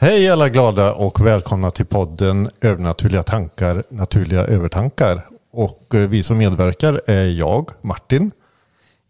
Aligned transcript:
Hej 0.00 0.30
alla 0.30 0.48
glada 0.48 0.94
och 0.94 1.26
välkomna 1.26 1.70
till 1.70 1.86
podden 1.86 2.50
Övernaturliga 2.60 3.22
tankar, 3.22 3.84
naturliga 3.90 4.44
övertankar. 4.44 5.26
Och 5.52 5.94
eh, 5.94 6.08
vi 6.08 6.22
som 6.22 6.38
medverkar 6.38 7.00
är 7.06 7.24
jag, 7.24 7.70
Martin. 7.80 8.30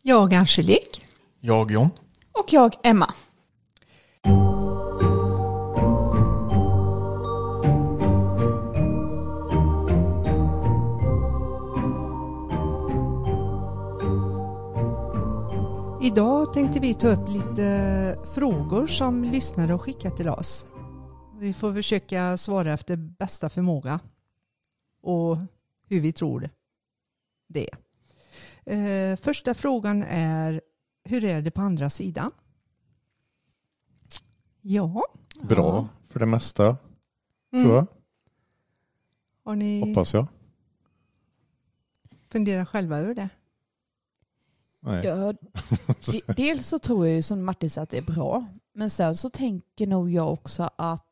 Jag 0.02 0.34
Angelique. 0.34 1.00
Jag 1.40 1.70
John. 1.70 1.90
Och 2.32 2.52
jag 2.52 2.74
Emma. 2.82 3.14
Idag 16.02 16.52
tänkte 16.52 16.80
vi 16.80 16.94
ta 16.94 17.08
upp 17.08 17.28
lite 17.28 18.18
frågor 18.34 18.86
som 18.86 19.24
lyssnare 19.24 19.72
har 19.72 19.78
skickat 19.78 20.16
till 20.16 20.28
oss. 20.28 20.66
Vi 21.38 21.54
får 21.54 21.74
försöka 21.74 22.36
svara 22.36 22.72
efter 22.72 22.96
bästa 22.96 23.50
förmåga 23.50 24.00
och 25.00 25.38
hur 25.86 26.00
vi 26.00 26.12
tror 26.12 26.50
det. 27.46 27.70
Eh, 28.66 29.16
första 29.16 29.54
frågan 29.54 30.02
är 30.02 30.60
hur 31.04 31.24
är 31.24 31.42
det 31.42 31.50
på 31.50 31.60
andra 31.60 31.90
sidan? 31.90 32.30
Ja, 34.60 35.04
Bra 35.42 35.88
för 36.08 36.20
det 36.20 36.26
mesta, 36.26 36.76
mm. 37.52 37.64
tror 37.64 37.74
jag. 37.76 37.86
har 39.44 39.56
ni 39.56 39.80
Hoppas 39.88 40.14
jag. 40.14 40.26
funderat 42.28 42.68
själva 42.68 42.98
över 42.98 43.14
det? 43.14 43.28
Nej. 44.80 45.04
Ja, 45.06 45.32
de- 46.06 46.22
dels 46.36 46.66
så 46.66 46.78
tror 46.78 47.06
jag 47.06 47.16
ju 47.16 47.22
som 47.22 47.44
Martin 47.44 47.70
sa 47.70 47.82
att 47.82 47.90
det 47.90 47.98
är 47.98 48.02
bra. 48.14 48.46
Men 48.72 48.90
sen 48.90 49.16
så 49.16 49.30
tänker 49.30 49.86
nog 49.86 50.10
jag 50.10 50.32
också 50.32 50.70
att... 50.76 51.04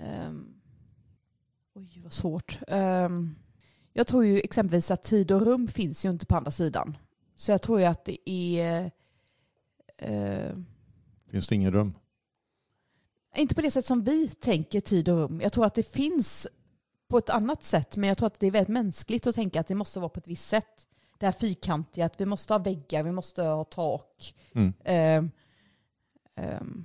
ehm, 0.00 0.54
oj, 1.74 2.00
vad 2.02 2.12
svårt. 2.12 2.58
Ehm, 2.68 3.34
jag 3.92 4.06
tror 4.06 4.24
ju 4.24 4.40
exempelvis 4.40 4.90
att 4.90 5.02
tid 5.02 5.32
och 5.32 5.40
rum 5.42 5.68
finns 5.68 6.04
ju 6.04 6.10
inte 6.10 6.26
på 6.26 6.36
andra 6.36 6.50
sidan. 6.50 6.96
Så 7.36 7.50
jag 7.50 7.62
tror 7.62 7.80
ju 7.80 7.86
att 7.86 8.04
det 8.04 8.30
är... 8.30 8.90
eh, 9.98 10.56
Finns 11.30 11.48
det 11.48 11.54
ingen 11.54 11.72
rum? 11.72 11.94
inte 13.36 13.54
på 13.54 13.60
det 13.60 13.70
sätt 13.70 13.86
som 13.86 14.02
vi 14.04 14.28
tänker 14.28 14.80
tid 14.80 15.08
och 15.08 15.16
rum. 15.16 15.40
Jag 15.40 15.52
tror 15.52 15.66
att 15.66 15.74
det 15.74 15.82
finns 15.92 16.48
på 17.08 17.18
ett 17.18 17.30
annat 17.30 17.62
sätt, 17.64 17.96
men 17.96 18.08
jag 18.08 18.18
tror 18.18 18.26
att 18.26 18.40
det 18.40 18.46
är 18.46 18.50
väldigt 18.50 18.68
mänskligt 18.72 19.26
att 19.26 19.34
tänka 19.34 19.60
att 19.60 19.66
det 19.66 19.74
måste 19.74 20.00
vara 20.00 20.08
på 20.08 20.18
ett 20.18 20.28
visst 20.28 20.48
sätt. 20.48 20.86
Det 21.18 21.26
här 21.26 21.32
fyrkantiga, 21.32 22.04
att 22.06 22.20
vi 22.20 22.26
måste 22.26 22.54
ha 22.54 22.58
väggar, 22.58 23.02
vi 23.02 23.12
måste 23.12 23.42
ha 23.42 23.64
tak. 23.64 24.34
Mm. 24.52 24.72
Ehm, 24.84 25.30
ehm, 26.34 26.84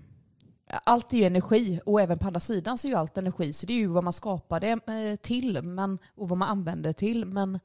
allt 0.84 1.14
är 1.14 1.18
ju 1.18 1.24
energi 1.24 1.80
och 1.86 2.02
även 2.02 2.18
på 2.18 2.28
andra 2.28 2.40
sidan 2.40 2.78
så 2.78 2.88
är 2.88 2.90
ju 2.90 2.96
allt 2.98 3.18
energi. 3.18 3.54
Så 3.54 3.66
det 3.66 3.74
är 3.74 3.78
ju 3.78 3.88
vad 3.88 4.04
man 4.04 4.14
skapar 4.14 4.60
det 4.60 4.70
eh, 5.10 5.16
till 5.16 5.62
men, 5.64 6.00
och 6.16 6.30
vad 6.30 6.38
man 6.38 6.50
använder 6.50 6.90
det 6.90 6.94
till. 6.94 7.26
Men 7.26 7.60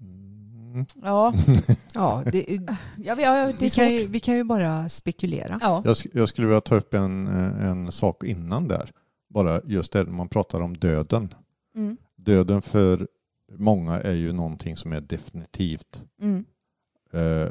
Mm. 0.00 0.86
ja, 1.02 1.34
Ja, 1.94 2.22
det, 2.32 2.46
ja, 2.96 3.14
vi- 3.14 3.22
ja 3.22 3.52
vi, 3.60 3.70
kan 3.70 3.90
ju, 3.94 4.06
vi 4.06 4.20
kan 4.20 4.34
ju 4.36 4.44
bara 4.44 4.88
spekulera. 4.88 5.58
Ja. 5.62 5.82
Jag, 5.84 5.94
sk- 5.94 6.10
jag 6.12 6.28
skulle 6.28 6.46
vilja 6.46 6.60
ta 6.60 6.74
upp 6.76 6.94
en, 6.94 7.26
eh, 7.26 7.66
en 7.68 7.92
sak 7.92 8.24
innan 8.24 8.68
där. 8.68 8.90
Bara 9.28 9.60
just 9.64 9.92
det, 9.92 10.04
man 10.06 10.28
pratar 10.28 10.60
om 10.60 10.76
döden. 10.76 11.34
Mm, 11.76 11.96
Döden 12.16 12.62
för 12.62 13.08
många 13.56 14.00
är 14.00 14.14
ju 14.14 14.32
någonting 14.32 14.76
som 14.76 14.92
är 14.92 15.00
definitivt. 15.00 16.02
mm, 16.20 16.44
Eh, 17.12 17.48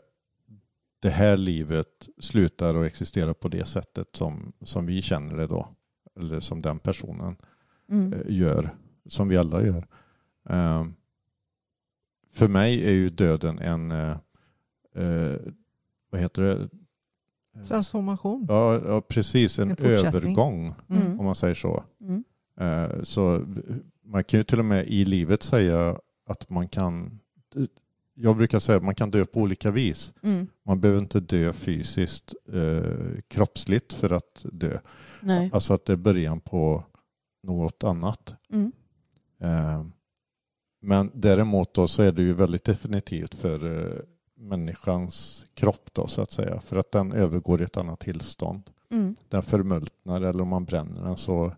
det 1.02 1.10
här 1.10 1.38
livet 1.38 2.10
slutar 2.20 2.76
att 2.76 2.86
existera 2.86 3.34
på 3.34 3.48
det 3.48 3.66
sättet 3.66 4.08
som, 4.16 4.54
som 4.62 4.86
vi 4.86 5.02
känner 5.02 5.38
det 5.38 5.48
då. 5.48 5.68
Eller 6.20 6.40
som 6.40 6.62
den 6.62 6.80
personen 6.80 7.36
mm, 7.90 8.14
eh, 8.14 8.20
gör. 8.28 8.70
Som 9.06 9.28
vi 9.28 9.38
alla 9.38 9.66
gör. 9.66 9.88
Eh, 10.50 10.86
för 12.34 12.48
mig 12.48 12.86
är 12.88 12.92
ju 12.92 13.10
döden 13.10 13.60
en, 13.60 13.92
eh, 13.92 14.18
eh, 14.96 15.36
vad 16.10 16.22
heter 16.22 16.42
det? 16.42 16.70
Transformation. 17.68 18.46
Ja, 18.50 18.82
ja 18.86 19.02
precis, 19.02 19.60
en, 19.60 19.72
En 19.72 19.78
övergång 19.86 20.74
Mm. 20.90 21.20
om 21.20 21.26
man 21.26 21.36
säger 21.36 21.56
så. 21.56 21.84
mm, 22.02 22.24
Eh, 22.60 23.02
Så 23.04 23.46
man 24.04 24.24
kan 24.24 24.40
ju 24.40 24.44
till 24.44 24.60
och 24.60 24.66
med 24.66 24.88
i 24.88 25.06
livet 25.06 25.44
säga 25.44 25.98
att 26.26 26.50
man 26.50 26.68
kan, 26.68 27.20
jag 28.22 28.38
brukar 28.38 28.60
säga 28.60 28.78
att 28.78 28.84
man 28.84 28.96
kan 28.96 29.12
dö 29.12 29.26
på 29.26 29.40
olika 29.40 29.72
vis. 29.72 30.14
mm. 30.24 30.48
Man 30.66 30.80
behöver 30.82 31.02
inte 31.02 31.20
dö 31.20 31.54
fysiskt, 31.54 32.34
eh, 32.54 33.20
kroppsligt 33.28 33.94
för 33.94 34.10
att 34.10 34.46
dö. 34.52 34.80
Nej. 35.22 35.50
Alltså 35.54 35.74
att 35.74 35.86
det 35.86 35.94
är 35.94 35.98
början 35.98 36.40
på 36.40 36.84
något 37.44 37.84
annat. 37.84 38.34
Mm. 38.54 38.72
Eh, 39.42 39.86
men 40.82 41.12
däremot 41.14 41.74
då 41.74 41.88
så 41.88 42.02
är 42.02 42.12
det 42.12 42.22
ju 42.22 42.34
väldigt 42.34 42.64
definitivt 42.64 43.36
för 43.36 43.86
eh, 43.88 44.00
människans 44.36 45.46
kropp 45.54 45.90
då 45.94 46.08
så 46.08 46.22
att 46.22 46.32
säga. 46.32 46.62
För 46.62 46.76
att 46.78 46.92
den 46.92 47.14
övergår 47.14 47.62
i 47.62 47.64
ett 47.64 47.78
annat 47.78 48.00
tillstånd. 48.00 48.70
Mm. 48.92 49.16
Den 49.30 49.44
förmultnar 49.44 50.22
eller 50.22 50.42
om 50.42 50.48
man 50.48 50.66
bränner 50.66 51.02
den 51.04 51.18
så 51.18 51.52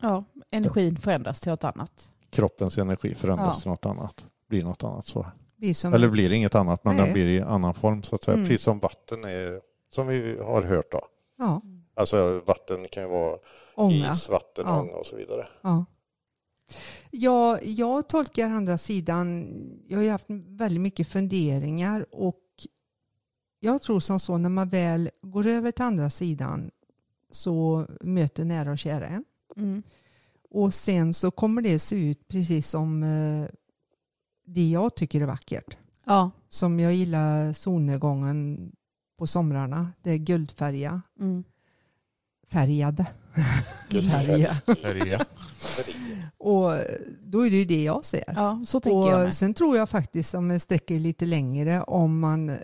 Ja, 0.00 0.24
energin 0.50 0.96
förändras 0.96 1.40
till 1.40 1.50
något 1.50 1.64
annat. 1.64 2.14
kroppens 2.30 2.78
energi 2.78 3.14
förändras 3.14 3.56
Ja. 3.56 3.60
till 3.60 3.70
något 3.70 3.86
annat. 3.86 4.26
Blir 4.48 4.64
något 4.64 4.84
annat 4.84 5.06
så. 5.06 5.26
Som, 5.72 5.94
Eller 5.94 6.08
blir 6.08 6.32
inget 6.32 6.54
annat 6.54 6.84
men 6.84 6.96
Nej. 6.96 7.04
den 7.04 7.12
blir 7.14 7.26
i 7.26 7.40
annan 7.40 7.74
form 7.74 8.02
så 8.02 8.14
att 8.14 8.22
säga. 8.24 8.34
Mm. 8.34 8.48
Precis 8.48 8.62
som 8.64 8.78
vatten 8.78 9.24
är, 9.24 9.60
som 9.94 10.06
vi 10.06 10.38
har 10.44 10.62
hört 10.62 10.92
då. 10.92 11.00
ja, 11.38 11.62
Alltså 11.96 12.42
vatten 12.46 12.86
kan 12.92 13.02
ju 13.02 13.08
vara 13.08 13.36
ånga. 13.74 14.12
is, 14.12 14.28
vatten, 14.28 14.64
Ja. 14.66 14.80
ånga 14.80 14.92
och 14.92 15.06
så 15.06 15.16
vidare. 15.16 15.46
Ja. 15.62 15.84
Ja, 17.10 17.60
jag 17.62 18.08
tolkar 18.08 18.50
andra 18.50 18.78
sidan, 18.78 19.48
jag 19.88 19.98
har 19.98 20.02
ju 20.02 20.10
haft 20.10 20.26
väldigt 20.48 20.80
mycket 20.80 21.08
funderingar 21.08 22.06
och 22.10 22.40
jag 23.60 23.82
tror 23.82 24.00
som 24.00 24.20
så 24.20 24.38
när 24.38 24.48
man 24.48 24.68
väl 24.68 25.10
går 25.22 25.46
över 25.46 25.70
till 25.70 25.84
andra 25.84 26.10
sidan 26.10 26.70
så 27.30 27.86
möter 28.00 28.44
nära 28.44 28.70
och 28.70 28.78
kära 28.78 29.06
en. 29.06 29.24
Mm. 29.56 29.82
Och 30.50 30.74
sen 30.74 31.14
så 31.14 31.30
kommer 31.30 31.62
det 31.62 31.78
se 31.78 31.96
ut 31.96 32.28
precis 32.28 32.68
som 32.68 33.02
eh, 33.02 33.46
det 34.46 34.68
jag 34.70 34.94
tycker 34.94 35.20
är 35.20 35.26
vackert. 35.26 35.76
Ja. 36.04 36.30
Som 36.48 36.80
jag 36.80 36.94
gillar 36.94 37.52
solnedgången 37.52 38.72
på 39.18 39.26
somrarna. 39.26 39.92
Det 40.02 40.10
är 40.10 40.16
guldfärga. 40.16 41.02
Mm. 41.20 41.44
Färgade. 42.48 43.06
Färga. 43.90 44.54
Färja. 44.82 45.24
Och 46.38 46.72
då 47.22 47.46
är 47.46 47.50
det 47.50 47.56
ju 47.56 47.64
det 47.64 47.82
jag 47.84 48.04
ser. 48.04 48.24
ja, 48.26 48.62
så 48.66 48.80
tänker 48.80 49.08
jag 49.10 49.18
Och 49.18 49.24
med. 49.24 49.34
sen 49.34 49.54
tror 49.54 49.76
jag 49.76 49.88
faktiskt 49.88 50.34
om 50.34 50.46
man 50.48 50.60
sträcker 50.60 50.98
lite 50.98 51.26
längre 51.26 51.82
om 51.82 52.18
man 52.20 52.50
eh, 52.50 52.56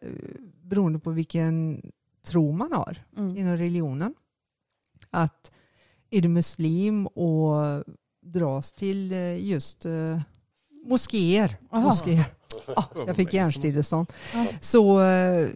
beroende 0.63 0.99
på 0.99 1.11
vilken 1.11 1.83
tro 2.27 2.53
man 2.53 2.73
har 2.73 2.99
Mm. 3.17 3.37
inom 3.37 3.57
religionen. 3.57 4.15
Att 5.11 5.53
är 6.11 6.21
du 6.23 6.29
muslim 6.29 7.07
och 7.07 7.85
dras 8.23 8.73
till 8.73 9.13
eh, 9.13 9.45
just 9.47 9.85
eh, 9.87 10.21
moskéer, 10.85 11.57
moskéer. 11.73 12.25
Ah, 12.77 12.85
jag 13.07 13.17
fick 13.17 13.35
hjärnstillestånd. 13.35 14.13
Ja. 14.35 14.47
Så 14.61 15.01
eh, 15.01 15.49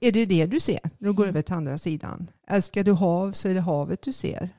är 0.00 0.12
det 0.12 0.26
det 0.26 0.46
du 0.46 0.60
ser 0.60 0.80
när 0.98 1.08
du 1.08 1.12
går 1.12 1.26
över 1.26 1.42
till 1.42 1.54
andra 1.54 1.78
sidan. 1.78 2.30
Älskar 2.48 2.84
du 2.84 2.92
hav 2.92 3.32
så 3.32 3.48
är 3.48 3.54
det 3.54 3.60
havet 3.60 4.02
du 4.02 4.12
ser. 4.12 4.50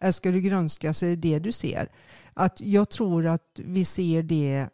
Älskar 0.00 0.32
du 0.32 0.40
grönska 0.40 0.94
så 0.94 1.06
är 1.06 1.10
det 1.10 1.16
det 1.16 1.38
du 1.38 1.52
ser. 1.52 1.88
Att 2.34 2.60
jag 2.60 2.88
tror 2.88 3.26
att 3.26 3.42
vi 3.54 3.84
ser 3.84 4.22
det 4.22 4.66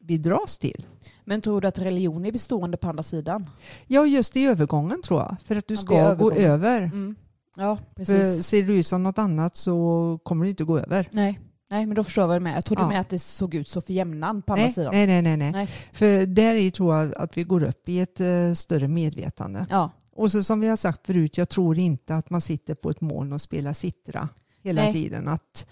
vi 0.00 0.18
dras 0.18 0.58
till. 0.58 0.86
Men 1.24 1.40
tror 1.40 1.60
du 1.60 1.68
att 1.68 1.78
religion 1.78 2.24
är 2.24 2.32
bestående 2.32 2.76
på 2.76 2.88
andra 2.88 3.02
sidan? 3.02 3.46
Ja, 3.86 4.06
just 4.06 4.36
i 4.36 4.44
övergången 4.44 5.02
tror 5.02 5.20
jag. 5.20 5.36
För 5.44 5.56
att 5.56 5.68
du 5.68 5.74
Ja, 5.74 5.80
ska 5.80 5.94
gå 5.94 6.00
övergången. 6.00 6.44
över. 6.44 6.82
Mm. 6.82 7.14
Ja, 7.56 7.76
För 7.76 7.94
precis. 7.94 8.46
ser 8.46 8.62
du 8.62 8.74
ut 8.78 8.86
som 8.86 9.02
något 9.02 9.18
annat 9.18 9.56
så 9.56 10.18
kommer 10.22 10.44
du 10.44 10.50
inte 10.50 10.64
gå 10.64 10.78
över. 10.78 11.08
Nej. 11.12 11.40
Nej, 11.72 11.86
men 11.86 11.94
då 11.94 12.04
förstår 12.04 12.22
jag 12.22 12.28
vad 12.28 12.36
du 12.36 12.40
menar. 12.40 12.56
Jag 12.56 12.64
trodde 12.64 12.82
Ja. 12.82 12.88
med 12.88 13.00
att 13.00 13.08
det 13.08 13.18
såg 13.18 13.54
ut 13.54 13.68
så 13.68 13.80
för 13.80 13.92
jämnan 13.92 14.42
på 14.42 14.52
andra 14.52 14.64
Nej, 14.64 14.72
sidan. 14.72 14.90
nej, 14.94 15.06
nej, 15.06 15.22
nej, 15.22 15.36
nej. 15.36 15.52
Nej. 15.52 15.68
För 15.92 16.26
där 16.26 16.54
är 16.54 16.70
tror 16.70 16.94
jag 16.96 17.14
att 17.14 17.36
vi 17.38 17.44
går 17.44 17.62
upp 17.62 17.88
i 17.88 18.00
ett 18.00 18.20
eh, 18.20 18.52
större 18.54 18.88
medvetande. 18.88 19.66
Ja. 19.70 19.90
Och 20.14 20.32
så 20.32 20.42
som 20.44 20.60
vi 20.60 20.68
har 20.68 20.76
sagt 20.76 21.06
förut, 21.06 21.38
jag 21.38 21.48
tror 21.48 21.78
inte 21.78 22.14
att 22.16 22.30
man 22.30 22.40
sitter 22.40 22.74
på 22.74 22.90
ett 22.90 23.00
moln 23.00 23.32
och 23.32 23.40
spelar 23.40 23.72
sittra 23.72 24.28
hela 24.62 24.82
Nej. 24.82 24.92
tiden. 24.92 25.28
Att 25.28 25.66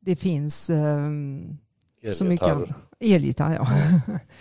det 0.00 0.16
finns 0.16 0.70
ehm, 0.70 1.56
så 2.14 2.24
mycket 2.24 2.46
Elgitarr. 2.48 2.56
annat. 2.56 2.76
Elgitarr, 3.00 3.52
ja. 3.54 3.68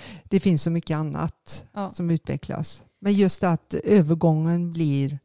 det 0.24 0.40
finns 0.40 0.62
så 0.62 0.69
mycket 0.69 0.98
annat 0.98 1.66
Ja. 1.74 1.92
som 1.92 2.12
utvecklas. 2.12 2.84
Men 3.01 3.13
just 3.13 3.44
att 3.44 3.74
övergången 3.74 4.74
blir 4.74 5.19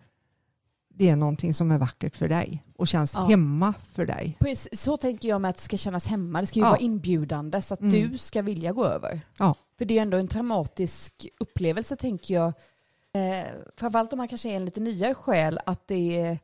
det 0.96 1.08
är 1.11 1.17
någonting 1.17 1.55
som 1.55 1.70
är 1.70 1.79
vackert 1.79 2.17
för 2.17 2.29
dig 2.29 2.64
och 2.76 2.88
känns 2.88 3.14
Ja. 3.14 3.25
hemma 3.26 3.75
för 3.93 4.06
dig. 4.06 4.37
Precis, 4.41 4.81
så 4.81 4.96
tänker 4.96 5.29
jag 5.29 5.41
med 5.41 5.49
att 5.49 5.56
det 5.56 5.62
ska 5.62 5.76
kännas 5.76 6.06
hemma. 6.06 6.41
Det 6.41 6.46
ska 6.46 6.58
ju 6.58 6.64
Ja. 6.64 6.70
vara 6.70 6.81
inbjudande 6.81 7.62
så 7.62 7.75
att 7.75 7.81
Mm. 7.81 8.11
du 8.11 8.19
ska 8.19 8.43
vilja 8.43 8.73
gå 8.73 8.85
över. 8.85 9.20
Ja. 9.38 9.55
För 9.79 9.85
det 9.85 9.94
är 9.94 9.96
ju 9.96 10.02
ändå 10.02 10.17
en 10.17 10.29
traumatisk 10.29 11.26
upplevelse 11.41 11.96
tänker 11.96 12.35
jag 12.35 12.52
Eh, 13.17 13.46
framförallt 13.76 14.12
om 14.12 14.17
man 14.17 14.29
kanske 14.29 14.50
är 14.50 14.56
en 14.56 14.64
lite 14.64 14.81
nyare 14.81 15.14
själ, 15.14 15.58
att 15.67 15.88
det 15.88 16.20
är 16.20 16.38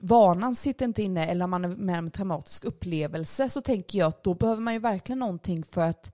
vanan 0.00 0.54
sitter 0.56 0.84
inte 0.84 1.02
inne 1.02 1.26
eller 1.26 1.44
om 1.44 1.50
man 1.50 1.64
är 1.64 1.68
med 1.68 1.98
om 1.98 2.04
en 2.04 2.10
traumatisk 2.10 2.64
upplevelse 2.64 3.50
så 3.50 3.60
tänker 3.60 3.98
jag 3.98 4.08
att 4.08 4.24
då 4.24 4.34
behöver 4.34 4.62
man 4.62 4.72
ju 4.74 4.78
verkligen 4.80 5.18
någonting 5.18 5.64
för 5.64 5.80
att 5.80 6.12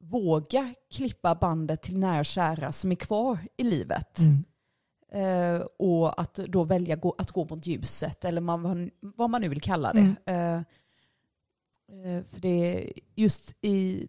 våga 0.00 0.74
klippa 0.92 1.34
bandet 1.34 1.82
till 1.82 1.98
nära 1.98 2.18
och 2.18 2.24
kära 2.26 2.72
som 2.72 2.90
är 2.92 2.96
kvar 2.96 3.38
i 3.56 3.62
livet. 3.62 4.18
Mm. 4.18 4.44
Eh, 5.12 5.60
och 5.78 6.20
att 6.20 6.34
då 6.34 6.64
välja 6.64 6.96
gå, 6.96 7.14
att 7.18 7.30
gå 7.30 7.46
mot 7.50 7.66
ljuset 7.66 8.24
eller 8.24 8.40
man, 8.40 8.90
vad 9.00 9.30
man 9.30 9.40
nu 9.40 9.48
vill 9.48 9.60
kalla 9.60 9.92
det. 9.92 10.14
Eh, 10.26 10.54
eh, 11.98 12.24
för 12.24 12.40
det 12.40 12.48
är 12.48 12.92
just 13.14 13.56
i 13.60 14.08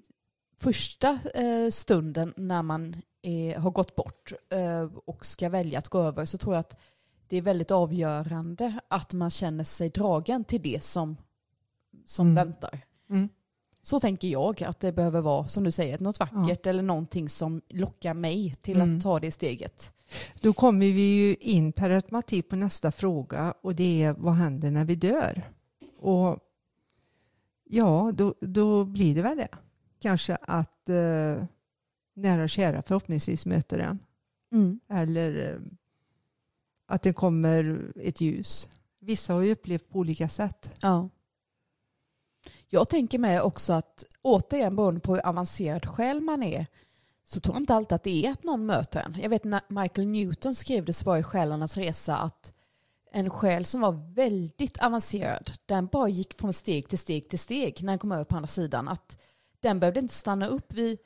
första 0.58 1.20
eh, 1.34 1.70
stunden 1.70 2.34
när 2.38 2.64
man 2.64 3.02
är, 3.22 3.58
har 3.58 3.72
gått 3.72 3.96
bort 3.96 4.34
eh, 4.50 4.90
och 5.06 5.26
ska 5.26 5.50
välja 5.50 5.80
att 5.80 5.88
gå 5.90 6.00
över 6.02 6.26
så 6.26 6.38
tror 6.38 6.54
jag 6.56 6.60
att 6.60 6.80
det 7.28 7.38
är 7.38 7.42
väldigt 7.42 7.72
avgörande 7.72 8.80
att 8.88 9.14
man 9.14 9.30
känner 9.30 9.64
sig 9.64 9.90
dragen 9.90 10.44
till 10.44 10.62
det 10.62 10.84
som, 10.84 11.18
som 12.06 12.28
Mm. 12.28 12.36
väntar. 12.36 12.80
Mm. 13.10 13.30
Så 13.90 14.00
tänker 14.00 14.28
jag 14.28 14.64
att 14.64 14.80
det 14.80 14.92
behöver 14.92 15.22
vara, 15.22 15.48
som 15.48 15.64
du 15.64 15.72
säger, 15.72 16.00
något 16.00 16.20
vackert 16.20 16.66
eller 16.68 16.84
någonting 16.84 17.30
som 17.30 17.62
lockar 17.70 18.14
mig 18.14 18.56
till 18.62 18.82
Mm. 18.82 18.98
att 18.98 19.04
ta 19.04 19.20
det 19.20 19.32
steget. 19.32 19.94
Då 20.42 20.54
kommer 20.54 20.86
vi 20.86 21.02
ju 21.02 21.36
in 21.36 21.72
per 21.72 21.90
automatik 21.90 22.50
på 22.50 22.56
nästa 22.56 22.92
fråga 22.92 23.54
och 23.62 23.76
det 23.76 24.04
är 24.04 24.14
vad 24.14 24.34
händer 24.34 24.72
när 24.72 24.86
vi 24.86 24.96
dör? 24.96 25.52
Och 26.00 26.40
ja, 27.64 28.12
då, 28.16 28.36
då 28.42 28.86
blir 28.86 29.16
det 29.16 29.22
väl 29.22 29.38
det. 29.38 29.48
Kanske 30.00 30.36
att 30.36 30.90
eh, 30.90 31.44
nära 32.16 32.44
och 32.44 32.50
kära 32.50 32.82
förhoppningsvis 32.82 33.46
möter 33.46 33.80
en. 33.80 34.00
Eller 34.90 35.54
eh, 35.54 35.60
att 36.88 37.02
det 37.02 37.14
kommer 37.14 37.92
ett 37.96 38.22
ljus. 38.22 38.70
Vissa 39.00 39.34
har 39.34 39.42
ju 39.42 39.52
upplevt 39.52 39.90
på 39.90 40.00
olika 40.00 40.30
sätt. 40.30 40.76
Ja. 40.82 41.10
Jag 42.70 42.90
tänker 42.90 43.20
mig 43.20 43.42
också 43.42 43.74
att 43.74 44.04
återigen 44.22 44.76
beroende 44.76 45.00
på 45.02 45.14
hur 45.16 45.26
avancerad 45.26 45.86
själ 45.86 46.22
man 46.22 46.44
är 46.44 46.68
så 47.24 47.40
tror 47.40 47.56
jag 47.56 47.62
inte 47.62 47.76
alltid 47.76 47.96
att 47.96 48.04
det 48.04 48.26
är 48.26 48.32
att 48.32 48.44
någon 48.44 48.66
möter 48.66 49.00
en. 49.00 49.18
Jag 49.22 49.30
vet 49.30 49.44
när 49.44 49.62
Michael 49.68 50.08
Newton 50.08 50.56
skrev 50.56 50.86
det 50.86 50.94
så 50.94 51.06
var 51.06 51.18
i 51.18 51.24
Själarnas 51.24 51.78
resa 51.78 52.18
att 52.18 52.54
en 53.12 53.30
själ 53.30 53.66
som 53.66 53.82
var 53.82 54.14
väldigt 54.14 54.84
avancerad, 54.84 55.52
den 55.66 55.88
bara 55.88 56.10
gick 56.10 56.40
från 56.40 56.54
steg 56.54 56.88
till 56.90 57.00
steg 57.00 57.30
till 57.30 57.40
steg 57.40 57.84
när 57.84 57.92
den 57.92 58.00
kom 58.00 58.12
över 58.12 58.24
på 58.24 58.36
andra 58.36 58.48
sidan. 58.48 58.88
Att 58.88 59.18
den 59.60 59.80
behövde 59.80 60.00
inte 60.00 60.14
stanna 60.14 60.48
upp 60.48 60.74
vid 60.74 60.98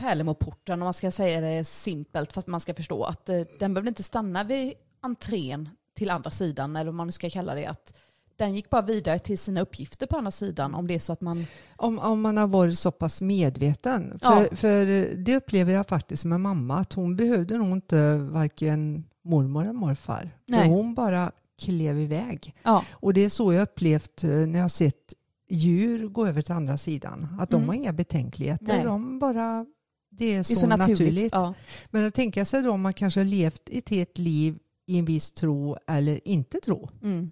pärlemorporten 0.00 0.82
om 0.82 0.86
man 0.86 0.94
ska 0.94 1.10
säga 1.10 1.40
det 1.40 1.64
simpelt 1.64 2.32
för 2.32 2.40
att 2.40 2.46
man 2.46 2.60
ska 2.60 2.74
förstå 2.74 3.04
att 3.04 3.28
eh, 3.28 3.42
den 3.58 3.74
behövde 3.74 3.88
inte 3.88 4.02
stanna 4.02 4.44
vid 4.44 4.74
entrén 5.00 5.68
till 5.94 6.10
andra 6.10 6.30
sidan 6.30 6.76
eller 6.76 6.90
vad 6.90 6.94
man 6.94 7.06
nu 7.06 7.12
ska 7.12 7.30
kalla 7.30 7.54
det. 7.54 7.66
Att 7.66 7.98
den 8.38 8.54
gick 8.54 8.70
bara 8.70 8.82
vidare 8.82 9.18
till 9.18 9.38
sina 9.38 9.60
uppgifter 9.60 10.06
på 10.06 10.16
andra 10.16 10.30
sidan 10.30 10.74
om 10.74 10.86
det 10.86 10.94
är 10.94 10.98
så 10.98 11.12
att 11.12 11.20
man... 11.20 11.46
Om, 11.76 11.98
om 11.98 12.20
man 12.20 12.36
har 12.36 12.46
varit 12.46 12.78
så 12.78 12.90
pass 12.90 13.22
medveten. 13.22 14.18
Ja. 14.22 14.44
För, 14.50 14.56
för 14.56 14.86
det 15.16 15.36
upplever 15.36 15.72
jag 15.72 15.86
faktiskt 15.86 16.24
med 16.24 16.40
mamma 16.40 16.78
att 16.78 16.92
hon 16.92 17.16
behövde 17.16 17.56
nog 17.58 17.72
inte 17.72 18.16
varken 18.16 19.04
mormor 19.24 19.62
eller 19.62 19.72
morfar. 19.72 20.30
Nej. 20.46 20.60
För 20.62 20.68
hon 20.68 20.94
bara 20.94 21.32
klev 21.62 21.98
iväg. 21.98 22.54
Ja, 22.62 22.84
Och 22.92 23.14
det 23.14 23.24
är 23.24 23.28
så 23.28 23.52
jag 23.52 23.62
upplevt 23.62 24.24
eh, 24.24 24.30
när 24.30 24.58
jag 24.58 24.70
sett 24.70 25.14
djur 25.50 26.08
gå 26.08 26.26
över 26.26 26.42
till 26.42 26.54
andra 26.54 26.76
sidan. 26.76 27.36
Att 27.40 27.50
de 27.50 27.56
Mm. 27.56 27.68
har 27.68 27.74
inga 27.74 27.92
betänkligheter. 27.92 28.66
Nej. 28.66 28.84
De 28.84 29.18
bara, 29.18 29.66
det 30.10 30.24
är 30.24 30.30
det 30.32 30.36
är 30.38 30.42
så, 30.42 30.54
så 30.54 30.66
naturligt. 30.66 30.90
naturligt. 30.98 31.32
Ja. 31.32 31.54
Men 31.90 32.06
att 32.06 32.14
tänka 32.14 32.44
sig 32.44 32.62
då 32.62 32.70
om 32.72 32.80
man 32.80 32.92
kanske 32.92 33.20
har 33.20 33.24
levt 33.24 33.68
ett 33.72 33.88
helt 33.88 34.18
liv 34.18 34.58
i 34.86 34.98
en 34.98 35.04
viss 35.04 35.32
tro 35.32 35.76
eller 35.86 36.28
inte 36.28 36.60
tro. 36.60 36.90
Mm. 37.02 37.30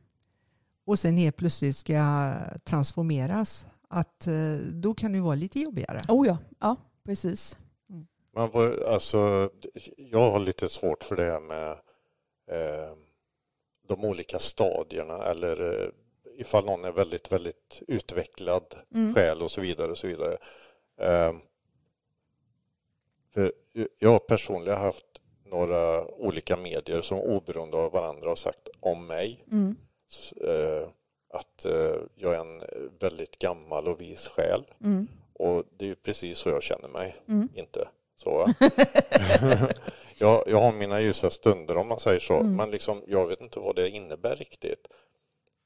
Och 0.86 0.98
sen 0.98 1.16
helt 1.16 1.36
plötsligt 1.36 1.76
ska 1.76 2.32
transformeras. 2.64 3.68
Att 3.88 4.26
eh, 4.26 4.52
då 4.72 4.94
kan 4.94 5.12
det 5.12 5.20
vara 5.20 5.34
lite 5.34 5.60
jobbigare. 5.60 6.02
Oh 6.08 6.26
ja, 6.26 6.38
ja 6.60 6.76
precis. 7.04 7.58
Man 8.34 8.50
var, 8.50 8.84
alltså, 8.88 9.50
jag 9.96 10.30
har 10.30 10.40
lite 10.40 10.68
svårt 10.68 11.04
för 11.04 11.16
det 11.16 11.24
här 11.24 11.40
med 11.40 11.70
eh, 12.50 12.96
de 13.88 14.04
olika 14.04 14.38
stadierna 14.38 15.24
eller 15.24 15.82
eh, 15.82 15.88
ifall 16.38 16.64
någon 16.64 16.84
är 16.84 16.92
väldigt, 16.92 17.32
väldigt 17.32 17.82
utvecklad 17.88 18.62
Mm. 18.94 19.14
själ 19.14 19.42
och 19.42 19.50
så 19.50 19.60
vidare. 19.60 19.90
Och 19.90 19.98
så 19.98 20.06
vidare. 20.06 20.36
Eh, 21.00 21.32
för 23.34 23.52
jag 23.98 24.26
personligen 24.26 24.78
har 24.78 24.84
haft 24.86 25.04
några 25.44 26.04
olika 26.04 26.56
medier 26.56 27.00
som 27.00 27.18
oberoende 27.18 27.76
av 27.76 27.92
varandra 27.92 28.28
har 28.28 28.36
sagt 28.36 28.68
om 28.80 29.06
mig 29.06 29.44
Mm. 29.52 29.76
Eh, 30.40 30.88
att 31.32 31.64
eh, 31.64 31.96
jag 32.14 32.34
är 32.34 32.40
en 32.40 32.62
väldigt 32.98 33.38
gammal 33.38 33.88
och 33.88 34.00
vis 34.00 34.28
själ. 34.28 34.64
Mm. 34.84 35.08
Och 35.32 35.64
det 35.78 35.84
är 35.84 35.88
ju 35.88 35.94
precis 35.94 36.38
så 36.38 36.48
jag 36.48 36.62
känner 36.62 36.88
mig. 36.88 37.16
Mm. 37.28 37.48
Inte 37.54 37.88
så. 38.16 38.52
jag, 40.18 40.44
jag 40.46 40.60
har 40.60 40.72
mina 40.72 41.00
ljusa 41.00 41.30
stunder 41.30 41.76
om 41.76 41.88
man 41.88 42.00
säger 42.00 42.20
så. 42.20 42.34
Mm. 42.34 42.56
Men 42.56 42.70
liksom, 42.70 43.02
jag 43.06 43.26
vet 43.26 43.40
inte 43.40 43.60
vad 43.60 43.76
det 43.76 43.90
innebär 43.90 44.36
riktigt. 44.36 44.88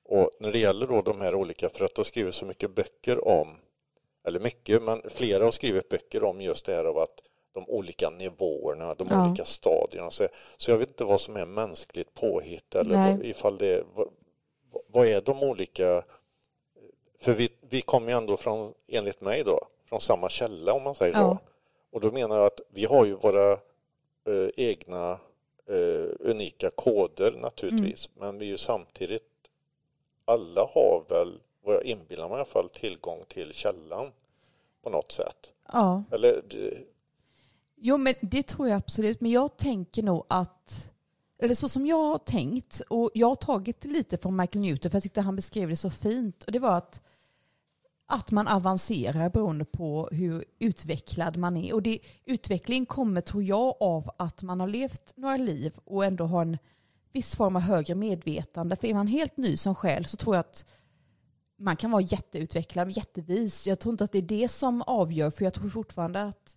Och 0.05 0.31
när 0.41 0.53
det 0.53 0.59
gäller 0.59 0.87
då 0.87 1.03
de 1.03 1.21
här 1.21 1.35
olika, 1.35 1.69
för 1.69 1.85
att 1.85 1.95
det 1.95 2.01
har 2.01 2.05
skrivit 2.05 2.35
så 2.35 2.47
mycket 2.47 2.75
böcker 2.75 3.29
om, 3.29 3.57
eller 4.27 4.41
mycket, 4.41 4.83
men 4.83 5.03
flera 5.11 5.45
har 5.45 5.51
skrivit 5.51 5.89
böcker 5.89 6.25
om 6.25 6.41
just 6.41 6.67
det 6.67 6.75
här 6.75 6.85
av 6.85 6.99
att 6.99 7.21
de 7.53 7.65
olika 7.69 8.11
nivåerna, 8.11 8.95
de 8.95 9.09
Ja. 9.11 9.27
olika 9.27 9.45
stadierna. 9.45 10.11
Så, 10.11 10.29
så 10.57 10.71
jag 10.71 10.79
vet 10.79 10.89
inte 10.89 11.05
vad 11.05 11.21
som 11.21 11.37
är 11.37 11.47
mänskligt 11.47 12.15
påhitt 12.15 12.75
eller 12.75 12.97
Nej. 12.97 13.31
ifall 13.31 13.59
det 13.59 13.85
vad, 14.87 15.07
är 15.07 15.21
de 15.21 15.43
olika 15.43 16.03
för 17.21 17.35
vi, 17.35 17.49
vi 17.61 17.81
kommer 17.81 18.11
ju 18.11 18.17
ändå 18.17 18.37
från, 18.37 18.75
enligt 18.89 19.21
mig 19.21 19.43
då, 19.45 19.61
från 19.89 20.01
samma 20.01 20.29
källa 20.29 20.73
om 20.73 20.83
man 20.83 20.95
säger 20.95 21.13
så. 21.13 21.19
Ja. 21.19 21.39
Och 21.91 22.01
då 22.01 22.13
menar 22.13 22.37
jag 22.37 22.47
att 22.47 22.61
vi 22.69 22.85
har 22.85 23.05
ju 23.05 23.15
våra 23.15 23.53
eh, 23.53 24.49
egna 24.57 25.19
eh, 25.67 26.09
unika 26.21 26.71
koder 26.71 27.33
naturligtvis. 27.33 28.09
Men 28.15 28.39
vi 28.39 28.45
är 28.47 28.51
ju 28.51 28.59
samtidigt, 28.59 29.23
alla 30.25 30.61
har 30.61 31.05
väl, 31.09 31.41
vad 31.65 31.75
jag 31.75 31.85
inbillar 31.85 32.29
mig 32.29 32.33
i 32.33 32.35
alla 32.37 32.45
fall, 32.45 32.69
tillgång 32.69 33.25
till 33.29 33.53
källan 33.53 34.13
på 34.83 34.91
något 34.91 35.13
sätt. 35.13 35.53
Ja. 35.73 36.05
Eller 36.13 36.43
Jo, 37.83 37.97
men 37.97 38.15
det 38.21 38.43
tror 38.43 38.69
jag 38.69 38.77
absolut. 38.77 39.21
Men 39.21 39.31
jag 39.31 39.57
tänker 39.57 40.03
nog 40.03 40.25
att, 40.29 40.91
eller 41.43 41.55
så 41.55 41.69
som 41.69 41.87
jag 41.87 42.03
har 42.03 42.19
tänkt, 42.19 42.81
och 42.89 43.11
jag 43.15 43.29
har 43.29 43.35
tagit 43.35 43.85
lite 43.85 44.19
från 44.19 44.37
Michael 44.37 44.61
Newton 44.61 44.91
för 44.91 44.97
jag 44.97 45.03
tyckte 45.03 45.21
han 45.21 45.37
beskrev 45.37 45.69
det 45.69 45.77
så 45.77 45.91
fint, 45.91 46.45
och 46.45 46.53
det 46.53 46.59
var 46.59 46.77
att 46.77 47.03
att 48.11 48.31
man 48.31 48.49
avancerar 48.49 49.31
beroende 49.31 49.65
på 49.65 50.09
hur 50.13 50.45
utvecklad 50.59 51.37
man 51.37 51.57
är. 51.57 51.75
Och 51.75 51.83
det, 51.83 51.99
utveckling 52.25 52.87
kommer, 52.87 53.21
tror 53.21 53.43
jag, 53.43 53.77
av 53.81 54.11
att 54.19 54.43
man 54.43 54.61
har 54.61 54.69
levt 54.69 55.13
några 55.17 55.37
liv 55.37 55.79
och 55.85 56.05
ändå 56.05 56.25
har 56.25 56.43
en 56.43 56.59
viss 57.13 57.37
form 57.37 57.57
av 57.57 57.63
högre 57.63 57.95
medvetande. 57.95 58.77
För 58.77 58.89
är 58.89 58.95
man 58.95 59.07
helt 59.07 59.37
ny 59.37 59.57
som 59.57 59.75
själ 59.75 60.05
så 60.05 60.17
tror 60.17 60.37
jag 60.37 60.41
att 60.41 60.65
man 61.59 61.77
kan 61.77 61.91
vara 61.91 62.03
jätteutvecklad, 62.03 62.91
jättevis. 62.91 63.67
Jag 63.67 63.81
tror 63.81 63.93
inte 63.93 64.05
att 64.05 64.13
det 64.13 64.19
är 64.19 64.23
det 64.23 64.49
som 64.49 64.83
avgör, 64.83 65.31
för 65.31 65.45
jag 65.45 65.55
tror 65.55 65.69
fortfarande 65.69 66.23
att 66.23 66.57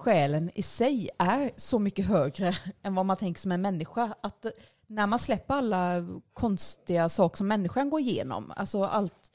själen 0.00 0.50
i 0.54 0.62
sig 0.62 1.10
är 1.18 1.50
så 1.56 1.78
mycket 1.78 2.06
högre 2.06 2.56
än 2.82 2.94
vad 2.94 3.06
man 3.06 3.16
tänker 3.16 3.40
som 3.40 3.52
en 3.52 3.62
människa. 3.62 4.14
Att 4.20 4.46
när 4.86 5.06
man 5.06 5.18
släpper 5.18 5.54
alla 5.54 6.06
konstiga 6.32 7.08
saker 7.08 7.36
som 7.36 7.48
människan 7.48 7.90
går 7.90 8.00
igenom, 8.00 8.52
alltså 8.56 8.84
allt 8.84 9.32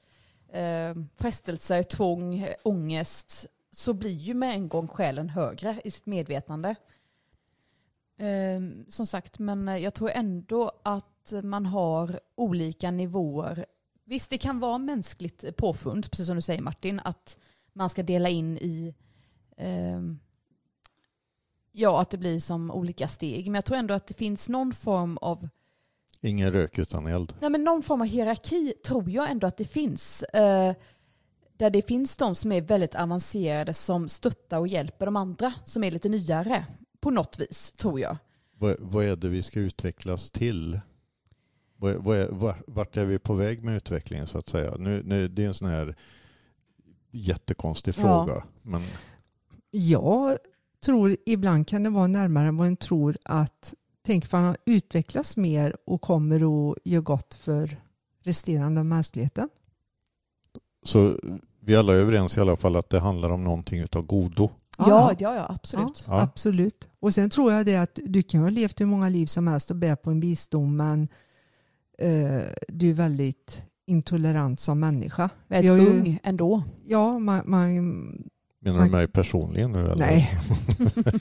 eh, 0.51 0.95
frestelser, 1.15 1.83
tvång, 1.83 2.47
ångest, 2.63 3.45
så 3.71 3.93
blir 3.93 4.17
ju 4.17 4.33
med 4.33 4.53
en 4.53 4.69
gång 4.69 4.87
själen 4.87 5.29
högre 5.29 5.81
i 5.83 5.91
sitt 5.91 6.05
medvetande. 6.05 6.75
Eh, 8.17 8.61
som 8.87 9.05
sagt, 9.07 9.39
men 9.39 9.81
jag 9.81 9.93
tror 9.93 10.09
ändå 10.09 10.71
att 10.83 11.33
man 11.43 11.65
har 11.65 12.19
olika 12.35 12.91
nivåer. 12.91 13.65
Visst, 14.05 14.29
det 14.29 14.37
kan 14.37 14.59
vara 14.59 14.77
mänskligt 14.77 15.57
påfund, 15.57 16.11
precis 16.11 16.27
som 16.27 16.35
du 16.35 16.41
säger 16.41 16.61
Martin, 16.61 17.01
att 17.03 17.37
man 17.73 17.89
ska 17.89 18.03
dela 18.03 18.29
in 18.29 18.57
i 18.57 18.95
eh, 19.57 20.01
Ja, 21.77 22.01
att 22.01 22.09
det 22.09 22.17
blir 22.17 22.39
som 22.39 22.71
olika 22.71 23.07
steg. 23.07 23.45
Men 23.45 23.55
jag 23.55 23.65
tror 23.65 23.77
ändå 23.77 23.93
att 23.93 24.07
det 24.07 24.13
finns 24.13 24.49
någon 24.49 24.71
form 24.73 25.17
av 25.17 25.49
ingen 26.21 26.53
rök 26.53 26.77
utan 26.79 27.07
eld. 27.07 27.33
Nej, 27.39 27.49
men 27.49 27.63
någon 27.63 27.83
form 27.83 28.01
av 28.01 28.07
hierarki 28.07 28.73
tror 28.85 29.09
jag 29.09 29.31
ändå 29.31 29.47
att 29.47 29.57
det 29.57 29.65
finns. 29.65 30.23
Eh, 30.23 30.75
där 31.57 31.69
det 31.69 31.87
finns 31.87 32.17
de 32.17 32.35
som 32.35 32.51
är 32.51 32.61
väldigt 32.61 32.95
avancerade 32.95 33.73
som 33.73 34.09
stöttar 34.09 34.59
och 34.59 34.67
hjälper 34.67 35.05
de 35.05 35.15
andra 35.15 35.53
som 35.63 35.83
är 35.83 35.91
lite 35.91 36.09
nyare. 36.09 36.65
På 36.99 37.11
något 37.11 37.39
vis, 37.39 37.71
tror 37.71 37.99
jag. 37.99 38.17
Vad, 38.57 38.75
vad 38.79 39.05
är 39.05 39.15
det 39.15 39.27
vi 39.29 39.43
ska 39.43 39.59
utvecklas 39.59 40.29
till? 40.31 40.79
Vad, 41.77 41.95
vad 41.95 42.17
är, 42.17 42.27
var- 42.27 42.63
vart 42.67 42.97
är 42.97 43.05
vi 43.05 43.19
på 43.19 43.33
väg 43.33 43.63
med 43.63 43.75
utvecklingen 43.75 44.27
så 44.27 44.37
att 44.37 44.49
säga? 44.49 44.75
Nu, 44.79 45.03
nu, 45.05 45.27
det 45.27 45.43
är 45.43 45.47
en 45.47 45.53
sån 45.53 45.67
här 45.69 45.95
jättekonstig 47.11 47.93
Ja. 47.97 48.01
fråga. 48.01 48.43
Men 48.61 48.81
Jag 49.71 50.37
tror 50.85 51.17
ibland 51.25 51.67
kan 51.67 51.83
det 51.83 51.89
vara 51.89 52.07
närmare 52.07 52.47
än 52.47 52.57
vad 52.57 52.67
en 52.67 52.77
tror 52.77 53.17
att 53.23 53.73
tänk 54.05 54.25
för 54.25 54.37
han 54.37 54.55
utvecklas 54.65 55.37
mer 55.37 55.75
och 55.85 56.01
kommer 56.01 56.35
att 56.71 56.77
göra 56.83 57.01
gott 57.01 57.33
för 57.33 57.81
resterande 58.23 58.79
av 58.81 58.85
mänskligheten. 58.85 59.49
Så 60.83 61.19
vi 61.59 61.75
alla 61.75 61.93
är 61.93 61.97
överens 61.97 62.37
i 62.37 62.41
alla 62.41 62.55
fall 62.55 62.75
att 62.75 62.89
det 62.89 62.99
handlar 62.99 63.29
om 63.29 63.43
någonting 63.43 63.79
utav 63.79 64.05
godo. 64.05 64.49
Ja, 64.77 65.13
ja, 65.19 65.35
ja 65.35 65.45
absolut. 65.49 66.05
Ja, 66.07 66.21
Absolut. 66.21 66.87
Och 66.99 67.13
sen 67.13 67.29
tror 67.29 67.53
jag 67.53 67.65
det 67.65 67.75
att 67.75 67.99
du 68.03 68.23
kan 68.23 68.41
ha 68.41 68.49
levt 68.49 68.81
hur 68.81 68.85
många 68.85 69.09
liv 69.09 69.25
som 69.25 69.47
helst 69.47 69.71
och 69.71 69.77
bära 69.77 69.95
på 69.95 70.11
en 70.11 70.19
visdom 70.19 70.77
men 70.77 71.07
eh, 71.97 72.43
du 72.67 72.89
är 72.89 72.93
väldigt 72.93 73.63
intolerant 73.85 74.59
som 74.59 74.79
människa. 74.79 75.29
Väldigt 75.47 75.71
ju- 75.71 75.89
ung 75.89 76.19
ändå. 76.23 76.63
Ja, 76.85 77.19
man, 77.19 77.41
man, 77.45 78.29
Menar 78.65 78.85
du 78.85 78.91
mig 78.91 79.07
personligen 79.07 79.71
nu 79.71 79.79
eller? 79.79 79.95
nej. 79.95 80.39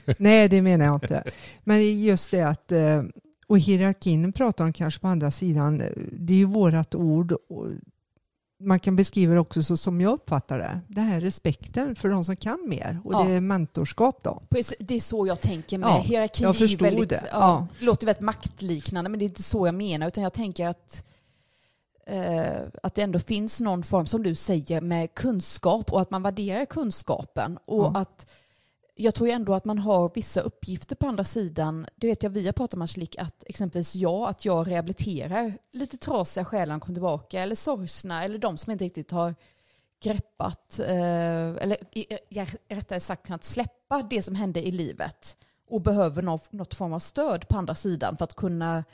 nej, 0.19 0.49
det 0.49 0.63
menar 0.63 0.85
jag 0.85 0.95
inte. 0.97 1.25
Men 1.65 2.03
just 2.03 2.31
det 2.31 2.43
att, 2.43 2.73
eh, 2.73 3.03
och 3.47 3.59
hierarkin 3.59 4.33
pratar 4.33 4.65
de 4.65 4.73
kanske 4.73 5.01
på 5.01 5.09
andra 5.09 5.31
sidan, 5.31 5.79
det 6.13 6.33
är 6.33 6.39
ju 6.39 6.45
vårat 6.45 6.95
ord. 6.95 7.33
Och 7.33 7.67
man 8.61 8.79
kan 8.81 8.97
beskriva 8.97 9.35
det 9.35 9.41
också 9.41 9.63
så 9.63 9.77
som 9.77 10.01
jag 10.01 10.13
uppfattar 10.13 10.59
det. 10.59 10.81
Det 10.89 11.01
här 11.01 11.21
respekten 11.21 11.95
för 11.97 12.09
de 12.09 12.25
som 12.25 12.37
kan 12.37 12.59
mer 12.69 13.01
och 13.05 13.15
Ja. 13.15 13.23
det 13.25 13.33
är 13.35 13.41
mentorskap 13.41 14.21
då. 14.23 14.43
Precis, 14.51 14.75
Det 14.79 14.95
är 14.95 15.01
så 15.01 15.27
jag 15.27 15.41
tänker 15.41 15.79
med 15.79 15.89
Ja, 15.89 16.01
hierarki. 16.07 16.43
jag 16.43 16.57
förstod 16.57 16.83
väldigt, 16.83 17.09
det. 17.09 17.23
Ja, 17.33 17.39
Ja. 17.81 17.85
låter 17.87 18.07
väldigt 18.07 18.23
maktliknande 18.23 19.11
men 19.11 19.19
det 19.19 19.25
är 19.25 19.29
inte 19.29 19.43
så 19.43 19.67
jag 19.67 19.75
menar 19.75 20.09
utan 20.09 20.23
jag 20.23 20.33
tänker 20.33 20.69
att 20.69 21.05
eh, 21.07 21.13
att 22.83 22.95
det 22.95 23.03
ändå 23.03 23.19
finns 23.19 23.61
någon 23.61 23.83
form, 23.83 24.07
som 24.07 24.23
du 24.23 24.35
säger, 24.35 24.81
med 24.81 25.15
kunskap 25.15 25.93
och 25.93 26.01
att 26.01 26.11
man 26.11 26.23
värderar 26.23 26.65
kunskapen. 26.65 27.59
Och 27.65 27.85
Ja. 27.85 27.93
att 27.95 28.27
jag 28.97 29.15
tror 29.15 29.29
ändå 29.29 29.55
att 29.55 29.65
man 29.65 29.79
har 29.79 30.11
vissa 30.15 30.41
uppgifter 30.41 30.97
på 30.97 31.07
andra 31.07 31.25
sidan. 31.25 31.87
Det 31.97 32.07
vet 32.07 32.23
jag 32.23 32.31
vi 32.31 32.47
har 32.47 32.53
pratat 32.53 32.75
om 32.75 32.83
Angelique, 32.83 33.23
att 33.23 33.45
exempelvis 33.47 33.95
jag, 33.95 34.29
att 34.29 34.45
jag 34.45 34.71
rehabiliterar 34.71 35.59
lite 35.73 35.97
trasiga 35.97 36.45
själar 36.45 36.79
kommer 36.79 36.95
tillbaka 36.95 37.41
eller 37.43 37.55
sorgsna 37.55 38.25
eller 38.25 38.39
de 38.39 38.57
som 38.59 38.73
inte 38.73 38.85
riktigt 38.85 39.11
har 39.11 39.35
greppat, 40.03 40.81
eh, 40.81 41.63
eller 41.63 41.77
rättare 42.75 43.01
sagt 43.01 43.27
kunnat 43.27 43.45
släppa 43.45 44.03
det 44.11 44.23
som 44.23 44.35
hände 44.35 44.67
i 44.67 44.71
livet 44.73 45.37
och 45.69 45.81
behöver 45.81 46.23
något 46.51 46.75
form 46.75 46.93
av 46.93 46.99
stöd 46.99 47.49
på 47.49 47.59
andra 47.59 47.75
sidan 47.75 48.17
för 48.17 48.25
att 48.25 48.35
kunna 48.35 48.85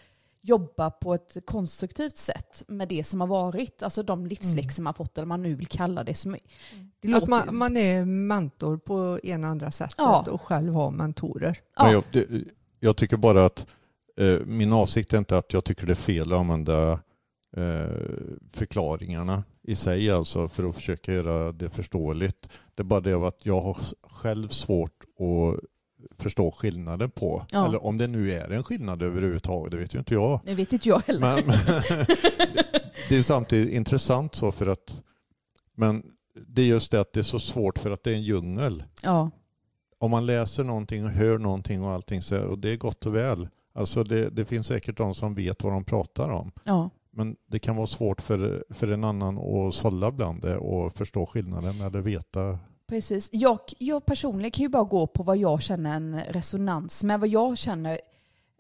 jobba 0.42 0.90
på 0.90 1.14
ett 1.14 1.37
konstruktivt 1.44 2.16
sätt 2.16 2.64
med 2.68 2.88
det 2.88 3.04
som 3.04 3.20
har 3.20 3.28
varit, 3.28 3.82
alltså 3.82 4.02
de 4.02 4.26
livsläxor 4.26 4.82
man 4.82 4.94
fått 4.94 5.18
eller 5.18 5.26
man 5.26 5.42
nu 5.42 5.54
vill 5.54 5.66
kalla 5.66 6.04
det. 6.04 6.14
Som, 6.14 6.37
det 7.00 7.14
Att 7.14 7.28
man, 7.28 7.56
man 7.56 7.76
är 7.76 8.04
mentor 8.04 8.76
på 8.76 9.20
ena 9.23 9.47
och 9.47 9.50
andra 9.50 9.70
sättet 9.70 9.94
Ja. 9.99 10.25
och 10.30 10.42
själv 10.42 10.75
har 10.75 10.90
mentorer. 10.90 11.59
Ja. 11.76 11.85
Men 11.85 11.92
jag, 11.92 12.04
det, 12.12 12.26
jag 12.80 12.97
tycker 12.97 13.16
bara 13.16 13.44
att 13.44 13.66
eh, 14.16 14.38
min 14.47 14.73
avsikt 14.73 15.12
är 15.12 15.18
inte 15.18 15.38
att 15.38 15.52
jag 15.52 15.64
tycker 15.64 15.87
det 15.87 15.92
är 15.92 15.94
fel 15.94 16.32
att 16.32 16.38
använda 16.38 16.92
eh, 17.56 17.90
förklaringarna 18.52 19.44
i 19.62 19.76
sig 19.76 20.11
alltså 20.11 20.49
för 20.49 20.68
att 20.68 20.75
försöka 20.75 21.12
göra 21.12 21.52
det 21.52 21.70
förståeligt. 21.70 22.49
Det 22.75 22.82
är 22.82 22.85
bara 22.85 23.00
det 23.00 23.14
att 23.14 23.47
jag 23.47 23.61
har 23.61 23.78
själv 24.02 24.49
svårt 24.49 25.04
att 25.18 25.61
förstå 26.19 26.50
skillnaden 26.50 27.11
på. 27.11 27.47
Ja. 27.50 27.66
Eller 27.66 27.85
om 27.85 27.99
det 27.99 28.07
nu 28.07 28.33
är 28.33 28.50
en 28.50 28.62
skillnad 28.64 29.02
överhuvudtaget, 29.02 29.71
det 29.71 29.76
vet 29.76 29.95
ju 29.95 29.99
inte 29.99 30.14
jag. 30.14 30.40
Det 30.45 30.54
vet 30.54 30.73
inte 30.73 30.88
jag 30.88 31.02
heller. 31.07 31.21
Men, 31.21 31.47
men 31.47 31.57
det, 32.54 32.66
det 33.09 33.16
är 33.16 33.23
samtidigt 33.23 33.75
intressant 33.75 34.35
så 34.35 34.52
för 34.52 34.66
att 34.66 35.00
men 35.75 36.02
det 36.47 36.62
är 36.62 36.66
just 36.66 36.90
det 36.90 37.00
att 37.00 37.12
det 37.12 37.21
är 37.21 37.25
så 37.25 37.38
svårt 37.38 37.78
för 37.78 37.90
att 37.90 38.04
det 38.04 38.11
är 38.11 38.14
en 38.14 38.23
djungel. 38.23 38.85
ja. 39.02 39.30
Om 39.99 40.11
man 40.11 40.26
läser 40.26 40.64
någonting 40.64 41.04
och 41.04 41.11
hör 41.11 41.38
någonting 41.38 41.83
och 41.83 41.90
allting 41.90 42.23
så 42.23 42.42
och 42.42 42.59
det 42.59 42.71
är 42.71 42.76
gott 42.76 43.07
och 43.07 43.14
väl. 43.14 43.49
Alltså 43.73 44.04
det, 44.04 44.30
det 44.30 44.45
finns 44.45 44.66
säkert 44.66 44.97
de 44.97 45.14
som 45.14 45.35
vet 45.35 45.62
vad 45.62 45.73
de 45.73 45.85
pratar 45.85 46.28
om. 46.28 46.52
Ja. 46.64 46.90
Men 47.12 47.37
det 47.47 47.59
kan 47.59 47.76
vara 47.76 47.87
svårt 47.87 48.21
för, 48.21 48.64
för 48.71 48.90
en 48.92 49.04
annan 49.04 49.38
att 49.38 49.75
sålla 49.75 50.11
bland 50.11 50.42
det 50.42 50.57
och 50.57 50.92
förstå 50.92 51.26
skillnaden 51.26 51.80
eller 51.80 52.00
veta. 52.00 52.59
Precis. 52.90 53.28
Jag, 53.32 53.61
jag 53.78 54.06
personligen 54.06 54.50
kan 54.50 54.62
ju 54.62 54.68
bara 54.68 54.85
gå 54.85 55.06
på 55.06 55.23
vad 55.23 55.37
jag 55.37 55.62
känner 55.62 55.97
en 55.97 56.20
resonans 56.20 57.04
med, 57.04 57.20
vad 57.20 57.28
jag 57.28 57.59
känner 57.59 58.00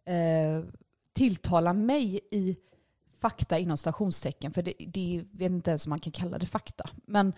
eh, 0.04 0.64
tilltalar 1.12 1.72
mig 1.72 2.20
i 2.30 2.56
fakta 3.20 3.58
inom 3.58 3.76
stationstecken, 3.76 4.52
för 4.52 4.62
det, 4.62 4.74
det 4.78 5.24
vet 5.32 5.50
inte 5.50 5.70
ens 5.70 5.86
om 5.86 5.90
man 5.90 5.98
kan 5.98 6.12
kalla 6.12 6.38
det 6.38 6.46
fakta. 6.46 6.90
Men 7.06 7.32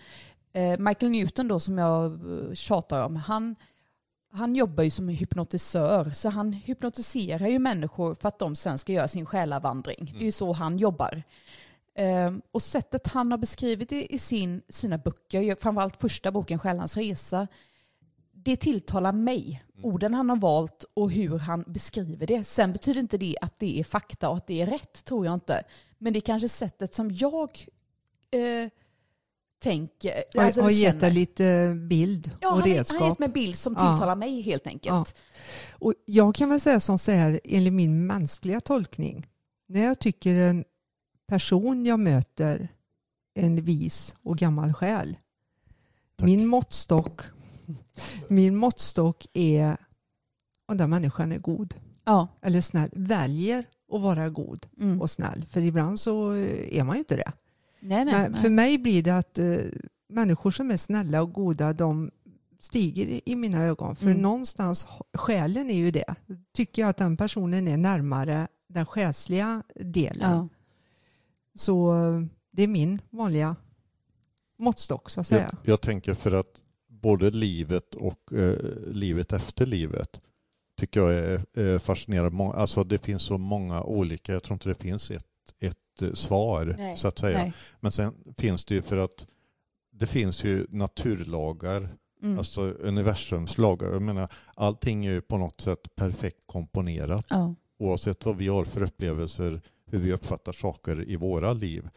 eh, 0.51 0.79
Michael 0.79 1.11
Newton 1.11 1.47
då 1.47 1.59
som 1.59 1.77
jag 1.77 2.05
eh, 2.11 2.53
tjatar 2.53 3.05
om, 3.05 3.15
han, 3.15 3.55
han 4.31 4.55
jobbar 4.55 4.83
ju 4.83 4.89
som 4.89 5.07
hypnotisör, 5.07 6.11
så 6.11 6.29
han 6.29 6.53
hypnotiserar 6.53 7.47
ju 7.47 7.59
människor 7.59 8.15
för 8.15 8.27
att 8.27 8.39
de 8.39 8.55
sen 8.55 8.77
ska 8.77 8.93
göra 8.93 9.07
sin 9.07 9.25
själavandring. 9.25 10.11
Det 10.13 10.23
är 10.23 10.25
ju 10.25 10.31
så 10.31 10.53
han 10.53 10.77
jobbar. 10.77 11.23
Ehm, 11.95 12.41
och 12.51 12.61
sättet 12.61 13.07
han 13.07 13.31
har 13.31 13.37
beskrivit 13.37 13.89
det 13.89 14.13
i 14.13 14.19
sin, 14.19 14.61
sina 14.69 14.97
böcker, 14.97 15.55
framförallt 15.61 16.01
första 16.01 16.31
boken 16.31 16.59
Själans 16.59 16.97
resa, 16.97 17.47
det 18.31 18.55
tilltalar 18.55 19.11
mig. 19.11 19.63
Orden 19.83 20.13
han 20.13 20.29
har 20.29 20.37
valt 20.37 20.85
och 20.93 21.11
hur 21.11 21.37
han 21.39 21.63
beskriver 21.67 22.27
det. 22.27 22.43
Sen 22.43 22.71
betyder 22.73 22.99
inte 22.99 23.17
det 23.17 23.37
att 23.41 23.59
det 23.59 23.79
är 23.79 23.83
fakta 23.83 24.29
och 24.29 24.37
att 24.37 24.47
det 24.47 24.61
är 24.61 24.65
rätt, 24.65 25.05
tror 25.05 25.25
jag 25.25 25.33
inte. 25.33 25.63
Men 25.97 26.13
det 26.13 26.19
är 26.19 26.21
kanske 26.21 26.49
sättet 26.49 26.93
som 26.95 27.11
jag 27.11 27.65
eh, 28.31 28.69
tänker. 29.63 30.23
Jag 30.33 30.45
alltså 30.45 30.61
har 30.61 30.69
gett 30.69 30.99
dig 30.99 31.11
lite 31.11 31.73
bild 31.89 32.31
Ja, 32.41 32.47
och 32.47 32.53
han, 32.53 32.61
han 32.61 32.69
har 32.69 32.77
redskap. 32.77 33.09
gett 33.09 33.19
mig 33.19 33.29
bild 33.29 33.55
som 33.55 33.75
Ja. 33.79 33.89
tilltalar 33.89 34.15
mig 34.15 34.41
helt 34.41 34.67
enkelt. 34.67 35.15
Och 35.71 35.93
jag 36.05 36.35
kan 36.35 36.49
väl 36.49 36.59
säga 36.59 36.79
som 36.79 36.99
så 36.99 37.11
här, 37.11 37.39
enligt 37.43 37.73
min 37.73 38.07
mänskliga 38.07 38.61
tolkning. 38.61 39.27
När 39.67 39.83
jag 39.83 39.99
tycker 39.99 40.35
en 40.35 40.65
person 41.37 41.85
jag 41.85 41.99
möter 41.99 42.67
en 43.33 43.55
vis 43.61 44.15
och 44.23 44.37
gammal 44.37 44.73
själ. 44.73 45.17
Tack. 46.15 46.25
Min 46.25 46.47
måttstock, 46.47 47.21
min 48.27 48.55
måttstock 48.55 49.25
är 49.33 49.77
om 50.65 50.77
den 50.77 50.89
människan 50.89 51.31
är 51.31 51.39
god 51.39 51.75
Ja. 52.05 52.27
eller 52.41 52.61
snäll. 52.61 52.89
Väljer 52.93 53.65
att 53.93 54.01
vara 54.01 54.29
god 54.29 54.67
Mm. 54.79 55.01
och 55.01 55.09
snäll. 55.09 55.45
För 55.49 55.61
ibland 55.61 55.99
så 55.99 56.31
är 56.31 56.83
man 56.83 56.95
ju 56.95 56.99
inte 56.99 57.15
det. 57.15 57.31
Nej, 57.79 58.05
nej, 58.05 58.13
Men 58.13 58.31
nej. 58.31 58.41
för 58.41 58.49
mig 58.49 58.77
blir 58.77 59.03
det 59.03 59.17
att 59.17 59.39
eh, 59.39 59.55
människor 60.09 60.51
som 60.51 60.71
är 60.71 60.77
snälla 60.77 61.21
och 61.21 61.33
goda 61.33 61.73
de 61.73 62.11
stiger 62.59 63.05
i- 63.05 63.21
i 63.25 63.35
mina 63.35 63.61
ögon. 63.63 63.95
För 63.95 64.05
Mm. 64.05 64.21
någonstans, 64.21 64.87
själen 65.13 65.69
är 65.69 65.73
ju 65.77 65.91
det. 65.91 66.15
Tycker 66.53 66.81
jag 66.81 66.89
att 66.89 66.97
den 66.97 67.17
personen 67.17 67.67
är 67.67 67.77
närmare 67.77 68.47
den 68.67 68.85
själsliga 68.85 69.63
delen. 69.75 70.31
ja. 70.31 70.47
Så 71.55 71.93
det 72.51 72.63
är 72.63 72.67
min 72.67 73.01
vanliga 73.09 73.55
måttstock 74.57 75.09
så 75.09 75.21
att 75.21 75.27
säga. 75.27 75.49
Jag, 75.63 75.73
jag 75.73 75.81
tänker 75.81 76.13
för 76.13 76.31
att 76.31 76.61
både 76.87 77.31
livet 77.31 77.95
och 77.95 78.33
eh, 78.33 78.57
livet 78.87 79.33
efter 79.33 79.65
livet 79.65 80.21
tycker 80.79 80.99
jag 80.99 81.13
är, 81.13 81.45
är 81.53 81.79
fascinerande. 81.79 82.43
Alltså 82.43 82.83
det 82.83 82.97
finns 82.97 83.21
så 83.21 83.37
många 83.37 83.83
olika, 83.83 84.33
jag 84.33 84.43
tror 84.43 84.53
inte 84.53 84.69
det 84.69 84.75
finns 84.75 85.11
ett, 85.11 85.25
ett 85.59 86.01
eh, 86.01 86.13
svar 86.13 86.75
Nej, 86.77 86.97
så 86.97 87.07
att 87.07 87.19
säga. 87.19 87.37
Nej. 87.37 87.53
Men 87.79 87.91
sen 87.91 88.13
finns 88.37 88.65
det 88.65 88.75
ju 88.75 88.81
för 88.81 88.97
att 88.97 89.27
det 89.91 90.07
finns 90.07 90.43
ju 90.43 90.67
naturlagar, 90.69 91.89
Mm. 92.23 92.37
alltså 92.37 92.61
universums 92.61 93.57
lagar. 93.57 93.91
Jag 93.91 94.01
menar, 94.01 94.27
allting 94.55 95.05
är 95.05 95.11
ju 95.11 95.21
på 95.21 95.37
något 95.37 95.61
sätt 95.61 95.95
perfekt 95.95 96.39
komponerat. 96.45 97.25
ja. 97.29 97.55
Oavsett 97.79 98.25
vad 98.25 98.37
vi 98.37 98.47
har 98.47 98.65
för 98.65 98.83
upplevelser, 98.83 99.61
hur 99.93 99.99
vi 99.99 100.13
uppfattar 100.13 100.51
saker 100.51 101.09
i 101.09 101.15
våra 101.15 101.53
liv, 101.53 101.89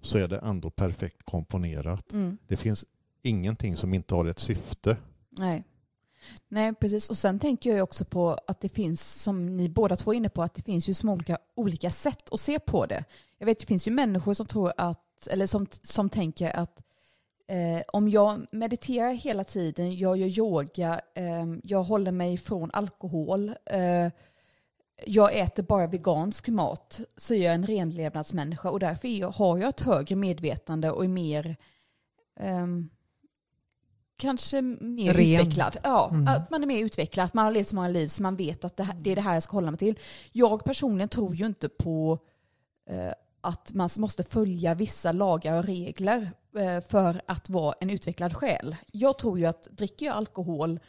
så 0.00 0.18
är 0.18 0.28
det 0.28 0.38
ändå 0.38 0.70
perfekt 0.70 1.22
komponerat. 1.24 2.12
Mm. 2.12 2.38
Det 2.46 2.56
finns 2.56 2.84
ingenting 3.22 3.76
som 3.76 3.94
inte 3.94 4.14
har 4.14 4.24
ett 4.24 4.38
syfte. 4.38 4.96
Nej. 5.30 5.64
Nej, 6.48 6.74
precis. 6.74 7.10
Och 7.10 7.18
sen 7.18 7.38
tänker 7.38 7.76
jag 7.76 7.82
också 7.82 8.04
på 8.04 8.38
att 8.46 8.60
det 8.60 8.68
finns, 8.68 9.22
som 9.22 9.56
ni 9.56 9.68
båda 9.68 9.96
två 9.96 10.12
är 10.12 10.16
inne 10.16 10.28
på, 10.28 10.42
att 10.42 10.54
det 10.54 10.62
finns 10.62 10.88
ju 10.88 10.94
små 10.94 11.12
olika, 11.12 11.38
olika 11.54 11.90
sätt 11.90 12.32
att 12.32 12.40
se 12.40 12.58
på 12.58 12.86
det. 12.86 13.04
Jag 13.38 13.46
vet, 13.46 13.58
det 13.58 13.66
finns 13.66 13.88
ju 13.88 13.92
människor 13.92 14.34
som 14.34 14.46
tror 14.46 14.72
att, 14.76 15.26
eller 15.26 15.46
som, 15.46 15.66
som 15.82 16.10
tänker 16.10 16.56
att 16.56 16.82
eh, 17.48 17.82
om 17.88 18.08
jag 18.08 18.46
mediterar 18.52 19.12
hela 19.12 19.44
tiden, 19.44 19.98
jag 19.98 20.16
gör 20.16 20.38
yoga, 20.38 21.00
eh, 21.14 21.46
jag 21.62 21.82
håller 21.82 22.12
mig 22.12 22.36
från 22.36 22.70
alkohol, 22.72 23.48
eh, 23.66 24.08
jag 25.06 25.38
äter 25.38 25.62
bara 25.62 25.86
vegansk 25.86 26.48
mat, 26.48 27.00
så 27.16 27.34
är 27.34 27.44
jag 27.44 27.54
en 27.54 27.66
renlevnadsmänniska 27.66 28.70
och 28.70 28.80
därför 28.80 29.08
jag, 29.08 29.30
har 29.30 29.58
jag 29.58 29.68
ett 29.68 29.80
högre 29.80 30.16
medvetande 30.16 30.90
och 30.90 31.04
är 31.04 31.08
mer 31.08 31.56
ehm, 32.40 32.88
kanske 34.16 34.62
mer 34.62 35.14
Ren. 35.14 35.40
utvecklad. 35.40 35.76
Ja, 35.82 36.08
Mm. 36.12 36.28
att 36.28 36.50
man 36.50 36.62
är 36.62 36.66
mer 36.66 36.84
utvecklad, 36.84 37.24
att 37.26 37.34
man 37.34 37.44
har 37.44 37.52
levt 37.52 37.68
så 37.68 37.74
många 37.74 37.88
liv 37.88 38.08
så 38.08 38.22
man 38.22 38.36
vet 38.36 38.64
att 38.64 38.76
det, 38.76 38.82
här, 38.82 38.94
det 39.00 39.10
är 39.10 39.14
det 39.16 39.22
här 39.22 39.34
jag 39.34 39.42
ska 39.42 39.56
hålla 39.56 39.70
mig 39.70 39.78
till. 39.78 39.98
Jag 40.32 40.64
personligen 40.64 41.08
tror 41.08 41.34
ju 41.34 41.46
inte 41.46 41.68
på 41.68 42.18
eh, 42.90 43.12
att 43.40 43.72
man 43.74 43.88
måste 43.98 44.22
följa 44.22 44.74
vissa 44.74 45.12
lagar 45.12 45.58
och 45.58 45.64
regler 45.64 46.30
eh, 46.58 46.80
för 46.80 47.20
att 47.26 47.48
vara 47.50 47.74
en 47.80 47.90
utvecklad 47.90 48.36
själ. 48.36 48.76
Jag 48.92 49.18
tror 49.18 49.38
ju 49.38 49.46
att 49.46 49.68
dricker 49.70 50.06
jag 50.06 50.14
alkohol 50.14 50.80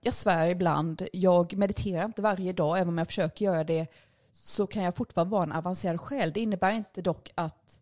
jag 0.00 0.14
svär 0.14 0.46
ibland, 0.46 1.02
jag 1.12 1.56
mediterar 1.56 2.04
inte 2.04 2.22
varje 2.22 2.52
dag, 2.52 2.78
även 2.78 2.88
om 2.88 2.98
jag 2.98 3.06
försöker 3.06 3.44
göra 3.44 3.64
det, 3.64 3.86
så 4.32 4.66
kan 4.66 4.82
jag 4.82 4.96
fortfarande 4.96 5.30
vara 5.30 5.42
en 5.42 5.52
avancerad 5.52 6.00
själ. 6.00 6.32
Det 6.32 6.40
innebär 6.40 6.70
inte 6.70 7.02
dock 7.02 7.32
att 7.34 7.80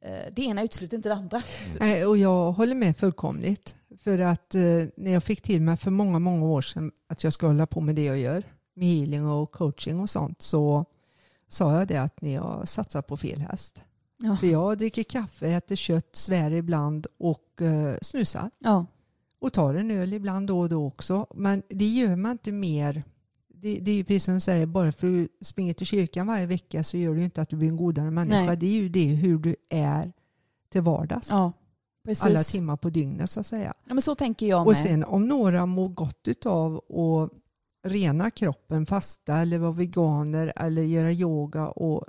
eh, 0.00 0.32
det 0.32 0.42
ena 0.42 0.62
utesluter 0.62 0.96
inte 0.96 1.08
det 1.08 1.14
andra. 1.14 1.42
Nej, 1.80 2.06
och 2.06 2.16
jag 2.16 2.52
håller 2.52 2.74
med 2.74 2.96
fullkomligt. 2.96 3.76
För 3.98 4.18
att 4.18 4.54
eh, 4.54 4.60
när 4.96 5.10
jag 5.10 5.24
fick 5.24 5.42
till 5.42 5.60
mig 5.62 5.76
för 5.76 5.90
många, 5.90 6.18
många 6.18 6.46
år 6.46 6.62
sedan 6.62 6.92
att 7.06 7.24
jag 7.24 7.32
ska 7.32 7.46
hålla 7.46 7.66
på 7.66 7.80
med 7.80 7.94
det 7.94 8.04
jag 8.04 8.18
gör, 8.18 8.42
med 8.74 8.88
healing 8.88 9.26
och 9.26 9.52
coaching 9.52 10.00
och 10.00 10.10
sånt, 10.10 10.42
så 10.42 10.84
sa 11.48 11.78
jag 11.78 11.88
det 11.88 11.96
att 11.96 12.20
ni 12.20 12.36
har 12.36 12.64
satsat 12.64 13.06
på 13.06 13.16
fel 13.16 13.40
häst. 13.40 13.82
Ja. 14.18 14.36
För 14.36 14.46
jag 14.46 14.78
dricker 14.78 15.02
kaffe, 15.02 15.48
äter 15.48 15.76
kött, 15.76 16.16
svär 16.16 16.50
ibland 16.50 17.06
och 17.18 17.62
eh, 17.62 17.96
snusar. 18.02 18.50
Ja. 18.58 18.86
Och 19.40 19.52
tar 19.52 19.74
en 19.74 19.90
öl 19.90 20.12
ibland 20.12 20.46
då 20.46 20.60
och 20.60 20.68
då 20.68 20.86
också. 20.86 21.26
Men 21.34 21.62
det 21.68 21.86
gör 21.86 22.16
man 22.16 22.32
inte 22.32 22.52
mer. 22.52 23.04
Det, 23.48 23.78
det 23.78 23.90
är 23.90 23.94
ju 23.94 24.04
precis 24.04 24.24
som 24.24 24.34
du 24.34 24.40
säger, 24.40 24.66
bara 24.66 24.92
för 24.92 25.06
att 25.06 25.12
du 25.12 25.28
springer 25.40 25.74
till 25.74 25.86
kyrkan 25.86 26.26
varje 26.26 26.46
vecka 26.46 26.84
så 26.84 26.96
gör 26.96 27.14
det 27.14 27.18
ju 27.18 27.24
inte 27.24 27.42
att 27.42 27.48
du 27.48 27.56
blir 27.56 27.68
en 27.68 27.76
godare 27.76 28.10
människa. 28.10 28.42
Nej. 28.44 28.56
Det 28.56 28.66
är 28.66 28.70
ju 28.70 28.88
det 28.88 29.06
hur 29.06 29.38
du 29.38 29.56
är 29.68 30.12
till 30.68 30.80
vardags. 30.82 31.30
ja, 31.30 31.52
precis. 32.04 32.24
Alla 32.24 32.42
timmar 32.42 32.76
på 32.76 32.90
dygnet 32.90 33.30
så 33.30 33.40
att 33.40 33.46
säga. 33.46 33.74
Ja, 33.84 33.94
men 33.94 34.02
så 34.02 34.14
tänker 34.14 34.46
jag 34.46 34.60
Och 34.60 34.66
med. 34.66 34.76
sen 34.76 35.04
om 35.04 35.28
några 35.28 35.66
mår 35.66 35.88
gott 35.88 36.46
av 36.46 36.76
att 36.76 37.30
rena 37.82 38.30
kroppen, 38.30 38.86
fasta 38.86 39.36
eller 39.36 39.58
vara 39.58 39.72
veganer 39.72 40.52
eller 40.56 40.82
göra 40.82 41.12
yoga 41.12 41.68
och 41.68 42.04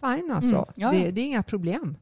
fine 0.00 0.30
alltså. 0.32 0.56
Mm, 0.56 0.66
ja, 0.74 0.90
det, 0.90 0.98
ja. 0.98 1.10
det 1.10 1.20
är 1.20 1.26
inga 1.26 1.42
problem. 1.42 1.96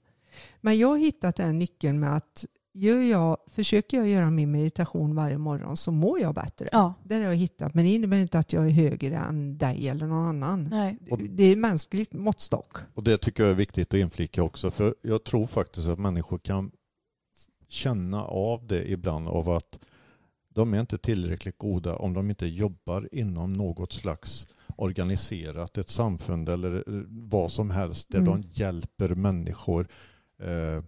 Men 0.61 0.78
jag 0.78 0.88
har 0.88 0.99
hittat 0.99 1.37
den 1.37 1.59
nyckeln 1.59 2.00
med 2.00 2.16
att 2.16 2.47
gör 2.75 3.00
jag, 3.02 3.37
försöker 3.47 3.97
jag 3.97 4.09
göra 4.09 4.31
min 4.31 4.50
meditation 4.50 5.14
varje 5.14 5.38
morgon 5.38 5.76
så 5.76 5.93
mår 5.93 6.21
jag 6.21 6.35
bättre. 6.35 6.69
Ja, 6.73 6.95
Det 7.05 7.14
har 7.14 7.23
jag 7.23 7.37
hittat. 7.37 7.75
Men 7.75 7.85
det 7.85 7.91
innebär 7.91 8.17
inte 8.17 8.38
att 8.38 8.52
jag 8.52 8.67
är 8.67 8.71
högre 8.71 9.17
än 9.17 9.59
dig 9.59 9.88
eller 9.88 10.07
någon 10.07 10.26
annan. 10.26 10.69
nej. 10.71 10.99
Det 11.31 11.45
är 11.45 11.57
mänskligt 11.57 12.12
måttstock. 12.12 12.76
Och 12.95 13.05
det 13.05 13.19
tycker 13.19 13.43
jag 13.43 13.50
är 13.50 13.55
viktigt 13.57 13.95
att 13.95 14.00
inflika 14.00 14.43
också. 14.43 14.71
För 14.71 14.95
jag 15.02 15.25
tror 15.25 15.47
faktiskt 15.47 15.88
att 15.88 15.99
människor 15.99 16.38
kan 16.38 16.71
känna 17.69 18.25
av 18.25 18.67
det 18.67 18.91
ibland 18.91 19.29
av 19.29 19.49
att 19.50 19.79
de 20.55 20.75
är 20.75 20.81
inte 20.81 20.99
tillräckligt 20.99 21.59
goda 21.59 21.97
om 21.97 22.12
de 22.14 22.31
inte 22.31 22.47
jobbar 22.47 23.09
inom 23.12 23.52
något 23.52 23.93
slags 23.93 24.47
organiserat, 24.76 25.79
ett 25.79 25.88
samfund 25.88 26.49
eller 26.49 26.75
eh, 26.76 27.02
vad 27.09 27.50
som 27.50 27.71
helst 27.71 28.09
där 28.11 28.19
Mm. 28.19 28.31
de 28.33 28.49
hjälper 28.52 29.14
människor 29.14 29.88
eh, 30.43 30.85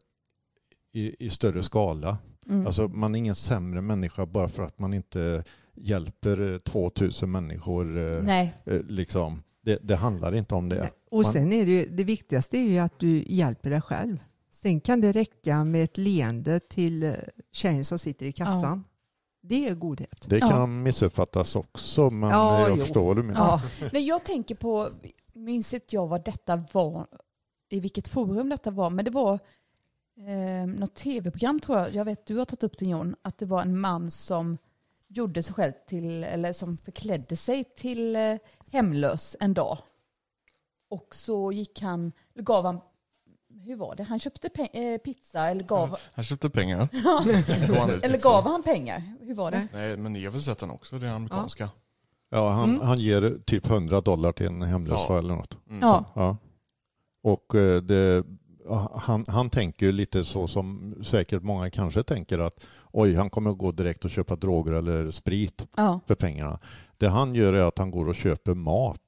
i, 0.94 1.26
i 1.26 1.30
större 1.30 1.62
skala. 1.62 2.18
Mm. 2.48 2.66
Alltså 2.66 2.88
man 2.88 3.14
är 3.14 3.18
ingen 3.18 3.34
sämre 3.34 3.80
människa 3.80 4.26
bara 4.26 4.48
för 4.48 4.62
att 4.62 4.78
man 4.78 4.94
inte 4.94 5.44
hjälper 5.74 6.52
eh, 6.52 6.58
2000 6.58 7.30
människor. 7.30 7.98
Eh, 7.98 8.22
nej. 8.22 8.54
eh, 8.66 8.80
liksom. 8.88 9.42
det, 9.64 9.78
det 9.82 9.96
handlar 9.96 10.34
inte 10.34 10.54
om 10.54 10.68
det. 10.68 10.90
Och 11.10 11.22
Man- 11.22 11.32
sen 11.32 11.52
är 11.52 11.66
det 11.66 11.72
ju, 11.72 11.88
det 11.88 12.04
viktigaste 12.04 12.58
är 12.58 12.62
ju 12.62 12.78
att 12.78 12.98
du 12.98 13.24
hjälper 13.26 13.70
dig 13.70 13.80
själv. 13.80 14.16
Sen 14.50 14.80
kan 14.80 15.00
det 15.00 15.12
räcka 15.12 15.64
med 15.64 15.84
ett 15.84 15.96
leende 15.98 16.60
till 16.60 17.02
eh, 17.02 17.12
tjejen 17.52 17.84
som 17.84 17.98
sitter 17.98 18.26
i 18.26 18.32
kassan. 18.32 18.84
Det 19.42 19.68
är 19.68 19.74
godhet. 19.74 20.26
Det 20.28 20.38
Ja. 20.38 20.48
kan 20.48 20.82
missuppfattas 20.82 21.56
också, 21.56 22.10
men 22.10 22.30
Ja, 22.30 22.60
jag 22.60 22.70
jo. 22.70 22.76
förstår 22.84 23.04
vad 23.06 23.16
du 23.16 23.22
menar. 23.22 23.40
Ja. 23.80 23.88
Nej, 23.92 24.06
jag 24.06 24.24
tänker 24.24 24.54
på, 24.54 24.88
minns 25.32 25.74
inte 25.74 25.86
jag 25.96 26.06
vad 26.06 26.24
detta 26.24 26.64
var, 26.72 27.06
i 27.70 27.80
vilket 27.80 28.08
forum 28.08 28.48
detta 28.48 28.70
var, 28.70 28.90
men 28.90 29.04
det 29.04 29.10
var 29.10 29.38
eh, 30.18 30.66
något 30.66 30.94
tv-program 30.94 31.60
tror 31.60 31.78
jag, 31.78 31.94
jag 31.94 32.04
vet 32.04 32.26
du 32.26 32.36
har 32.36 32.44
tagit 32.44 32.62
upp 32.62 32.78
det 32.78 32.84
Jon, 32.86 33.16
att 33.22 33.38
det 33.38 33.46
var 33.46 33.62
en 33.62 33.80
man 33.80 34.10
som 34.10 34.58
gjorde 35.08 35.42
sig 35.42 35.54
själv 35.54 35.72
till, 35.86 36.24
eller 36.24 36.52
som 36.52 36.76
förklädde 36.76 37.36
sig 37.36 37.64
till 37.64 38.16
eh, 38.16 38.36
hemlös 38.72 39.36
en 39.40 39.54
dag. 39.54 39.78
Och 40.90 41.14
så 41.14 41.52
gick 41.52 41.82
han, 41.82 42.12
eller 42.34 42.44
gav 42.44 42.64
han, 42.66 42.80
hur 43.64 43.76
var 43.76 43.94
det, 43.94 44.02
han 44.02 44.20
köpte 44.20 44.48
eh, 44.72 44.98
pizza 44.98 45.50
eller 45.50 45.64
gav, 45.64 45.96
Han 46.14 46.24
köpte 46.24 46.50
pengar. 46.50 46.88
Eller 48.02 48.22
gav 48.22 48.44
han 48.44 48.62
pengar? 48.62 49.02
Hur 49.20 49.34
var 49.34 49.50
det? 49.50 49.68
Nej, 49.72 49.96
men 49.96 50.12
ni 50.12 50.24
har 50.24 50.32
väl 50.32 50.42
sett 50.42 50.58
den 50.58 50.70
också, 50.70 50.98
det 50.98 51.12
amerikanska? 51.12 51.68
Ja, 52.30 52.50
han, 52.50 52.70
Mm. 52.74 52.86
han 52.86 52.98
ger 52.98 53.38
typ 53.46 53.66
100 53.70 54.00
dollar 54.00 54.32
till 54.32 54.46
en 54.46 54.62
hemlös 54.62 55.00
Ja. 55.08 55.18
eller 55.18 55.34
något. 55.36 55.56
Mm, 55.70 55.80
Ja. 55.82 56.04
Ja. 56.14 56.36
Och 57.22 57.54
eh, 57.54 57.82
det, 57.82 58.24
han, 58.94 59.24
han 59.28 59.50
tänker 59.50 59.86
ju 59.86 59.92
lite 59.92 60.24
så 60.24 60.46
som 60.48 60.94
säkert 61.04 61.42
många 61.42 61.70
kanske 61.70 62.02
tänker 62.02 62.38
att 62.38 62.60
oj, 62.92 63.14
han 63.14 63.30
kommer 63.30 63.50
att 63.50 63.58
gå 63.58 63.72
direkt 63.72 64.04
och 64.04 64.10
köpa 64.10 64.36
droger 64.36 64.72
eller 64.72 65.10
sprit 65.10 65.66
Ja, 65.76 66.00
för 66.06 66.14
pengarna. 66.14 66.58
Det 66.98 67.08
han 67.08 67.34
gör 67.34 67.52
är 67.52 67.62
att 67.62 67.78
han 67.78 67.90
går 67.90 68.08
och 68.08 68.14
köper 68.14 68.54
mat 68.54 69.00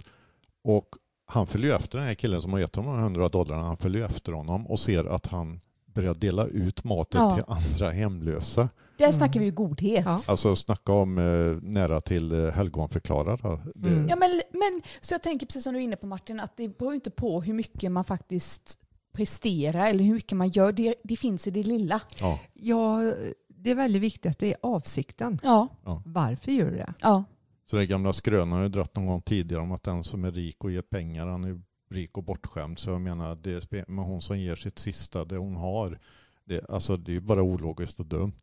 och 0.64 0.88
han 1.26 1.46
följer 1.46 1.76
efter 1.76 1.98
den 1.98 2.06
här 2.06 2.14
killen 2.14 2.42
som 2.42 2.52
har 2.52 2.60
gett 2.60 2.76
honom 2.76 2.92
de 2.96 3.02
100 3.02 3.28
dollarna. 3.28 3.62
Han 3.62 3.76
följer 3.76 4.04
efter 4.04 4.32
honom 4.32 4.66
och 4.66 4.80
ser 4.80 5.04
att 5.04 5.26
han 5.26 5.60
börjar 5.86 6.14
dela 6.14 6.46
ut 6.46 6.84
maten 6.84 7.20
Ja. 7.20 7.34
till 7.34 7.44
andra 7.48 7.90
hemlösa. 7.90 8.68
där 8.98 9.12
snackar 9.12 9.40
vi 9.40 9.46
ju 9.46 9.52
godhet. 9.52 10.04
Ja. 10.06 10.20
Alltså 10.26 10.56
snacka 10.56 10.92
om 10.92 11.18
eh, 11.18 11.68
nära 11.70 12.00
till 12.00 12.32
eh, 12.46 12.52
helgonförklarad. 12.52 13.40
Det, 13.74 13.88
Mm. 13.88 14.08
Ja, 14.08 14.16
men, 14.16 14.42
men, 14.52 14.82
så 15.00 15.14
jag 15.14 15.22
tänker 15.22 15.46
precis 15.46 15.64
som 15.64 15.72
du 15.74 15.80
är 15.80 15.84
inne 15.84 15.96
på 15.96 16.06
Martin, 16.06 16.40
att 16.40 16.56
det 16.56 16.78
beror 16.78 16.94
inte 16.94 17.10
på 17.10 17.42
hur 17.42 17.54
mycket 17.54 17.92
man 17.92 18.04
faktiskt 18.04 18.78
presterar 19.16 19.86
eller 19.86 20.04
hur 20.04 20.14
mycket 20.14 20.36
man 20.38 20.48
gör. 20.48 20.72
Det, 20.72 20.94
det 21.04 21.16
finns 21.16 21.46
i 21.46 21.50
det 21.50 21.62
lilla. 21.62 22.00
ja. 22.20 22.38
ja, 22.54 23.00
det 23.48 23.70
är 23.70 23.74
väldigt 23.74 24.02
viktigt 24.02 24.30
att 24.30 24.38
det 24.38 24.52
är 24.52 24.56
avsikten. 24.62 25.38
Ja, 25.42 25.68
Varför 26.04 26.52
gör 26.52 26.70
du 26.70 26.76
det? 26.76 26.94
ja, 27.00 27.24
Så 27.70 27.76
den 27.76 27.88
gamla 27.88 28.12
skrönan 28.12 28.52
har 28.52 28.62
ju 28.62 28.68
dratt 28.68 28.94
någon 28.96 29.06
gång 29.06 29.20
tidigare 29.22 29.62
om 29.62 29.72
att 29.72 29.82
den 29.82 30.04
som 30.04 30.24
är 30.24 30.30
rik 30.32 30.64
och 30.64 30.70
ger 30.70 30.82
pengar, 30.82 31.26
han 31.26 31.44
är 31.44 31.60
rik 31.90 32.18
och 32.18 32.24
bortskämd. 32.24 32.78
Så 32.78 32.90
jag 32.90 33.00
menar, 33.00 33.34
det 33.42 33.72
är 33.72 33.84
men 33.90 34.04
hon 34.04 34.22
som 34.22 34.38
ger 34.38 34.54
sitt 34.56 34.78
sista, 34.78 35.24
det 35.24 35.36
hon 35.36 35.56
har, 35.56 35.98
det, 36.44 36.70
alltså 36.70 36.96
det 36.96 37.16
är 37.16 37.20
bara 37.20 37.42
ologiskt 37.42 38.00
och 38.00 38.06
dumt. 38.06 38.40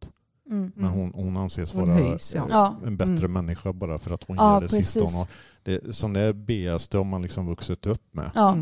mm. 0.49 0.71
Men 0.75 0.89
hon, 0.89 1.12
hon 1.15 1.38
anses 1.38 1.73
Hon 1.73 1.88
vara 1.88 1.97
höjs, 1.97 2.33
ja. 2.36 2.47
Ja. 2.49 2.75
en 2.86 2.97
bättre 2.97 3.12
Mm. 3.25 3.33
människa 3.33 3.73
bara 3.73 3.99
för 3.99 4.13
att 4.13 4.23
hon 4.23 4.38
Ja, 4.38 4.53
ger 4.55 4.62
det 4.62 4.69
sista 4.69 4.99
hon 4.99 5.05
precis. 5.07 5.17
har. 5.19 5.27
Det, 5.63 5.95
sån 5.95 6.13
där 6.13 6.33
BS, 6.33 6.88
det 6.88 6.97
har 6.97 7.03
man 7.05 7.21
liksom 7.21 7.45
vuxit 7.47 7.86
upp 7.86 8.13
med. 8.13 8.31
ja. 8.36 8.57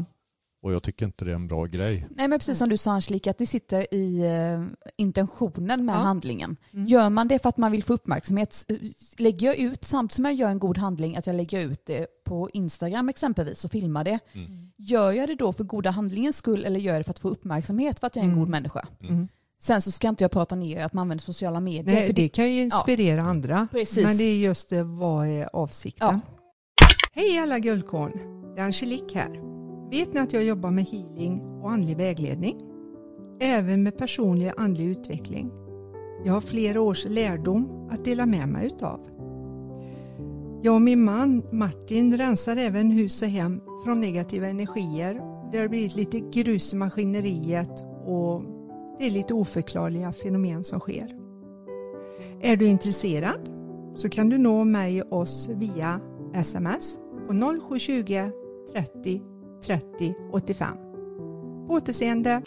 Mm. 0.63 0.69
Och 0.69 0.74
jag 0.76 0.84
tycker 0.84 1.06
inte 1.06 1.26
det 1.26 1.32
är 1.32 1.36
en 1.36 1.47
bra 1.47 1.65
grej. 1.65 2.08
Nej 2.15 2.28
men 2.28 2.39
precis 2.39 2.58
som 2.58 2.69
du 2.69 2.78
sa 2.78 2.91
Angelica, 2.91 3.30
att 3.30 3.38
det 3.38 3.45
sitter 3.45 3.93
i 3.93 4.19
eh, 4.19 4.65
intentionen 4.97 5.86
med 5.86 5.95
Ja. 5.95 6.00
handlingen. 6.00 6.58
Mm. 6.74 6.88
Gör 6.88 7.10
man 7.10 7.28
det 7.28 7.39
för 7.41 7.50
att 7.50 7.58
man 7.58 7.71
vill 7.71 7.84
få 7.84 7.93
uppmärksamhet, 7.93 8.65
lägger 9.17 9.47
jag 9.47 9.58
ut, 9.58 9.86
samtidigt 9.86 10.15
som 10.15 10.26
jag 10.26 10.34
gör 10.34 10.50
en 10.50 10.60
god 10.60 10.78
handling, 10.78 11.17
att 11.17 11.28
jag 11.28 11.36
lägger 11.36 11.60
ut 11.60 11.86
det 11.86 12.08
på 12.26 12.50
Instagram 12.54 13.10
exempelvis 13.10 13.65
och 13.65 13.71
filmar 13.71 14.04
det. 14.04 14.19
Mm. 14.34 14.71
Gör 14.78 15.12
jag 15.12 15.30
det 15.30 15.36
då 15.36 15.54
för 15.54 15.63
goda 15.63 15.89
handlingens 15.91 16.38
skull 16.38 16.65
eller 16.65 16.80
gör 16.80 16.93
jag 16.93 17.00
det 17.00 17.04
för 17.04 17.12
att 17.12 17.19
få 17.19 17.30
uppmärksamhet 17.30 18.00
för 18.00 18.08
att 18.08 18.15
jag 18.15 18.24
är 18.24 18.28
en 18.28 18.32
Mm. 18.32 18.39
god 18.39 18.50
människa? 18.50 18.88
Mm. 19.04 19.28
Sen 19.62 19.82
så 19.82 19.91
ska 19.91 20.08
inte 20.10 20.24
jag 20.24 20.32
prata 20.32 20.56
ner 20.56 20.84
att 20.86 20.93
man 20.93 21.02
använder 21.02 21.24
sociala 21.24 21.60
medier. 21.60 21.95
Nej, 21.95 22.08
för 22.08 22.13
det 22.13 22.30
kan 22.30 22.52
ju 22.54 22.62
inspirera 22.62 23.21
andra. 23.21 23.67
Precis. 23.71 24.04
Men 24.04 24.17
det 24.17 24.24
är 24.24 24.38
just 24.38 24.69
det, 24.69 24.84
vad 24.84 25.28
är 25.28 25.50
avsikten? 25.56 26.08
Ja. 26.08 26.19
Hej 27.13 27.39
alla 27.39 27.60
guldkorn! 27.60 28.12
Det 28.56 28.62
är 28.62 28.65
Angelique 28.65 29.19
här. 29.19 29.51
Vet 29.91 30.13
ni 30.13 30.19
att 30.19 30.34
jag 30.34 30.43
jobbar 30.43 30.71
med 30.71 30.86
healing 30.86 31.41
och 31.62 31.71
andlig 31.71 31.97
vägledning? 31.97 32.58
Även 33.39 33.84
med 33.84 33.97
personlig 33.97 34.51
andlig 34.58 34.86
utveckling. 34.86 35.51
Jag 36.23 36.34
har 36.34 36.41
flera 36.41 36.82
års 36.82 37.06
lärdom 37.06 37.89
att 37.91 38.06
dela 38.06 38.25
med 38.25 38.49
mig 38.49 38.65
utav. 38.65 38.99
Jag 40.62 40.75
och 40.75 40.82
min 40.82 41.04
man 41.04 41.43
Martin 41.51 42.17
rensar 42.17 42.56
även 42.58 42.91
hus 42.91 43.21
och 43.21 43.27
hem 43.27 43.62
från 43.84 43.99
negativa 43.99 44.47
energier. 44.47 45.21
Det 45.51 45.58
har 45.58 45.67
blivit 45.67 45.95
lite 45.95 46.19
grus 46.19 46.73
i 46.73 46.75
maskineriet 46.75 47.86
och 48.06 48.43
det 48.99 49.08
är 49.08 49.12
lite 49.12 49.34
oförklarliga 49.34 50.13
fenomen 50.13 50.63
som 50.63 50.80
sker. 50.80 51.15
Är 52.41 52.56
du 52.56 52.67
intresserad 52.67 53.49
så 53.95 54.10
kan 54.10 54.30
du 54.30 54.38
nå 54.38 54.63
mig 54.63 55.01
och 55.01 55.19
oss 55.19 55.49
via 55.49 55.99
sms 56.34 56.97
på 57.27 57.60
0720 57.69 58.32
30 58.73 59.31
30 59.63 60.15
85. 60.32 60.78
På 61.67 61.74
återseende. 61.74 62.41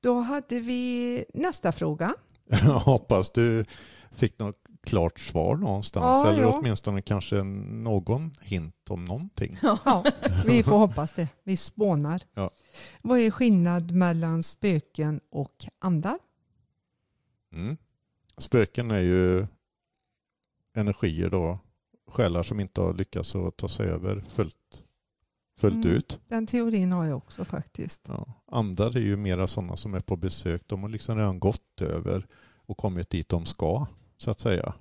Då 0.00 0.20
hade 0.20 0.60
vi 0.60 1.24
nästa 1.34 1.72
fråga. 1.72 2.14
Jag 2.46 2.78
hoppas 2.78 3.30
du 3.30 3.64
fick 4.12 4.38
något 4.38 4.56
klart 4.82 5.20
svar 5.20 5.56
någonstans. 5.56 6.24
Ja, 6.24 6.32
eller 6.32 6.42
ja. 6.42 6.58
åtminstone 6.58 7.02
kanske 7.02 7.42
någon 7.42 8.36
hint 8.40 8.90
om 8.90 9.04
någonting. 9.04 9.58
Ja, 9.62 10.04
vi 10.46 10.62
får 10.62 10.78
hoppas 10.78 11.12
det. 11.12 11.28
Vi 11.44 11.56
spånar. 11.56 12.22
Ja. 12.34 12.50
Vad 13.02 13.18
är 13.18 13.30
skillnad 13.30 13.90
mellan 13.90 14.42
spöken 14.42 15.20
och 15.30 15.66
andar? 15.78 16.18
Mm. 17.52 17.76
Spöken 18.38 18.90
är 18.90 19.00
ju 19.00 19.46
energier 20.74 21.30
då, 21.30 21.58
själar 22.08 22.42
som 22.42 22.60
inte 22.60 22.80
har 22.80 22.94
lyckats 22.94 23.34
att 23.34 23.56
ta 23.56 23.68
sig 23.68 23.86
över 23.86 24.24
fullt, 24.34 24.82
fullt 25.58 25.84
Mm. 25.84 25.96
ut. 25.96 26.18
Den 26.28 26.46
teorin 26.46 26.92
har 26.92 27.06
jag 27.06 27.16
också 27.16 27.44
faktiskt. 27.44 28.04
Ja. 28.08 28.26
Andar 28.50 28.96
är 28.96 29.00
ju 29.00 29.16
mera 29.16 29.48
sådana 29.48 29.76
som 29.76 29.94
är 29.94 30.00
på 30.00 30.16
besök. 30.16 30.62
De 30.66 30.82
har 30.82 30.88
liksom 30.90 31.18
redan 31.18 31.38
gått 31.38 31.80
över 31.80 32.26
och 32.66 32.76
kommit 32.76 33.10
dit 33.10 33.28
de 33.28 33.46
ska, 33.46 33.86
så 34.18 34.30
att 34.30 34.40
säga. 34.40 34.74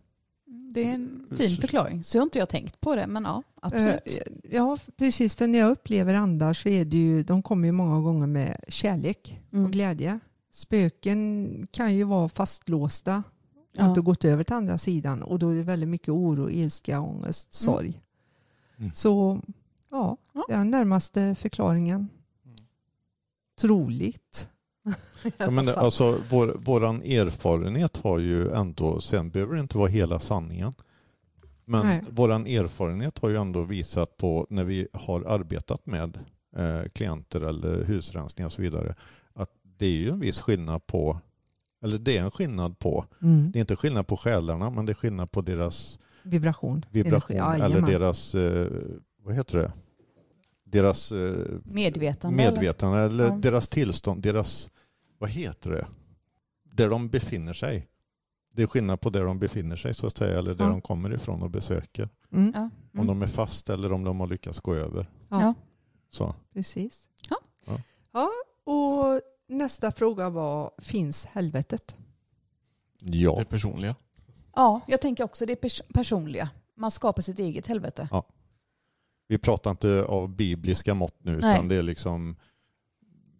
det 0.73 0.83
är 0.83 0.93
en 0.93 1.27
fin 1.37 1.57
förklaring. 1.57 2.03
Så 2.03 2.17
har 2.19 2.23
inte 2.23 2.39
jag 2.39 2.49
tänkt 2.49 2.81
på 2.81 2.95
det, 2.95 3.07
men 3.07 3.23
ja, 3.23 3.43
absolut. 3.61 3.99
Eh, 4.05 4.33
Ja, 4.51 4.77
precis. 4.97 5.35
För 5.35 5.47
när 5.47 5.59
jag 5.59 5.71
upplever 5.71 6.13
andar 6.13 6.53
så 6.53 6.69
är 6.69 6.85
det 6.85 6.97
ju, 6.97 7.23
de 7.23 7.43
kommer 7.43 7.67
ju 7.67 7.71
många 7.71 7.99
gånger 8.01 8.27
med 8.27 8.63
kärlek 8.67 9.39
och 9.49 9.53
Mm. 9.57 9.71
glädje. 9.71 10.19
Spöken 10.51 11.67
kan 11.71 11.95
ju 11.95 12.03
vara 12.03 12.29
fastlåsta 12.29 13.23
och 13.73 13.79
Ja. 13.79 13.89
inte 13.89 14.01
gått 14.01 14.25
över 14.25 14.43
till 14.43 14.55
andra 14.55 14.77
sidan 14.77 15.23
och 15.23 15.39
då 15.39 15.49
är 15.49 15.55
det 15.55 15.63
väldigt 15.63 15.89
mycket 15.89 16.09
oro, 16.09 16.49
ilska, 16.49 16.99
ångest, 17.01 17.53
sorg. 17.53 18.01
Mm. 18.77 18.91
Så 18.93 19.41
ja, 19.89 20.17
Ja. 20.33 20.45
det 20.47 20.53
är 20.53 20.57
den 20.57 20.71
närmaste 20.71 21.35
förklaringen. 21.35 22.07
Troligt. 23.61 24.49
Ja, 25.37 25.49
men 25.51 25.65
det, 25.65 25.75
alltså, 25.75 26.19
vår, 26.29 26.55
våran 26.59 27.01
erfarenhet 27.01 27.97
har 27.97 28.19
ju 28.19 28.49
ändå, 28.51 29.01
sen 29.01 29.29
behöver 29.29 29.53
det 29.55 29.59
inte 29.61 29.77
vara 29.77 29.87
hela 29.89 30.19
sanningen. 30.19 30.73
Men 31.65 31.85
Nej. 31.85 32.03
våran 32.09 32.47
erfarenhet 32.47 33.17
har 33.17 33.29
ju 33.29 33.35
ändå 33.35 33.61
visat 33.63 34.17
på 34.17 34.47
när 34.49 34.63
vi 34.63 34.87
har 34.93 35.21
arbetat 35.21 35.85
med 35.85 36.19
eh, 36.55 36.89
klienter 36.93 37.41
eller 37.41 37.83
husrensning 37.85 38.45
och 38.45 38.51
så 38.53 38.61
vidare 38.61 38.95
att 39.33 39.49
det 39.77 39.85
är 39.85 39.91
ju 39.91 40.09
en 40.09 40.19
viss 40.19 40.39
skillnad 40.39 40.87
på, 40.87 41.17
eller 41.83 41.97
det 41.99 42.17
är 42.17 42.23
en 42.23 42.31
skillnad 42.31 42.79
på, 42.79 43.05
Mm. 43.21 43.51
det 43.51 43.59
är 43.59 43.61
inte 43.61 43.75
skillnad 43.75 44.07
på 44.07 44.17
själarna 44.17 44.69
men 44.69 44.85
det 44.85 44.91
är 44.91 44.95
skillnad 44.95 45.31
på 45.31 45.41
deras 45.41 45.99
Vibration. 46.23 46.85
vibration 46.89 47.37
Energi. 47.37 47.61
eller 47.63 47.81
deras, 47.81 48.35
eh, 48.35 48.67
vad 49.27 49.35
heter 49.35 49.57
det, 49.57 49.71
deras 50.63 51.11
eh, 51.11 51.35
Medvetande. 51.63 52.43
eller? 52.43 52.51
medvetande 52.51 52.99
eller 52.99 53.25
Ja. 53.27 53.31
deras 53.35 53.67
tillstånd, 53.69 54.21
deras, 54.21 54.69
vad 55.17 55.29
heter 55.29 55.69
det, 55.71 55.87
där 56.63 56.89
de 56.89 57.09
befinner 57.09 57.53
sig. 57.53 57.87
Det 58.53 58.61
är 58.63 58.67
skillnad 58.67 59.01
på 59.01 59.09
där 59.09 59.23
de 59.23 59.39
befinner 59.39 59.75
sig 59.75 59.93
så 59.93 60.07
att 60.07 60.17
säga 60.17 60.37
eller 60.39 60.55
där 60.55 60.65
Ja. 60.65 60.69
de 60.71 60.81
kommer 60.81 61.13
ifrån 61.13 61.43
och 61.43 61.49
besöker. 61.49 62.09
Mm. 62.31 62.51
Ja. 62.55 62.61
Om 62.61 62.71
Mm. 62.93 63.07
de 63.07 63.21
är 63.21 63.27
fast 63.27 63.69
eller 63.69 63.91
om 63.93 64.03
de 64.03 64.19
har 64.19 64.27
lyckats 64.27 64.59
gå 64.59 64.75
över. 64.75 65.09
Ja. 65.29 65.41
Ja. 65.41 65.53
Så. 66.11 66.35
Precis. 66.53 67.09
Ja. 67.29 67.37
Ja. 67.65 67.81
ja. 68.11 68.29
Och 68.73 69.21
nästa 69.47 69.91
fråga 69.91 70.29
var, 70.29 70.71
finns 70.77 71.25
helvetet? 71.25 71.97
Ja. 72.99 73.35
Det 73.39 73.45
personliga. 73.45 73.95
ja, 74.55 74.81
jag 74.87 75.01
tänker 75.01 75.23
också 75.23 75.45
det 75.45 75.55
pers- 75.61 75.93
personliga. 75.93 76.49
Man 76.75 76.91
skapar 76.91 77.21
sitt 77.21 77.39
eget 77.39 77.67
helvete. 77.67 78.07
Vi 79.27 79.37
pratar 79.37 79.71
inte 79.71 80.05
av 80.07 80.29
bibliska 80.29 80.93
mått 80.93 81.15
nu 81.23 81.31
utan 81.31 81.49
Nej. 81.49 81.69
det 81.69 81.75
är 81.75 81.83
liksom 81.83 82.35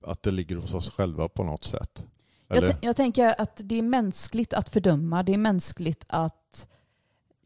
att 0.02 0.24
det 0.24 0.32
ligger 0.32 0.56
hos 0.56 0.74
oss 0.74 0.90
själva 0.90 1.28
på 1.28 1.44
något 1.44 1.64
sätt. 1.64 2.04
Jag, 2.48 2.76
jag 2.82 2.96
tänker 2.96 3.42
att 3.42 3.62
det 3.64 3.76
är 3.76 3.82
mänskligt 3.82 4.54
att 4.54 4.70
fördöma. 4.70 5.24
Det 5.24 5.34
är 5.34 5.38
mänskligt 5.38 6.06
att 6.08 6.68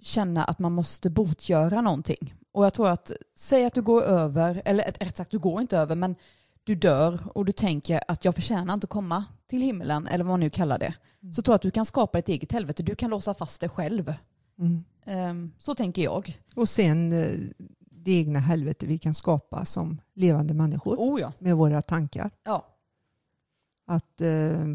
känna 0.01 0.43
att 0.43 0.59
man 0.59 0.71
måste 0.71 1.09
botgöra 1.09 1.81
någonting. 1.81 2.35
Och 2.51 2.65
jag 2.65 2.73
tror 2.73 2.89
att, 2.89 3.11
säg 3.35 3.65
att 3.65 3.73
du 3.73 3.81
går 3.81 4.03
över, 4.03 4.61
eller 4.65 4.83
rätt 4.99 5.17
sagt 5.17 5.31
du 5.31 5.39
går 5.39 5.61
inte 5.61 5.77
över, 5.77 5.95
men 5.95 6.15
du 6.63 6.75
dör 6.75 7.19
och 7.33 7.45
du 7.45 7.51
tänker 7.51 8.03
att 8.07 8.25
jag 8.25 8.35
förtjänar 8.35 8.73
inte 8.73 8.87
komma 8.87 9.25
till 9.47 9.61
himlen, 9.61 10.07
eller 10.07 10.23
vad 10.23 10.31
man 10.31 10.39
nu 10.39 10.49
kallar 10.49 10.79
det. 10.79 10.93
Så 11.35 11.41
tror 11.41 11.53
jag 11.53 11.55
att 11.55 11.61
du 11.61 11.71
kan 11.71 11.85
skapa 11.85 12.19
ett 12.19 12.29
eget 12.29 12.51
helvete. 12.51 12.83
Du 12.83 12.95
kan 12.95 13.09
låsa 13.09 13.33
fast 13.33 13.61
dig 13.61 13.69
själv. 13.69 14.13
Mm. 14.59 14.83
Ehm, 15.05 15.51
så 15.57 15.75
tänker 15.75 16.01
jag. 16.01 16.39
Och 16.55 16.69
sen 16.69 17.11
eh, 17.11 17.67
det 18.03 18.11
egna 18.11 18.39
helvete 18.39 18.87
vi 18.87 18.97
kan 18.97 19.13
skapa 19.13 19.65
som 19.65 20.01
levande 20.13 20.53
människor 20.53 20.95
Oh 20.95 21.21
ja. 21.21 21.33
med 21.39 21.57
våra 21.57 21.81
tankar. 21.81 22.31
Ja. 22.43 22.67
Att, 23.87 24.21
eh, 24.21 24.65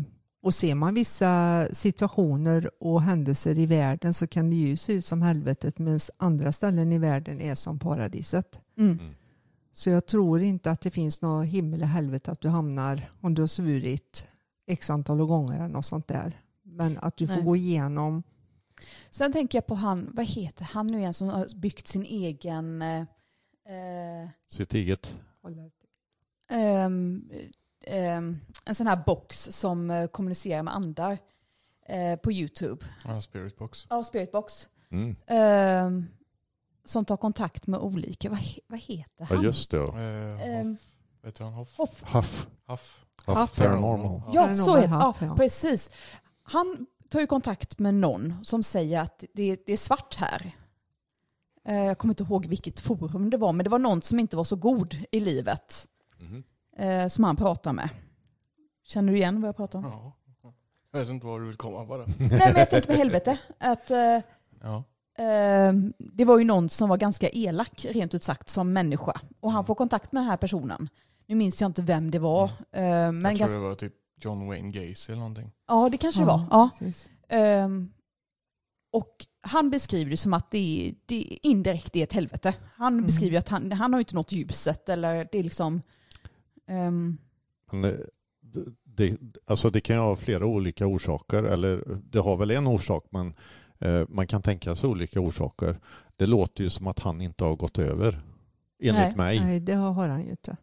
och 0.42 0.54
ser 0.54 0.74
man 0.74 0.94
vissa 0.94 1.66
situationer 1.72 2.70
och 2.80 3.02
händelser 3.02 3.58
i 3.58 3.66
världen 3.66 4.14
så 4.14 4.26
kan 4.26 4.50
det 4.50 4.56
ju 4.56 4.76
se 4.76 4.92
ut 4.92 5.04
som 5.04 5.22
helvetet 5.22 5.78
medan 5.78 6.00
andra 6.16 6.52
ställen 6.52 6.92
i 6.92 6.98
världen 6.98 7.40
är 7.40 7.54
som 7.54 7.78
paradiset. 7.78 8.60
Mm. 8.78 8.98
Så 9.72 9.90
jag 9.90 10.06
tror 10.06 10.42
inte 10.42 10.70
att 10.70 10.80
det 10.80 10.90
finns 10.90 11.22
något 11.22 11.46
himmel 11.46 11.74
eller 11.74 11.86
helvete 11.86 12.30
att 12.30 12.40
du 12.40 12.48
hamnar 12.48 13.10
om 13.20 13.34
du 13.34 13.42
har 13.42 13.46
svurit 13.46 14.26
x 14.66 14.90
antal 14.90 15.26
gånger 15.26 15.56
eller 15.56 15.68
något 15.68 15.86
sånt 15.86 16.08
där. 16.08 16.40
Men 16.62 16.98
att 16.98 17.16
du 17.16 17.26
får 17.26 17.34
Nej. 17.34 17.44
gå 17.44 17.56
igenom 17.56 18.22
Sen 19.10 19.32
tänker 19.32 19.58
jag 19.58 19.66
på 19.66 19.74
han, 19.74 20.10
vad 20.12 20.26
heter 20.26 20.64
han 20.64 20.86
nu 20.86 20.98
igen 20.98 21.14
som 21.14 21.28
har 21.28 21.56
byggt 21.56 21.88
sin 21.88 22.04
egen 22.04 22.82
eh, 23.68 24.28
Sitt 24.48 24.74
eget. 24.74 25.14
ehm, 26.50 27.30
ehm, 27.86 28.40
en 28.64 28.74
sån 28.74 28.86
här 28.86 29.02
box 29.06 29.48
som 29.50 29.90
eh, 29.90 30.06
kommunicerar 30.06 30.62
med 30.62 30.74
andar 30.74 31.18
eh, 31.88 32.16
på 32.16 32.32
YouTube. 32.32 32.86
Ja, 33.04 33.20
spiritbox. 33.20 33.86
Ja, 33.90 34.04
Spiritbox. 34.04 34.68
Mm. 34.90 35.16
Ehm, 35.26 36.06
som 36.84 37.04
tar 37.04 37.16
kontakt 37.16 37.66
med 37.66 37.80
olika, 37.80 38.30
vad, 38.30 38.38
he, 38.38 38.60
vad 38.66 38.80
heter 38.80 39.26
Ja 39.30 39.36
han? 39.36 39.44
just 39.44 39.70
det. 39.70 39.76
ja. 39.76 40.40
Eh, 40.40 40.66
heter 41.24 41.44
han? 41.44 41.52
Hoff? 41.52 41.76
Hoff. 41.78 42.02
Huff. 42.14 42.46
Huff. 42.66 43.02
Huff, 43.26 43.36
Huff 43.38 43.56
Paranormal. 43.56 44.22
Ja, 44.34 44.54
så 44.54 44.64
Paranormal 44.66 44.80
heter 44.80 44.94
ja, 44.94 45.06
Huff, 45.06 45.22
ja. 45.22 45.36
precis. 45.36 45.90
Han 46.42 46.86
tar 47.10 47.20
ju 47.20 47.26
kontakt 47.26 47.78
med 47.78 47.94
någon 47.94 48.44
som 48.44 48.62
säger 48.62 49.00
att 49.00 49.24
det, 49.34 49.56
det 49.66 49.72
är 49.72 49.76
svart 49.76 50.14
här. 50.14 50.52
Eh, 51.66 51.84
Jag 51.84 51.98
kommer 51.98 52.12
inte 52.12 52.22
ihåg 52.22 52.46
vilket 52.46 52.80
forum 52.80 53.30
det 53.30 53.36
var, 53.36 53.52
men 53.52 53.64
det 53.64 53.70
var 53.70 53.78
någon 53.78 54.02
som 54.02 54.18
inte 54.18 54.36
var 54.36 54.44
så 54.44 54.56
god 54.56 54.96
i 55.10 55.20
livet 55.20 55.88
eh, 56.76 57.06
som 57.08 57.24
han 57.24 57.36
pratar 57.36 57.72
med. 57.72 57.88
Känner 58.84 59.12
du 59.12 59.18
igen 59.18 59.40
vad 59.40 59.48
jag 59.48 59.56
pratar 59.56 59.78
om? 59.78 59.84
Ja. 59.84 60.12
Jag 60.92 61.00
vet 61.00 61.08
inte 61.08 61.26
var 61.26 61.40
du 61.40 61.46
vill 61.46 61.56
komma 61.56 61.84
bara. 61.84 62.06
Nej, 62.06 62.28
men 62.30 62.52
jag 62.56 62.70
tänker 62.70 62.88
med 62.88 62.96
helvete. 62.96 63.38
Att, 63.58 63.90
eh, 63.90 63.96
Ja. 64.62 64.84
eh, 65.24 65.72
det 65.98 66.24
var 66.24 66.38
ju 66.38 66.44
någon 66.44 66.68
som 66.68 66.88
var 66.88 66.96
ganska 66.96 67.28
elak, 67.32 67.86
rent 67.90 68.14
ut 68.14 68.22
sagt, 68.22 68.48
som 68.48 68.72
människa. 68.72 69.20
Och 69.40 69.52
han 69.52 69.64
får 69.64 69.74
kontakt 69.74 70.12
med 70.12 70.22
den 70.22 70.30
här 70.30 70.36
personen. 70.36 70.88
Nu 71.26 71.34
minns 71.34 71.60
jag 71.60 71.68
inte 71.68 71.82
vem 71.82 72.10
det 72.10 72.18
var. 72.18 72.44
eh, 72.44 72.50
men 72.72 73.14
Jag 73.22 73.22
tror 73.22 73.38
ganska, 73.38 73.58
det 73.58 73.68
var 73.68 73.74
typ 73.74 73.94
John 74.20 74.46
Wayne 74.48 74.70
Gacy 74.70 75.12
eller 75.12 75.20
någonting. 75.20 75.52
ja, 75.68 75.88
det 75.88 75.96
kanske 75.96 76.20
det 76.20 76.26
var. 76.26 76.44
Ja. 76.50 76.70
precis. 76.78 77.08
Och 78.96 79.26
han 79.40 79.70
beskriver 79.70 80.10
det 80.10 80.16
som 80.16 80.34
att 80.34 80.50
det, 80.50 80.88
är, 80.88 80.94
det 81.06 81.38
indirekt 81.42 81.96
är 81.96 82.02
ett 82.02 82.12
helvete. 82.12 82.54
Han 82.76 82.92
Mm. 82.92 83.04
beskriver 83.06 83.38
att 83.38 83.48
han, 83.48 83.72
han 83.72 83.92
har 83.92 84.00
inte 84.00 84.14
nått 84.14 84.32
ljuset 84.32 84.88
eller 84.88 85.28
det 85.32 85.38
är 85.38 85.42
liksom... 85.42 85.82
Men 86.66 87.18
eh, 87.84 87.90
det, 88.84 89.16
alltså 89.46 89.70
det 89.70 89.80
kan 89.80 89.96
ju 89.96 90.02
ha 90.02 90.16
flera 90.16 90.46
olika 90.46 90.86
orsaker, 90.86 91.42
eller 91.42 91.82
det 92.10 92.18
har 92.18 92.36
väl 92.36 92.50
en 92.50 92.66
orsak, 92.66 93.04
men 93.10 93.34
eh, 93.78 94.02
man 94.08 94.26
kan 94.26 94.42
tänka 94.42 94.76
sig 94.76 94.90
olika 94.90 95.20
orsaker. 95.20 95.80
Det 96.16 96.26
låter 96.26 96.64
ju 96.64 96.70
som 96.70 96.86
att 96.86 96.98
han 96.98 97.20
inte 97.20 97.44
har 97.44 97.56
gått 97.56 97.78
över, 97.78 98.20
enligt 98.82 99.16
mig. 99.16 99.40
Nej, 99.40 99.60
det 99.60 99.74
har 99.74 100.08
han 100.08 100.24
ju 100.24 100.30
inte. 100.30 100.56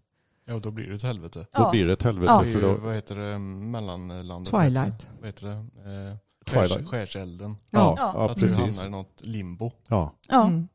Ja, 0.46 0.60
då 0.60 0.72
blir 0.72 0.88
det 0.90 0.96
ett 0.96 1.04
helvete. 1.04 1.40
Då 1.40 1.46
ja. 1.52 1.72
blir 1.72 1.86
det 1.88 1.94
ett 1.94 2.04
helvete. 2.04 2.32
Ja. 2.32 2.44
Det 2.44 2.52
För 2.52 2.62
då, 2.62 2.74
vad 2.74 2.96
heter 2.96 3.16
det, 3.16 3.40
mellanlandet? 3.40 4.54
Twilight. 4.54 5.08
Vad 5.20 5.26
heter 5.26 5.46
det? 5.48 5.54
Eh, 5.54 6.16
Twilight. 6.44 6.72
skärs, 6.72 6.90
skärselden. 6.90 7.56
ja, 7.70 7.96
Ja. 7.98 8.12
ja, 8.16 8.26
att 8.32 8.36
du 8.36 8.42
precis. 8.42 8.58
hamnar 8.60 8.86
i 8.86 8.90
något 8.90 9.22
limbo. 9.24 9.72
Ja. 9.88 10.16
ja. 10.28 10.48
Mm. 10.48 10.68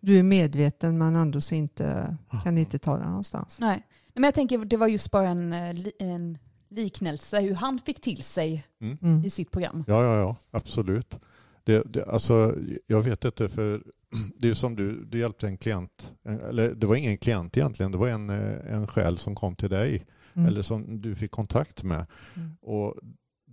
Du 0.00 0.18
är 0.18 0.22
medveten 0.22 0.98
men 0.98 1.16
ändå 1.16 1.40
så 1.40 1.54
inte, 1.54 2.16
kan 2.44 2.58
inte 2.58 2.78
ta 2.78 2.96
det 2.98 3.04
någonstans. 3.06 3.60
Nej. 3.60 3.68
Nej, 3.68 3.84
men 4.14 4.24
jag 4.24 4.34
tänker 4.34 4.58
det 4.58 4.76
var 4.76 4.86
just 4.88 5.10
bara 5.10 5.28
en, 5.28 5.52
eh, 5.52 5.74
li- 5.74 5.92
en 5.98 6.38
liknelse 6.70 7.40
hur 7.40 7.54
han 7.54 7.78
fick 7.78 8.00
till 8.00 8.22
sig 8.22 8.66
Mm. 8.80 9.24
i 9.24 9.30
sitt 9.30 9.50
program. 9.50 9.84
Ja, 9.86 10.02
ja, 10.04 10.16
ja, 10.16 10.36
absolut. 10.50 11.18
Det, 11.64 11.82
det, 11.92 12.04
alltså, 12.04 12.54
jag 12.86 13.02
vet 13.02 13.24
inte, 13.24 13.48
för 13.48 13.82
det 14.38 14.46
är 14.46 14.48
ju 14.48 14.54
som 14.54 14.76
du, 14.76 15.04
du 15.04 15.18
hjälpte 15.18 15.46
en 15.46 15.56
klient, 15.58 16.12
eller 16.48 16.74
det 16.74 16.86
var 16.86 16.96
ingen 16.96 17.18
klient 17.18 17.56
egentligen, 17.56 17.92
det 17.92 17.98
var 17.98 18.08
en, 18.08 18.30
eh, 18.30 18.74
en 18.74 18.86
själ 18.86 19.18
som 19.18 19.34
kom 19.34 19.54
till 19.56 19.70
dig, 19.70 20.06
Mm. 20.34 20.48
eller 20.48 20.62
som 20.62 21.00
du 21.02 21.14
fick 21.14 21.30
kontakt 21.30 21.82
med. 21.82 22.06
Mm. 22.36 22.56
Och 22.62 22.94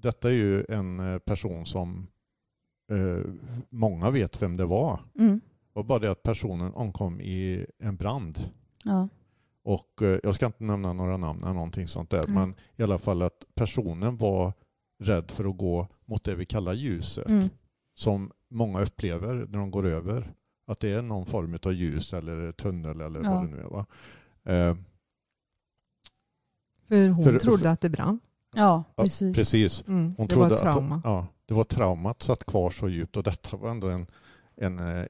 detta 0.02 0.30
är 0.30 0.34
ju 0.34 0.66
en 0.70 1.00
eh, 1.14 1.20
person 1.20 1.66
som 1.66 2.08
eh, 2.92 3.32
många 3.70 4.10
vet 4.10 4.42
vem 4.42 4.58
det 4.58 4.66
var. 4.66 5.00
Mm. 5.20 5.42
Var 5.74 5.84
bara 5.84 6.00
det 6.00 6.12
att 6.12 6.24
personen 6.24 6.74
omkom 6.74 7.22
i 7.22 7.66
en 7.80 7.96
brand. 7.96 8.50
Ja. 8.84 9.10
Och 9.64 10.02
eh, 10.02 10.20
jag 10.24 10.36
ska 10.36 10.46
inte 10.46 10.64
nämna 10.64 10.94
några 10.94 11.18
namn 11.18 11.44
eller 11.44 11.54
någonting 11.54 11.88
sånt 11.88 12.10
där, 12.10 12.24
Mm. 12.30 12.34
men 12.34 12.56
i 12.76 12.84
alla 12.84 12.98
fall 12.98 13.22
att 13.22 13.44
personen 13.56 14.18
var 14.18 14.54
rädd 15.04 15.32
för 15.32 15.46
att 15.50 15.58
gå 15.58 15.88
mot 16.06 16.24
det 16.24 16.36
vi 16.36 16.46
kallar 16.46 16.74
ljuset 16.74 17.28
Mm. 17.28 17.50
som 17.96 18.32
många 18.50 18.82
upplever 18.82 19.34
när 19.36 19.60
de 19.60 19.72
går 19.72 19.86
över. 19.86 20.34
Att 20.68 20.80
det 20.80 20.90
är 20.90 21.02
någon 21.02 21.26
form 21.26 21.58
av 21.66 21.74
ljus 21.74 22.14
eller 22.14 22.52
tunnel 22.52 23.02
eller 23.02 23.24
Ja. 23.24 23.30
vad 23.36 23.44
det 23.46 23.52
nu 23.52 23.58
är. 23.58 23.64
Va? 23.70 23.86
Eh, 24.44 24.76
För 26.88 27.10
hon 27.10 27.24
För- 27.24 27.40
trodde 27.40 27.72
att 27.72 27.82
det 27.82 27.90
brann. 27.90 28.20
Ja, 28.56 28.84
ja, 28.96 29.04
precis. 29.04 29.36
precis. 29.38 29.84
Mm. 29.88 30.14
Hon 30.18 30.28
det 30.28 30.34
trodde 30.34 30.50
var 30.50 30.56
ett 30.56 30.62
trauma. 30.62 30.96
Att, 30.96 31.02
ja, 31.04 31.28
det 31.46 31.54
var 31.54 31.64
traumat 31.64 32.22
satt 32.24 32.46
kvar 32.46 32.70
så 32.70 32.90
djupt 32.90 33.18
och 33.18 33.24
detta 33.24 33.58
var 33.58 33.70
ändå 33.70 33.88
en, 33.90 34.08
en 34.56 34.80
eh, 34.80 35.06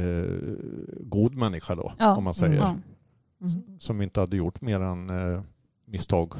eh, 0.00 0.24
god 1.00 1.34
människa 1.34 1.74
då, 1.74 1.92
Ja. 1.98 2.16
om 2.16 2.24
man 2.24 2.34
säger. 2.34 2.54
Ja. 2.56 2.76
Mm. 3.42 3.62
Som 3.80 4.02
inte 4.02 4.20
hade 4.20 4.36
gjort 4.36 4.60
mer 4.60 4.80
än 4.80 5.10
eh, 5.10 5.42
misstag 5.84 6.34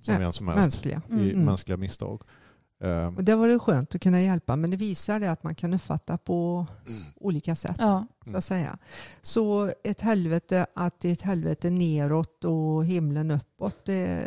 som 0.00 0.18
vem 0.18 0.32
som 0.32 0.48
helst. 0.48 0.60
Mänskliga. 0.60 1.02
I 1.10 1.30
Mm. 1.32 1.44
mänskliga 1.44 1.76
misstag. 1.76 2.22
Eh, 2.82 3.06
Och 3.16 3.24
det 3.24 3.34
var 3.36 3.48
det 3.48 3.58
skönt 3.58 3.94
att 3.94 4.00
kunna 4.00 4.20
hjälpa, 4.22 4.56
men 4.56 4.70
det 4.70 4.76
visar 4.76 5.20
det 5.20 5.30
att 5.30 5.42
man 5.42 5.54
kan 5.54 5.74
uppfatta 5.74 6.18
på 6.18 6.66
olika 7.16 7.54
sätt. 7.54 7.76
Ja. 7.78 8.06
Så 8.26 8.36
att 8.36 8.44
säga. 8.44 8.78
Så 9.22 9.72
ett 9.84 10.00
helvete, 10.00 10.66
att 10.74 11.00
det 11.00 11.08
är 11.08 11.12
ett 11.12 11.22
helvete 11.22 11.70
neråt 11.70 12.44
och 12.44 12.84
himlen 12.84 13.30
uppåt, 13.30 13.84
det 13.84 14.26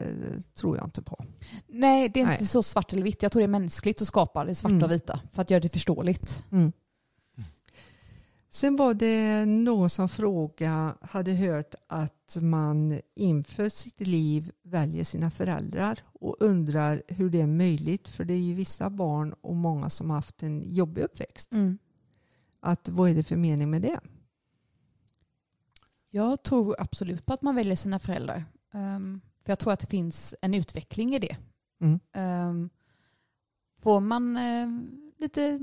tror 0.59 0.77
jag 0.77 0.85
inte 0.87 1.01
på. 1.01 1.25
Nej, 1.67 2.09
det 2.09 2.19
är 2.21 2.25
Nej. 2.25 2.33
inte 2.33 2.45
så 2.45 2.63
svart 2.63 2.93
eller 2.93 3.03
vitt. 3.03 3.23
Jag 3.23 3.31
tror 3.31 3.39
det 3.39 3.45
är 3.45 3.47
mänskligt 3.47 4.01
att 4.01 4.07
skapa 4.07 4.45
det 4.45 4.55
svarta 4.55 4.73
Mm. 4.75 4.83
och 4.83 4.91
vita 4.91 5.19
för 5.33 5.41
att 5.41 5.49
göra 5.49 5.61
det 5.61 5.69
förståeligt. 5.69 6.43
Mm. 6.51 6.71
Sen 8.49 8.75
var 8.75 8.93
det 8.93 9.45
någon 9.45 9.89
som 9.89 10.09
frågade, 10.09 10.93
hade 11.01 11.33
hört 11.33 11.75
att 11.87 12.37
man 12.41 13.01
inför 13.15 13.69
sitt 13.69 13.99
liv 13.99 14.51
väljer 14.63 15.03
sina 15.03 15.31
föräldrar 15.31 15.99
och 16.05 16.35
undrar 16.39 17.03
hur 17.07 17.29
det 17.29 17.41
är 17.41 17.47
möjligt, 17.47 18.07
för 18.07 18.25
det 18.25 18.33
är 18.33 18.39
ju 18.39 18.53
vissa 18.53 18.89
barn 18.89 19.33
och 19.41 19.55
många 19.55 19.89
som 19.89 20.09
har 20.09 20.17
haft 20.17 20.43
en 20.43 20.63
jobbig 20.75 21.01
uppväxt. 21.01 21.53
Mm. 21.53 21.77
Att 22.59 22.89
vad 22.89 23.09
är 23.09 23.15
det 23.15 23.23
för 23.23 23.35
mening 23.35 23.69
med 23.69 23.81
det? 23.81 23.99
Jag 26.09 26.43
tror 26.43 26.75
absolut 26.79 27.25
på 27.25 27.33
att 27.33 27.41
man 27.41 27.55
väljer 27.55 27.75
sina 27.75 27.99
föräldrar. 27.99 28.45
Ehm, 28.73 29.21
för 29.43 29.51
jag 29.51 29.59
tror 29.59 29.73
att 29.73 29.79
det 29.79 29.87
finns 29.87 30.35
en 30.41 30.53
utveckling 30.53 31.15
i 31.15 31.19
det. 31.19 31.37
Mm. 31.81 31.99
Ehm, 32.13 32.69
får 33.81 33.99
man 33.99 34.37
ehm, 34.37 35.11
lite 35.17 35.59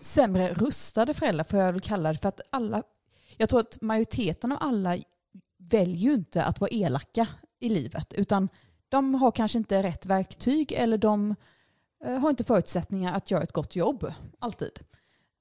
sämre 0.00 0.54
rustade 0.54 1.14
föräldrar, 1.14 1.44
får 1.44 1.58
jag 1.58 1.72
väl 1.72 1.80
kalla 1.80 2.12
det, 2.12 2.18
för 2.18 2.28
att 2.28 2.40
alla, 2.50 2.82
jag 3.36 3.48
tror 3.48 3.60
att 3.60 3.78
majoriteten 3.80 4.52
av 4.52 4.58
alla 4.60 4.98
väljer 5.58 5.96
ju 5.96 6.14
inte 6.14 6.44
att 6.44 6.60
vara 6.60 6.70
elaka 6.70 7.26
i 7.60 7.68
livet, 7.68 8.12
utan 8.12 8.48
de 8.88 9.14
har 9.14 9.30
kanske 9.30 9.58
inte 9.58 9.82
rätt 9.82 10.06
verktyg 10.06 10.72
eller 10.72 10.98
de 10.98 11.34
eh, 12.04 12.18
har 12.18 12.30
inte 12.30 12.44
förutsättningar 12.44 13.12
att 13.12 13.30
göra 13.30 13.42
ett 13.42 13.52
gott 13.52 13.76
jobb, 13.76 14.12
alltid. 14.38 14.80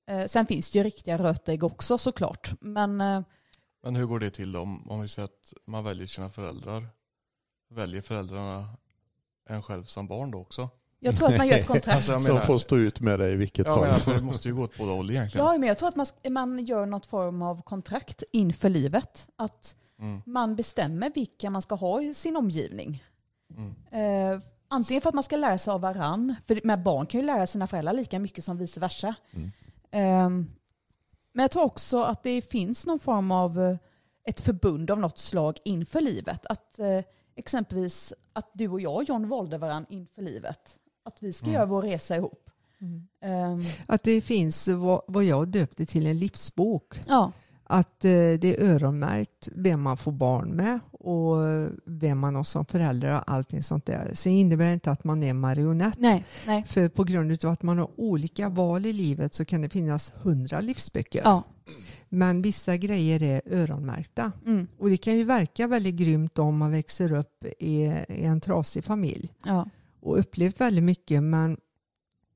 Eh, 0.08 0.26
sen 0.26 0.46
finns 0.46 0.72
det 0.72 0.78
ju 0.78 0.84
riktiga 0.84 1.18
rötägg 1.18 1.64
också 1.64 1.98
såklart, 1.98 2.54
men 2.62 3.02
eh, 3.02 3.22
Men 3.84 3.96
hur 3.96 4.06
går 4.06 4.20
det 4.20 4.30
till 4.30 4.52
då? 4.52 4.62
Om 4.90 5.02
vi 5.02 5.08
säger 5.08 5.26
att 5.26 5.54
man 5.68 5.84
väljer 5.84 6.08
sina 6.08 6.30
föräldrar. 6.30 6.88
Väljer 7.70 8.02
föräldrarna 8.02 8.78
en 9.50 9.64
själv 9.64 9.84
som 9.84 10.08
barn 10.08 10.32
då 10.32 10.38
också? 10.38 10.70
Jag 11.04 11.18
tror 11.18 11.28
att 11.32 11.38
man 11.38 11.48
gör 11.48 11.58
ett 11.60 11.68
kontrakt. 11.68 11.96
Alltså, 11.96 12.12
jag 12.12 12.22
som 12.22 12.34
menar- 12.34 12.46
får 12.46 12.58
stå 12.58 12.78
ut 12.78 13.00
med 13.02 13.20
det 13.20 13.30
i 13.32 13.36
vilket 13.36 13.68
Ja, 13.68 13.74
fall. 13.74 13.82
men 13.84 13.90
alltså, 13.94 14.12
det 14.14 14.22
måste 14.22 14.48
ju 14.48 14.56
gå 14.56 14.64
åt 14.64 14.78
båda 14.78 14.92
håll 14.92 15.12
egentligen. 15.12 15.46
Ja, 15.46 15.58
men 15.58 15.68
jag 15.68 15.78
tror 15.78 15.88
att 15.90 15.96
man, 15.96 16.06
man 16.30 16.66
gör 16.66 16.86
något 16.86 17.06
form 17.06 17.42
av 17.42 17.62
kontrakt 17.62 18.24
inför 18.32 18.70
livet. 18.70 19.28
Att 19.36 19.76
Mm, 20.00 20.22
man 20.26 20.56
bestämmer 20.56 21.12
vilka 21.16 21.50
man 21.50 21.62
ska 21.62 21.76
ha 21.76 22.02
i 22.02 22.14
sin 22.14 22.36
omgivning. 22.38 23.04
mm, 23.58 24.34
Eh, 24.34 24.40
antingen 24.68 25.02
för 25.02 25.10
att 25.10 25.16
man 25.16 25.24
ska 25.24 25.36
lära 25.36 25.58
sig 25.58 25.72
av 25.72 25.82
varann, 25.82 26.36
för 26.48 26.62
med 26.64 26.84
barn 26.84 27.06
kan 27.06 27.20
ju 27.22 27.26
lära 27.28 27.48
sina 27.48 27.68
föräldrar 27.68 27.94
lika 27.94 28.20
mycket 28.20 28.44
som 28.44 28.58
vice 28.58 28.80
versa. 28.80 29.16
Mm. 29.32 29.52
Eh, 29.92 30.30
men 31.34 31.44
jag 31.44 31.52
tror 31.52 31.64
också 31.64 32.04
att 32.04 32.24
det 32.24 32.42
finns 32.42 32.86
någon 32.86 33.00
form 33.00 33.32
av 33.32 33.62
eh, 33.62 33.78
ett 34.28 34.42
förbund 34.42 34.92
av 34.92 35.00
något 35.00 35.20
slag 35.20 35.58
inför 35.66 36.02
livet. 36.02 36.46
Att 36.46 36.80
eh, 36.80 37.00
exempelvis 37.36 38.14
att 38.34 38.50
du 38.54 38.68
och 38.68 38.82
jag, 38.82 39.04
John, 39.10 39.28
valde 39.30 39.58
varann 39.58 39.86
inför 39.90 40.22
livet. 40.22 40.78
Att 41.04 41.24
vi 41.24 41.34
ska 41.34 41.46
Mm. 41.46 41.56
göra 41.56 41.66
vår 41.66 41.82
resa 41.82 42.16
ihop. 42.16 42.50
Eh, 43.22 43.58
Att 43.86 44.04
det 44.04 44.22
finns 44.22 44.68
vad, 44.68 45.02
vad 45.08 45.24
jag 45.24 45.48
döpte 45.48 45.86
till 45.86 46.08
en 46.08 46.20
livsbok. 46.20 47.00
ja, 47.08 47.32
Att 47.64 48.06
eh, 48.06 48.10
det 48.12 48.44
är 48.58 48.64
öronmärkt 48.64 49.48
vem 49.56 49.82
man 49.82 49.98
får 49.98 50.12
barn 50.12 50.50
med 50.50 50.80
och 50.92 51.38
vem 51.86 52.20
man 52.20 52.36
har 52.36 52.44
som 52.44 52.66
förälder 52.66 53.16
och 53.18 53.32
allting 53.32 53.64
sånt 53.64 53.86
där. 53.86 54.12
Sen 54.14 54.32
innebär 54.34 54.66
det 54.66 54.74
inte 54.74 54.92
att 54.92 55.04
man 55.04 55.24
är 55.24 55.34
marionett. 55.34 55.98
nej, 56.00 56.26
nej. 56.48 56.64
För 56.64 56.90
på 56.90 57.04
grund 57.04 57.46
av 57.46 57.52
att 57.52 57.64
man 57.64 57.78
har 57.78 57.90
olika 58.00 58.50
val 58.50 58.86
i 58.86 58.94
livet 58.94 59.34
så 59.34 59.46
kan 59.46 59.62
det 59.62 59.70
finnas 59.70 60.14
hundra 60.16 60.62
livsböcker. 60.62 61.22
Ja. 61.24 61.44
Men 62.10 62.42
vissa 62.42 62.78
grejer 62.78 63.24
är 63.24 63.42
öronmärkta. 63.46 64.32
Mm. 64.46 64.68
Och 64.80 64.90
det 64.90 64.98
kan 64.98 65.18
ju 65.18 65.24
verka 65.24 65.68
väldigt 65.68 65.96
grymt 65.96 66.40
om 66.40 66.58
man 66.58 66.72
växer 66.72 67.12
upp 67.14 67.46
i, 67.60 67.82
i 68.10 68.24
en 68.24 68.42
trasig 68.42 68.84
familj 68.84 69.34
Ja. 69.46 69.70
Och 70.02 70.20
upplevt 70.20 70.62
väldigt 70.62 70.84
mycket. 70.84 71.24
Men 71.24 71.58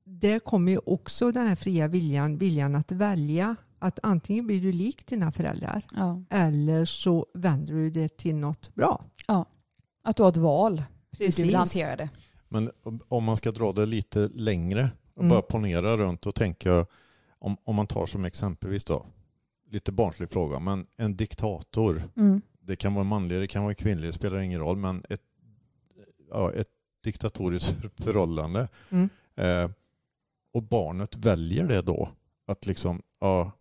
där 0.04 0.38
kommer 0.38 0.72
ju 0.72 0.78
också 0.86 1.32
den 1.32 1.46
här 1.46 1.56
fria 1.56 1.88
viljan, 1.88 2.38
viljan 2.38 2.74
att 2.74 2.92
välja. 2.92 3.56
Att 3.78 3.98
antingen 4.02 4.46
blir 4.46 4.60
du 4.60 4.72
lik 4.72 5.06
dina 5.06 5.32
föräldrar 5.32 5.82
Ja. 5.96 6.22
eller 6.30 6.84
så 6.84 7.26
vänder 7.34 7.74
du 7.74 7.90
det 7.90 8.16
till 8.16 8.36
något 8.36 8.74
bra. 8.74 9.04
Att 10.04 10.16
du 10.16 10.22
har 10.22 10.30
ett 10.30 10.36
val 10.36 10.72
hur 11.10 11.18
du 11.18 11.26
Precis. 11.26 11.44
vill 11.46 11.54
hantera 11.56 11.96
det. 11.96 12.10
Men 12.48 12.70
om 13.08 13.24
man 13.24 13.36
ska 13.36 13.52
dra 13.52 13.72
det 13.72 13.86
lite 13.86 14.28
längre 14.34 14.90
och 15.14 15.22
Mm. 15.22 15.28
bara 15.30 15.42
ponera 15.42 15.96
runt 15.96 16.26
och 16.26 16.34
tänka 16.34 16.86
om, 17.38 17.56
om 17.64 17.74
man 17.76 17.86
tar 17.86 18.06
som 18.06 18.24
exempelvis 18.24 18.84
då, 18.84 19.06
lite 19.70 19.92
barnslig 19.92 20.30
fråga, 20.30 20.58
men 20.58 20.86
en 20.96 21.16
diktator, 21.16 22.02
Mm. 22.16 22.40
det 22.60 22.76
kan 22.76 22.94
vara 22.94 23.04
manlig, 23.04 23.40
det 23.40 23.46
kan 23.46 23.64
vara 23.64 23.74
kvinnlig, 23.74 24.08
det 24.08 24.12
spelar 24.12 24.38
ingen 24.38 24.60
roll, 24.60 24.76
men 24.76 25.02
ett, 25.08 25.22
ja, 26.30 26.52
ett 26.52 26.68
diktatoriskt 27.06 27.74
förhållande. 28.04 28.68
Mm. 28.90 29.08
Eh, 29.36 29.70
och 30.52 30.62
barnet 30.62 31.16
väljer 31.16 31.64
det 31.64 31.82
då, 31.82 32.08
att 32.46 32.66
liksom, 32.66 33.02
ja, 33.20 33.52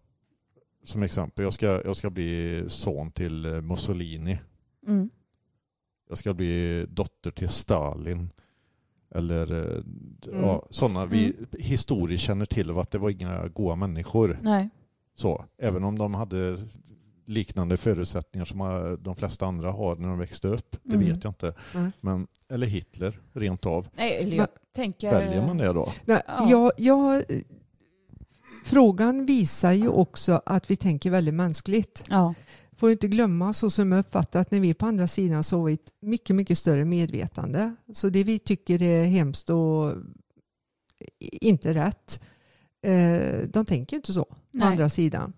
som 0.83 1.03
exempel, 1.03 1.43
jag 1.43 1.53
ska, 1.53 1.65
jag 1.65 1.95
ska 1.95 2.09
bli 2.09 2.63
son 2.67 3.09
till 3.09 3.45
eh, 3.45 3.61
Mussolini. 3.61 4.39
Mm. 4.87 5.09
Jag 6.09 6.17
ska 6.17 6.33
bli 6.33 6.85
dotter 6.89 7.31
till 7.31 7.49
Stalin. 7.49 8.29
Eller 9.15 9.51
eh, 9.51 9.83
Mm. 10.27 10.41
ja, 10.41 10.67
sådana 10.69 11.05
vi 11.05 11.33
historiskt 11.59 12.23
känner 12.23 12.45
till 12.45 12.69
av 12.69 12.79
att 12.79 12.91
det 12.91 12.97
var 12.97 13.09
inga 13.09 13.47
goda 13.47 13.75
människor. 13.75 14.39
Nej. 14.41 14.69
Så, 15.15 15.45
även 15.57 15.83
om 15.83 15.97
de 15.97 16.13
hade 16.13 16.57
liknande 17.25 17.77
förutsättningar 17.77 18.45
som 18.45 18.97
de 19.01 19.15
flesta 19.15 19.45
andra 19.45 19.71
har 19.71 19.95
när 19.95 20.07
de 20.09 20.17
växte 20.19 20.47
upp. 20.47 20.77
Det 20.83 20.95
Mm. 20.95 21.05
vet 21.07 21.23
jag 21.23 21.31
inte. 21.31 21.53
Men, 22.01 22.27
eller 22.49 22.67
Hitler, 22.67 23.19
rent 23.33 23.65
av. 23.65 23.87
Nej, 23.97 24.17
eller 24.23 24.37
jag 24.37 24.47
tänker... 24.75 25.11
Väljer 25.11 25.47
man 25.47 25.57
det 25.57 25.73
då? 25.73 25.91
Nej, 26.05 26.21
Ja. 26.27 26.47
jag, 26.49 26.71
jag, 26.77 27.23
frågan 28.65 29.25
visar 29.25 29.71
ju 29.71 29.87
också 29.87 30.41
att 30.45 30.71
vi 30.71 30.75
tänker 30.75 31.09
väldigt 31.11 31.33
mänskligt. 31.33 32.03
Ja. 32.09 32.33
Får 32.77 32.91
inte 32.91 33.07
glömma, 33.07 33.53
så 33.53 33.69
som 33.69 33.91
jag 33.91 33.99
uppfattar 33.99 34.39
att 34.41 34.51
när 34.51 34.59
vi 34.59 34.69
är 34.69 34.73
på 34.73 34.85
andra 34.85 35.07
sidan 35.07 35.43
så 35.43 35.57
har 35.59 35.65
vi 35.65 35.73
ett 35.73 35.91
mycket, 36.01 36.35
mycket 36.35 36.57
större 36.57 36.85
medvetande. 36.85 37.75
Så 37.93 38.09
det 38.09 38.23
vi 38.23 38.39
tycker 38.39 38.81
är 38.81 39.03
hemskt 39.05 39.49
och 39.49 39.93
inte 41.19 41.73
rätt, 41.73 42.21
eh, 42.85 43.47
de 43.49 43.65
tänker 43.65 43.95
inte 43.95 44.13
så 44.13 44.23
på 44.25 44.35
Nej. 44.51 44.67
andra 44.67 44.89
sidan. 44.89 45.33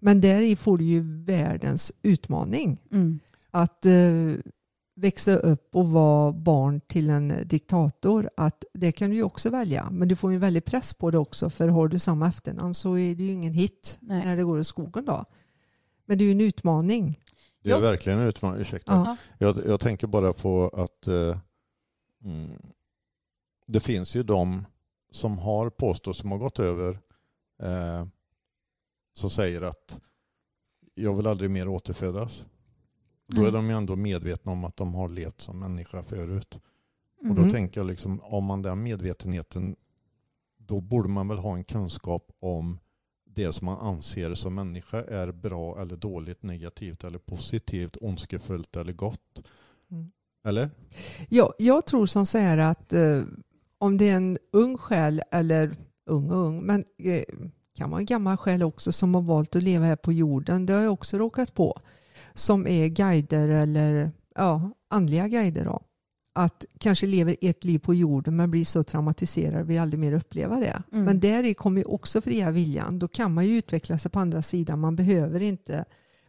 Men 0.00 0.20
där 0.20 0.42
i 0.42 0.56
får 0.56 0.78
du 0.78 0.84
ju 0.84 1.24
världens 1.24 1.92
utmaning. 2.02 2.82
Mm. 2.92 3.18
Att 3.50 3.86
eh, 3.86 3.92
växa 4.96 5.36
upp 5.36 5.76
och 5.76 5.88
vara 5.88 6.32
barn 6.32 6.80
till 6.80 7.10
en 7.10 7.34
diktator, 7.44 8.30
att 8.36 8.64
det 8.72 8.92
kan 8.92 9.10
du 9.10 9.16
ju 9.16 9.22
också 9.22 9.50
välja. 9.50 9.90
Men 9.90 10.08
du 10.08 10.16
får 10.16 10.30
ju 10.30 10.34
en 10.34 10.40
väldig 10.40 10.64
press 10.64 10.94
på 10.94 11.10
det 11.10 11.18
också, 11.18 11.50
för 11.50 11.68
har 11.68 11.88
du 11.88 11.98
samma 11.98 12.28
efternamn 12.28 12.74
så 12.74 12.98
är 12.98 13.14
det 13.14 13.22
ju 13.22 13.32
ingen 13.32 13.52
hit 13.52 13.98
Nej. 14.00 14.24
när 14.24 14.36
det 14.36 14.44
går 14.44 14.60
i 14.60 14.64
skogen 14.64 15.04
då. 15.04 15.24
Men 16.06 16.18
det 16.18 16.24
är 16.24 16.26
ju 16.26 16.32
en 16.32 16.40
utmaning. 16.40 17.20
Det 17.62 17.70
är 17.72 17.80
verkligen 17.80 18.18
en 18.18 18.26
utmaning. 18.26 18.60
Ursäkta. 18.60 18.92
Ja. 18.92 19.16
Jag, 19.38 19.66
jag 19.66 19.80
tänker 19.80 20.06
bara 20.06 20.32
på 20.32 20.70
att 20.74 21.06
eh, 21.06 21.38
mm, 22.24 22.50
det 23.66 23.80
finns 23.80 24.16
ju 24.16 24.22
de 24.22 24.66
som 25.10 25.38
har 25.38 25.70
påstått, 25.70 26.16
som 26.16 26.30
har 26.30 26.38
gått 26.38 26.58
över, 26.58 26.98
eh, 27.62 28.06
som 29.16 29.30
säger 29.30 29.62
att 29.62 30.00
jag 30.94 31.14
vill 31.14 31.26
aldrig 31.26 31.50
mer 31.50 31.68
återfödas. 31.68 32.44
Då 33.26 33.40
är 33.40 33.42
Nej. 33.42 33.52
de 33.52 33.70
ju 33.70 33.76
ändå 33.76 33.96
medvetna 33.96 34.52
om 34.52 34.64
att 34.64 34.76
de 34.76 34.94
har 34.94 35.08
levt 35.08 35.40
som 35.40 35.58
människa 35.60 36.02
förut. 36.02 36.54
Och 36.54 37.24
Mm. 37.24 37.36
då 37.36 37.42
Mhm. 37.42 37.50
tänker 37.50 37.80
jag 37.80 37.86
liksom, 37.86 38.20
om 38.22 38.44
man 38.44 38.62
den 38.62 38.82
medvetenheten, 38.82 39.76
då 40.58 40.80
borde 40.80 41.08
man 41.08 41.28
väl 41.28 41.38
ha 41.38 41.54
en 41.56 41.64
kunskap 41.64 42.32
om 42.40 42.78
det 43.24 43.52
som 43.52 43.64
man 43.64 43.78
anser 43.78 44.34
som 44.34 44.54
människa 44.54 45.02
är 45.04 45.32
bra 45.32 45.80
eller 45.80 45.96
dåligt, 45.96 46.42
negativt 46.42 47.04
eller 47.04 47.18
positivt, 47.18 47.96
ondskefullt 48.00 48.76
eller 48.76 48.92
gott. 48.92 49.42
Mm. 49.90 50.10
Eller? 50.44 50.70
Ja, 51.28 51.54
jag 51.58 51.86
tror 51.86 52.06
som 52.06 52.26
så 52.26 52.38
här 52.38 52.58
att 52.58 52.92
eh, 52.92 53.22
om 53.78 53.96
det 53.98 54.08
är 54.08 54.16
en 54.16 54.38
ung 54.52 54.78
själ, 54.78 55.22
eller 55.30 55.76
ung 56.06 56.30
och 56.30 56.46
ung, 56.46 56.62
men 56.62 56.84
eh, 56.98 57.24
kan 57.76 57.90
vara 57.90 58.00
en 58.00 58.06
gammal 58.06 58.36
själ 58.36 58.62
också 58.62 58.92
som 58.92 59.14
har 59.14 59.22
valt 59.22 59.56
att 59.56 59.62
leva 59.62 59.84
här 59.84 59.96
på 59.96 60.12
jorden. 60.12 60.66
Det 60.66 60.72
har 60.72 60.80
jag 60.80 60.92
också 60.92 61.18
råkat 61.18 61.54
på. 61.54 61.80
Som 62.34 62.66
är 62.66 62.86
guider 62.86 63.48
eller 63.48 64.12
ja, 64.34 64.70
andliga 64.90 65.28
guider. 65.28 65.64
Då. 65.64 65.80
Att 66.34 66.64
kanske 66.78 67.06
lever 67.06 67.36
ett 67.40 67.64
liv 67.64 67.78
på 67.78 67.94
jorden 67.94 68.36
men 68.36 68.50
blir 68.50 68.64
så 68.64 68.82
traumatiserad 68.82 69.66
vill 69.66 69.80
aldrig 69.80 70.00
mer 70.00 70.12
uppleva 70.12 70.56
det. 70.56 70.82
Mm. 70.92 71.04
Men 71.04 71.20
där 71.20 71.54
kommer 71.54 71.90
också 71.90 72.20
fria 72.20 72.50
viljan. 72.50 72.98
Då 72.98 73.08
kan 73.08 73.34
man 73.34 73.46
ju 73.46 73.58
utveckla 73.58 73.98
sig 73.98 74.10
på 74.10 74.20
andra 74.20 74.42
sidan. 74.42 74.80
Man 74.80 74.96
behöver 74.96 75.42
inte 75.42 75.84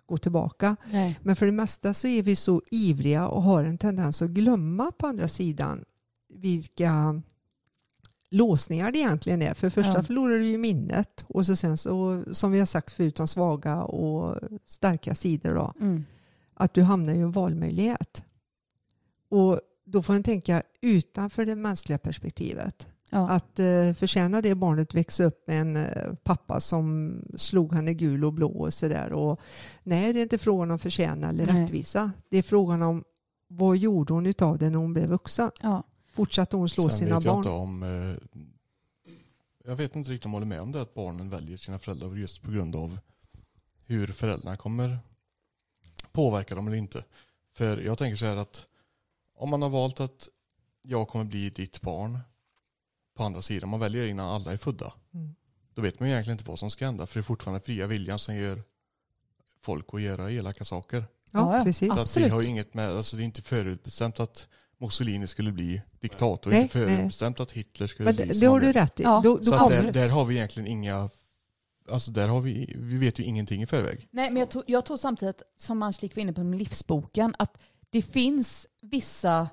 gå 0.06 0.18
tillbaka. 0.18 0.76
Nej. 0.92 1.20
Men 1.24 1.36
för 1.36 1.46
det 1.46 1.52
mesta 1.52 1.94
så 1.94 2.08
är 2.08 2.24
vi 2.24 2.36
så 2.36 2.62
ivriga 2.72 3.28
och 3.28 3.44
har 3.44 3.64
en 3.64 3.78
tendens 3.78 4.22
att 4.22 4.30
glömma 4.30 4.92
på 4.92 5.08
andra 5.08 5.28
sidan 5.28 5.86
vilka 6.34 7.22
låsningar 8.30 8.92
det 8.92 9.00
egentligen 9.00 9.42
är. 9.42 9.54
För 9.54 9.70
första 9.70 9.94
Ja. 9.96 10.04
förlorar 10.04 10.38
du 10.38 10.46
ju 10.46 10.58
minnet 10.58 11.26
och 11.28 11.46
så 11.46 11.56
sen 11.56 11.78
så, 11.78 12.24
som 12.32 12.52
vi 12.52 12.60
har 12.60 12.66
sagt 12.66 12.92
förut, 12.92 13.16
de 13.16 13.28
svaga 13.28 13.84
och 13.84 14.40
starka 14.66 15.16
sidor 15.16 15.56
då, 15.56 15.74
Mm. 15.80 16.06
att 16.54 16.74
du 16.74 16.82
hamnar 16.84 17.14
i 17.14 17.20
en 17.20 17.32
valmöjlighet. 17.32 18.24
Och 19.30 19.60
då 19.86 20.02
får 20.02 20.14
man 20.14 20.24
tänka 20.24 20.62
utanför 20.82 21.46
det 21.46 21.56
mänskliga 21.56 21.98
perspektivet. 21.98 22.88
Ja. 23.12 23.30
Att 23.30 23.60
eh, 23.60 23.94
förtjäna 23.94 24.42
det 24.42 24.56
barnet 24.56 24.94
växa 24.94 25.24
upp 25.24 25.48
med 25.48 25.62
en 25.62 25.76
eh, 25.76 26.14
pappa 26.24 26.60
som 26.60 27.14
slog 27.36 27.74
henne 27.74 27.94
gul 27.94 28.26
och 28.26 28.34
blå 28.34 28.50
och 28.50 28.74
sådär. 28.74 29.38
Nej, 29.84 30.14
det 30.14 30.20
är 30.20 30.24
inte 30.24 30.38
frågan 30.38 30.72
om 30.72 30.80
förtjäna 30.80 31.30
eller 31.30 31.46
Nej. 31.46 31.62
rättvisa. 31.64 32.12
Det 32.30 32.38
är 32.38 32.44
frågan 32.44 32.82
om 32.82 33.04
vad 33.48 33.78
gjorde 33.78 34.14
hon 34.14 34.26
utav 34.26 34.58
det 34.58 34.70
när 34.70 34.78
hon 34.78 34.94
blev 34.94 35.10
vuxen? 35.10 35.52
Ja. 35.62 35.84
Fortsatte 36.18 36.58
hon 36.58 36.70
slå 36.70 36.84
Sen 36.84 36.98
sina 36.98 37.16
vet 37.16 37.26
jag 37.26 37.36
barn? 37.36 37.40
inte 37.40 37.50
om... 37.50 37.84
Eh, 37.84 38.42
jag 39.66 39.76
vet 39.76 39.96
inte 39.96 40.12
riktigt 40.12 40.26
om 40.26 40.32
jag 40.32 40.36
håller 40.36 40.48
med 40.48 40.62
om 40.62 40.72
det 40.72 40.82
att 40.82 40.94
barnen 40.94 41.30
väljer 41.30 41.58
sina 41.58 41.80
föräldrar 41.80 42.16
just 42.16 42.42
på 42.42 42.52
grund 42.52 42.76
av 42.76 43.00
hur 43.86 44.08
föräldrarna 44.08 44.58
kommer 44.58 45.00
påverka 46.12 46.56
dem 46.56 46.68
eller 46.68 46.78
inte. 46.78 47.04
För 47.54 47.78
jag 47.78 47.98
tänker 47.98 48.16
så 48.16 48.26
här 48.26 48.36
att 48.38 48.66
om 49.36 49.50
man 49.50 49.62
har 49.62 49.70
valt 49.70 50.00
att 50.00 50.30
jag 50.82 51.08
kommer 51.08 51.26
bli 51.26 51.50
ditt 51.50 51.82
barn 51.82 52.20
på 53.16 53.24
andra 53.24 53.42
sidan, 53.42 53.70
man 53.70 53.80
väljer 53.80 54.08
innan 54.08 54.26
alla 54.26 54.54
är 54.54 54.58
födda. 54.58 54.94
Mm. 55.14 55.36
Då 55.74 55.82
vet 55.82 56.00
man 56.00 56.10
ju 56.10 56.14
egentligen 56.14 56.40
inte 56.40 56.50
vad 56.50 56.60
som 56.60 56.72
ska 56.72 56.86
hända 56.86 57.08
för 57.08 57.14
det 57.14 57.22
är 57.22 57.24
fortfarande 57.24 57.66
fria 57.66 57.88
viljan 57.88 58.20
som 58.20 58.36
gör 58.36 58.64
folk 59.62 59.94
att 59.94 60.02
göra 60.02 60.32
elaka 60.32 60.66
saker. 60.66 61.06
Ja, 61.32 61.62
precis. 61.64 61.88
Så 61.88 61.92
att 61.92 61.98
det 61.98 62.02
Absolut. 62.02 62.32
har 62.32 62.42
inget 62.42 62.74
med, 62.74 62.90
alltså 62.90 63.16
det 63.18 63.24
är 63.24 63.26
inte 63.26 63.42
förutbestämt 63.42 64.20
att 64.20 64.48
Mussolini 64.80 65.28
skulle 65.28 65.52
bli 65.52 65.82
diktator. 66.00 66.52
Nej, 66.52 66.62
inte 66.62 66.72
förutbestämt 66.74 67.40
att 67.40 67.52
Hitler 67.52 67.88
skulle 67.88 68.06
Men 68.06 68.16
bli 68.16 68.26
det, 68.40 68.46
har 68.46 68.60
du 68.60 68.72
rätt 68.72 69.00
i. 69.00 69.04
Ja, 69.04 69.22
Då, 69.24 69.38
då 69.38 69.44
Så 69.44 69.52
där, 69.52 69.66
Absolut. 69.66 69.94
där 69.94 70.10
har 70.10 70.26
vi 70.26 70.36
egentligen 70.36 70.68
inga, 70.68 71.10
alltså 71.92 72.12
där 72.12 72.28
har 72.28 72.42
vi, 72.42 72.74
vi 72.78 72.98
vet 72.98 73.20
ju 73.20 73.24
ingenting 73.24 73.62
i 73.62 73.68
förväg. 73.68 74.08
Nej, 74.12 74.30
men 74.32 74.40
jag 74.40 74.50
tror, 74.50 74.64
jag 74.68 74.86
tror 74.86 74.98
samtidigt, 74.98 75.42
som 75.58 75.84
Angelique 75.84 76.16
var 76.16 76.22
inne 76.22 76.34
på 76.34 76.44
med 76.44 76.60
livsboken, 76.60 77.36
att 77.40 77.62
det 77.90 78.02
finns 78.02 78.68
vissa, 78.82 79.50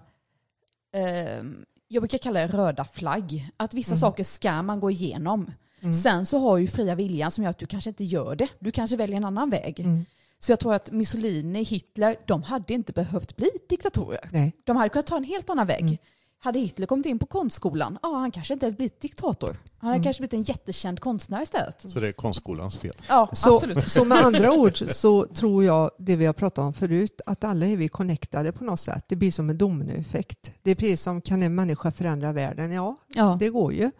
eh, 0.94 1.42
jag 1.88 2.02
brukar 2.02 2.18
kalla 2.18 2.40
det 2.40 2.46
röda 2.46 2.84
flagg, 2.84 3.50
att 3.56 3.74
vissa 3.74 3.90
Mm. 3.92 4.00
saker 4.00 4.24
ska 4.24 4.62
man 4.62 4.80
gå 4.80 4.90
igenom. 4.90 5.50
Mm. 5.80 5.92
Sen 5.92 6.26
så 6.26 6.38
har 6.38 6.58
ju 6.58 6.66
fria 6.66 6.94
viljan 6.94 7.30
som 7.30 7.44
gör 7.44 7.50
att 7.50 7.58
du 7.58 7.66
kanske 7.66 7.90
inte 7.90 8.04
gör 8.04 8.36
det. 8.36 8.48
Du 8.58 8.70
kanske 8.70 8.96
väljer 8.96 9.16
en 9.16 9.24
annan 9.24 9.50
väg. 9.50 9.80
Mm. 9.80 10.04
Så 10.44 10.52
jag 10.52 10.60
tror 10.60 10.74
att 10.74 10.90
Mussolini, 10.92 11.62
Hitler, 11.62 12.16
de 12.26 12.42
hade 12.42 12.74
inte 12.74 12.92
behövt 12.92 13.36
bli 13.36 13.50
diktatorer. 13.68 14.28
Nej. 14.32 14.52
De 14.64 14.76
hade 14.76 14.88
kunnat 14.88 15.06
ta 15.06 15.16
en 15.16 15.24
helt 15.24 15.50
annan 15.50 15.66
väg. 15.66 15.82
Mm. 15.82 15.96
Hade 16.38 16.58
Hitler 16.58 16.86
kommit 16.86 17.06
in 17.06 17.18
på 17.18 17.26
konstskolan, 17.26 17.98
ja 18.02 18.16
han 18.16 18.30
kanske 18.30 18.54
inte 18.54 18.66
hade 18.66 18.76
blivit 18.76 19.00
diktator. 19.00 19.48
Han 19.78 19.88
hade 19.88 19.94
Mm. 19.96 20.04
kanske 20.04 20.20
blivit 20.20 20.34
en 20.34 20.42
jättekänd 20.42 21.00
konstnär 21.00 21.42
istället. 21.42 21.84
Så 21.92 22.00
det 22.00 22.08
är 22.08 22.12
konstskolans 22.12 22.78
fel. 22.78 22.94
Ja, 23.08 23.30
Så, 23.32 23.54
absolut. 23.54 23.90
så 23.90 24.04
med 24.04 24.18
andra 24.18 24.52
ord 24.52 24.90
så 24.90 25.26
tror 25.26 25.64
jag 25.64 25.90
det 25.98 26.16
vi 26.16 26.26
har 26.26 26.32
pratat 26.32 26.62
om 26.62 26.72
förut, 26.72 27.20
att 27.26 27.44
alla 27.44 27.66
är 27.66 27.76
vi 27.76 27.88
connectade 27.88 28.52
på 28.52 28.64
något 28.64 28.80
sätt. 28.80 29.04
Det 29.08 29.16
blir 29.16 29.32
som 29.32 29.50
en 29.50 29.58
dominoeffekt. 29.58 30.52
Det 30.62 30.70
är 30.70 30.74
precis 30.74 31.02
som 31.02 31.20
kan 31.20 31.42
en 31.42 31.54
människa 31.54 31.90
förändra 31.90 32.32
världen? 32.32 32.70
Ja, 32.72 32.96
Ja. 33.08 33.36
det 33.40 33.48
går 33.48 33.72
ju. 33.72 33.90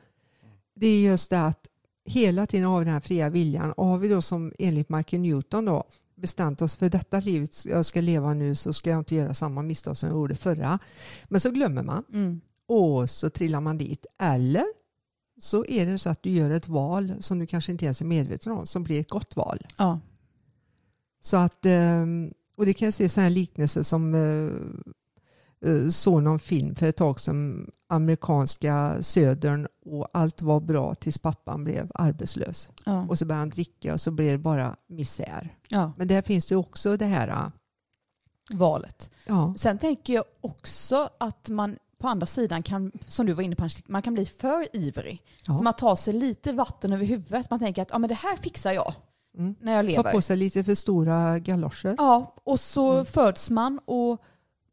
Det 0.76 0.86
är 0.86 1.00
just 1.02 1.30
det 1.30 1.40
att 1.40 1.66
hela 2.06 2.46
tiden 2.46 2.66
har 2.66 2.78
vi 2.78 2.84
den 2.84 2.94
här 2.94 3.00
fria 3.00 3.28
viljan 3.28 3.72
och 3.72 3.86
har 3.86 3.98
vi 3.98 4.08
då 4.08 4.22
som 4.22 4.52
enligt 4.58 4.88
Michael 4.88 5.22
Newton 5.22 5.64
då 5.64 5.84
bestämt 6.24 6.62
oss 6.62 6.76
för 6.76 6.88
detta 6.88 7.20
livet 7.20 7.64
jag 7.64 7.84
ska 7.86 8.00
leva 8.00 8.34
nu 8.34 8.54
så 8.54 8.72
ska 8.72 8.90
jag 8.90 8.98
inte 8.98 9.14
göra 9.14 9.34
samma 9.34 9.62
misstag 9.62 9.96
som 9.96 10.08
jag 10.08 10.16
gjorde 10.16 10.34
förra. 10.36 10.78
Men 11.24 11.40
så 11.40 11.50
glömmer 11.50 11.82
man 11.82 12.04
Mm. 12.12 12.40
och 12.68 13.10
så 13.10 13.30
trillar 13.30 13.60
man 13.60 13.78
dit. 13.78 14.06
Eller 14.20 14.64
så 15.40 15.64
är 15.66 15.86
det 15.86 15.98
så 15.98 16.10
att 16.10 16.22
du 16.22 16.30
gör 16.30 16.50
ett 16.50 16.68
val 16.68 17.14
som 17.20 17.38
du 17.38 17.46
kanske 17.46 17.72
inte 17.72 17.84
ens 17.84 18.00
är 18.00 18.04
medveten 18.04 18.52
om 18.52 18.66
som 18.66 18.82
blir 18.84 19.00
ett 19.00 19.10
gott 19.10 19.36
val. 19.36 19.66
Ja. 19.78 20.00
Så 21.20 21.36
att, 21.36 21.66
ehm, 21.66 22.32
och 22.56 22.66
det 22.66 22.72
kan 22.74 22.86
jag 22.86 22.94
se 22.94 23.08
så 23.08 23.20
här 23.20 23.30
liknelser 23.30 23.82
som 23.82 24.14
eh, 24.14 24.50
såg 25.90 26.22
någon 26.22 26.38
film 26.38 26.74
för 26.74 26.86
ett 26.86 26.96
tag 26.96 27.20
som 27.20 27.70
amerikanska 27.88 28.96
södern 29.02 29.66
och 29.86 30.08
allt 30.12 30.42
var 30.42 30.60
bra 30.60 30.94
tills 30.94 31.18
pappan 31.18 31.64
blev 31.64 31.90
arbetslös. 31.94 32.70
Ja. 32.84 33.06
Och 33.08 33.18
så 33.18 33.24
började 33.24 33.40
han 33.40 33.50
dricka 33.50 33.92
och 33.94 34.00
så 34.00 34.10
blev 34.10 34.32
det 34.32 34.38
bara 34.38 34.76
misär. 34.88 35.54
ja. 35.68 35.92
Men 35.96 36.08
där 36.08 36.22
finns 36.22 36.46
det 36.46 36.52
ju 36.52 36.58
också 36.58 36.96
det 36.96 37.04
här, 37.06 37.28
ah, 37.28 37.52
Valet. 38.50 39.10
ja, 39.26 39.54
Sen 39.56 39.78
tänker 39.78 40.14
jag 40.14 40.24
också 40.40 41.08
att 41.20 41.48
man 41.48 41.76
på 41.98 42.08
andra 42.08 42.26
sidan 42.26 42.62
kan, 42.62 42.92
som 43.06 43.26
du 43.26 43.32
var 43.32 43.42
inne 43.42 43.56
på, 43.56 43.68
man 43.86 44.02
kan 44.02 44.14
bli 44.14 44.26
för 44.26 44.76
ivrig. 44.76 45.22
Ja. 45.46 45.56
Så 45.56 45.62
man 45.64 45.72
tar 45.72 45.96
sig 45.96 46.14
lite 46.14 46.52
vatten 46.52 46.92
över 46.92 47.04
huvudet. 47.04 47.50
Man 47.50 47.58
tänker 47.60 47.82
att 47.82 47.90
ja, 47.90 47.98
men 47.98 48.08
det 48.08 48.14
här 48.14 48.36
fixar 48.36 48.72
jag 48.72 48.94
mm. 49.38 49.54
när 49.60 49.72
jag 49.72 49.84
ta 49.84 49.88
lever. 49.90 50.12
på 50.12 50.22
sig 50.22 50.36
lite 50.36 50.64
för 50.64 50.74
stora 50.74 51.38
galoscher. 51.38 51.94
Ja, 51.98 52.34
och 52.44 52.60
så 52.60 52.92
Mm. 52.92 53.06
föds 53.06 53.50
man 53.50 53.80
och 53.84 54.22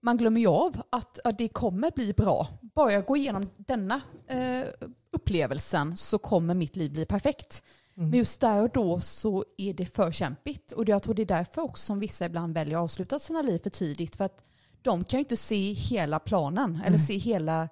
man 0.01 0.17
glömmer 0.17 0.41
ju 0.41 0.47
av 0.47 0.81
att, 0.89 1.19
att 1.23 1.37
det 1.37 1.47
kommer 1.47 1.91
bli 1.91 2.13
bra. 2.13 2.47
Bara 2.61 2.93
jag 2.93 3.05
går 3.05 3.17
igenom 3.17 3.49
denna 3.57 4.01
eh, 4.27 4.67
upplevelsen 5.11 5.97
så 5.97 6.17
kommer 6.17 6.53
mitt 6.53 6.75
liv 6.75 6.91
bli 6.91 7.05
perfekt. 7.05 7.63
Mm. 7.97 8.09
Men 8.09 8.19
just 8.19 8.41
där 8.41 8.63
och 8.63 8.69
då 8.69 9.01
så 9.01 9.45
är 9.57 9.73
det 9.73 9.85
för 9.85 10.11
kämpigt. 10.11 10.71
Och 10.71 10.89
jag 10.89 11.03
tror 11.03 11.13
det 11.13 11.21
är 11.21 11.25
därför 11.25 11.61
också 11.61 11.85
som 11.85 11.99
vissa 11.99 12.25
ibland 12.25 12.53
väljer 12.53 12.77
att 12.77 12.83
avsluta 12.83 13.19
sina 13.19 13.41
liv 13.41 13.59
för 13.59 13.69
tidigt. 13.69 14.15
För 14.15 14.25
att 14.25 14.43
de 14.81 15.03
kan 15.03 15.17
ju 15.17 15.21
inte 15.21 15.37
se 15.37 15.73
hela 15.73 16.19
planen 16.19 16.81
eller 16.85 16.97
Nej. 16.97 17.07
se 17.07 17.17
hela 17.17 17.69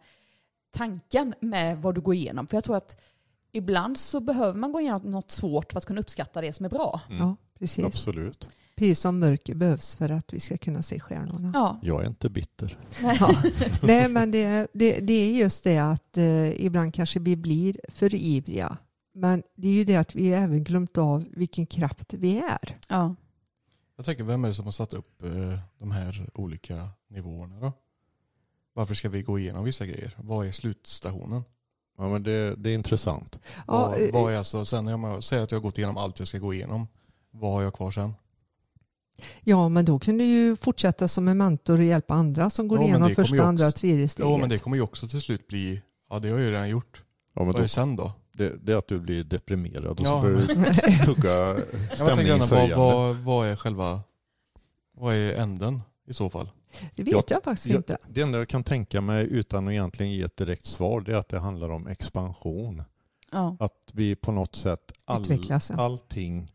tanken 0.71 1.33
med 1.39 1.81
vad 1.81 1.95
du 1.95 2.01
går 2.01 2.15
igenom. 2.15 2.47
För 2.47 2.57
jag 2.57 2.63
tror 2.63 2.75
att 2.75 3.01
ibland 3.51 3.97
så 3.97 4.19
behöver 4.19 4.59
man 4.59 4.71
gå 4.71 4.81
igenom 4.81 5.11
något 5.11 5.31
svårt 5.31 5.71
för 5.71 5.77
att 5.77 5.85
kunna 5.85 6.01
uppskatta 6.01 6.41
det 6.41 6.53
som 6.53 6.65
är 6.65 6.69
bra. 6.69 7.01
Mm. 7.09 7.21
Ja, 7.21 7.35
precis. 7.59 7.85
Absolut. 7.85 8.47
Precis 8.79 8.99
som 8.99 9.19
mörker 9.19 9.55
behövs 9.55 9.95
för 9.95 10.09
att 10.09 10.33
vi 10.33 10.39
ska 10.39 10.57
kunna 10.57 10.81
se 10.83 10.99
stjärnorna. 10.99 11.51
Ja. 11.53 11.79
Jag 11.81 12.03
är 12.03 12.07
inte 12.07 12.29
bitter. 12.29 12.77
Ja. 13.01 13.43
Nej, 13.83 14.09
men 14.09 14.31
det, 14.31 14.67
det, 14.73 14.99
det 14.99 15.13
är 15.13 15.37
just 15.37 15.63
det 15.63 15.77
att 15.77 16.17
eh, 16.17 16.65
ibland 16.65 16.93
kanske 16.93 17.19
vi 17.19 17.35
blir 17.35 17.79
för 17.87 18.15
ivriga. 18.15 18.77
Men 19.13 19.43
det 19.55 19.67
är 19.67 19.71
ju 19.71 19.83
det 19.83 19.95
att 19.95 20.15
vi 20.15 20.33
även 20.33 20.63
glömt 20.63 20.97
av 20.97 21.25
vilken 21.31 21.65
kraft 21.65 22.13
vi 22.13 22.37
är. 22.37 22.77
Ja. 22.87 23.15
Jag 23.95 24.05
tänker, 24.05 24.23
vem 24.23 24.43
är 24.43 24.47
det 24.47 24.55
som 24.55 24.65
har 24.65 24.71
satt 24.71 24.93
upp 24.93 25.23
eh, 25.23 25.59
de 25.79 25.91
här 25.91 26.29
olika 26.33 26.75
nivåerna 27.07 27.59
då? 27.59 27.73
Varför 28.73 28.93
ska 28.93 29.09
vi 29.09 29.21
gå 29.21 29.39
igenom 29.39 29.63
vissa 29.63 29.85
grejer? 29.85 30.15
Vad 30.17 30.47
är 30.47 30.51
slutstationen? 30.51 31.43
Ja, 31.97 32.09
men 32.09 32.23
det, 32.23 32.55
det 32.55 32.69
är 32.69 32.75
intressant. 32.75 33.39
Ja, 33.55 33.63
vad, 33.67 34.01
eh, 34.01 34.09
vad 34.13 34.33
är 34.33 34.37
alltså, 34.37 34.65
sen 34.65 34.85
när 34.85 34.91
jag 34.91 35.23
säger 35.23 35.43
att 35.43 35.51
jag 35.51 35.59
har 35.59 35.63
gått 35.63 35.77
igenom 35.77 35.97
allt 35.97 36.19
jag 36.19 36.27
ska 36.27 36.37
gå 36.37 36.53
igenom, 36.53 36.87
vad 37.31 37.53
har 37.53 37.61
jag 37.61 37.73
kvar 37.73 37.91
sen? 37.91 38.13
Ja, 39.43 39.69
men 39.69 39.85
då 39.85 39.99
kan 39.99 40.17
du 40.17 40.23
ju 40.23 40.55
fortsätta 40.55 41.07
som 41.07 41.27
en 41.27 41.37
mentor 41.37 41.77
och 41.77 41.83
hjälpa 41.83 42.13
andra 42.13 42.49
som 42.49 42.67
går 42.67 42.77
Ja, 42.79 42.83
igenom 42.85 43.09
första, 43.15 43.43
andra, 43.43 43.67
också- 43.67 43.77
tredje 43.77 44.07
steget. 44.07 44.29
Ja 44.31 44.37
men 44.37 44.49
det 44.49 44.57
kommer 44.57 44.77
ju 44.77 44.83
också 44.83 45.07
till 45.07 45.21
slut 45.21 45.47
bli, 45.47 45.81
ja 46.09 46.19
det 46.19 46.29
har 46.29 46.37
jag 46.37 46.45
ju 46.45 46.51
redan 46.51 46.69
gjort. 46.69 47.03
Ja, 47.35 47.43
men 47.43 47.53
Vad 47.53 47.63
är 47.63 47.67
sen 47.67 47.95
då? 47.95 48.11
det, 48.33 48.53
det 48.65 48.73
är 48.73 48.77
att 48.77 48.87
du 48.87 48.99
blir 48.99 49.23
deprimerad 49.23 49.85
och 49.99 50.05
Ja, 50.05 50.21
så 50.21 50.27
börjar 50.27 50.37
du 50.37 51.05
tugga 51.05 51.29
gärna, 51.29 51.55
vad, 51.89 51.97
stämningshöjande. 51.97 52.75
vad, 52.75 53.15
vad 53.15 53.47
är 53.47 53.55
själva, 53.55 53.99
vad 54.97 55.15
är 55.15 55.33
änden 55.35 55.81
i 56.07 56.13
så 56.13 56.29
fall? 56.29 56.49
Det 56.95 57.03
vet 57.03 57.11
Jag- 57.13 57.23
jag 57.27 57.43
faktiskt 57.43 57.67
Jag, 57.67 57.75
inte. 57.79 57.97
det 58.09 58.21
enda 58.21 58.37
jag 58.37 58.47
kan 58.49 58.63
tänka 58.63 59.01
mig 59.01 59.25
utan 59.27 59.67
att 59.67 59.71
egentligen 59.71 60.11
ge 60.11 60.21
ett 60.21 60.37
direkt 60.37 60.65
svar 60.65 61.01
det 61.01 61.11
är 61.11 61.15
att 61.15 61.29
det 61.29 61.39
handlar 61.39 61.69
om 61.69 61.87
expansion. 61.87 62.83
Ja. 63.31 63.57
Att 63.59 63.73
vi 63.93 64.15
på 64.15 64.31
något 64.31 64.55
sätt, 64.55 64.91
all, 65.05 65.21
Utvecklas, 65.21 65.69
ja. 65.69 65.81
allting 65.83 66.51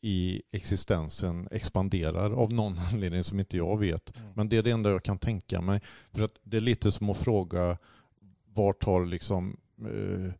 i 0.00 0.42
existensen 0.52 1.48
expanderar 1.50 2.30
av 2.30 2.52
någon 2.52 2.78
anledning 2.92 3.24
som 3.24 3.40
inte 3.40 3.56
jag 3.56 3.78
vet. 3.78 4.12
Men 4.34 4.48
det 4.48 4.56
är 4.56 4.62
det 4.62 4.70
enda 4.70 4.90
jag 4.90 5.02
kan 5.02 5.18
tänka 5.18 5.60
mig. 5.60 5.80
För 6.12 6.24
att 6.24 6.34
det 6.42 6.56
är 6.56 6.60
lite 6.60 6.92
som 6.92 7.10
att 7.10 7.16
fråga 7.16 7.78
var 8.54 8.72
tar 8.72 9.04
liksom 9.06 9.56
eh, 9.80 10.32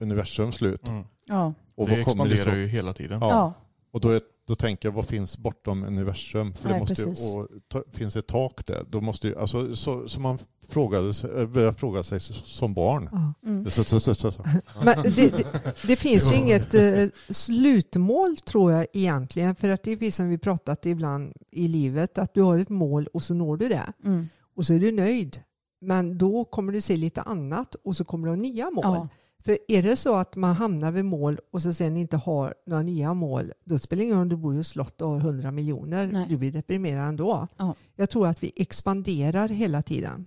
universum 0.00 0.52
slut? 0.52 0.86
Mm. 0.86 1.04
Ja. 1.26 1.54
Och 1.74 1.88
det 1.88 1.96
vad 1.96 2.04
kommer 2.04 2.24
det 2.24 2.30
expanderar 2.30 2.54
så? 2.54 2.60
ju 2.60 2.66
hela 2.66 2.92
tiden. 2.92 3.20
Ja. 3.20 3.30
Ja. 3.30 3.54
Och 3.90 4.00
då, 4.00 4.10
är, 4.10 4.20
då 4.48 4.54
tänker 4.54 4.88
jag, 4.88 4.94
vad 4.94 5.06
finns 5.06 5.38
bortom 5.38 5.84
universum? 5.84 6.52
För 6.54 6.68
det 6.68 6.74
Nej, 6.74 6.80
måste, 6.80 7.02
ju- 7.02 7.38
och, 7.38 7.48
ta, 7.68 7.82
finns 7.92 8.14
det 8.14 8.20
ett 8.20 8.26
tak 8.26 8.66
där? 8.66 8.84
Då 8.90 9.00
måste 9.00 9.28
ju, 9.28 9.38
alltså, 9.38 9.76
så, 9.76 10.08
så 10.08 10.20
man 10.20 10.38
frågade, 10.68 11.14
sig- 11.14 11.30
äh, 11.40 11.46
började 11.46 11.76
fråga 11.76 12.02
sig 12.02 12.20
som 12.20 12.74
barn. 12.74 13.34
Mm. 13.46 13.70
Så, 13.70 13.84
så, 13.84 14.00
så, 14.00 14.14
så, 14.14 14.32
så. 14.32 14.44
Men 14.84 15.02
det, 15.02 15.10
det, 15.36 15.46
det 15.86 15.96
finns 15.96 16.32
ju 16.32 16.36
inget 16.36 16.74
eh, 16.74 17.06
slutmål 17.30 18.36
tror 18.36 18.72
jag 18.72 18.86
egentligen. 18.92 19.54
För 19.54 19.68
att 19.68 19.82
det 19.82 19.92
är 19.92 19.96
precis 19.96 20.16
som 20.16 20.28
vi 20.28 20.38
pratat 20.38 20.86
ibland 20.86 21.32
i 21.50 21.68
livet. 21.68 22.18
Att 22.18 22.34
du 22.34 22.42
har 22.42 22.58
ett 22.58 22.68
mål 22.68 23.06
och 23.12 23.22
så 23.22 23.34
når 23.34 23.56
du 23.56 23.68
det. 23.68 23.92
Mm. 24.04 24.28
Och 24.56 24.66
så 24.66 24.74
är 24.74 24.78
du 24.78 24.92
nöjd. 24.92 25.42
Men 25.80 26.18
då 26.18 26.44
kommer 26.44 26.72
du 26.72 26.80
se 26.80 26.96
lite 26.96 27.22
annat 27.22 27.74
och 27.84 27.96
så 27.96 28.04
kommer 28.04 28.26
du 28.26 28.32
ha 28.32 28.36
nya 28.36 28.70
mål. 28.70 28.84
Ja. 28.84 29.08
För 29.48 29.58
är 29.68 29.82
det 29.82 29.96
så 29.96 30.14
att 30.14 30.36
man 30.36 30.54
hamnar 30.56 30.92
vid 30.92 31.04
mål 31.04 31.38
och 31.52 31.62
så 31.62 31.72
sen 31.72 31.96
inte 31.96 32.16
har 32.16 32.54
några 32.66 32.82
nya 32.82 33.14
mål, 33.14 33.52
då 33.64 33.78
spelar 33.78 33.98
det 33.98 34.04
ingen 34.04 34.16
roll 34.16 34.22
om 34.22 34.28
du 34.28 34.36
bor 34.36 34.56
i 34.56 34.60
ett 34.60 34.66
slott 34.66 35.00
och 35.00 35.08
har 35.08 35.18
100 35.18 35.50
miljoner. 35.50 36.06
Nej. 36.06 36.26
Du 36.28 36.36
blir 36.36 36.52
deprimerad 36.52 37.08
ändå. 37.08 37.48
Ja. 37.56 37.74
Jag 37.96 38.10
tror 38.10 38.26
att 38.26 38.42
vi 38.42 38.52
expanderar 38.56 39.48
hela 39.48 39.82
tiden. 39.82 40.26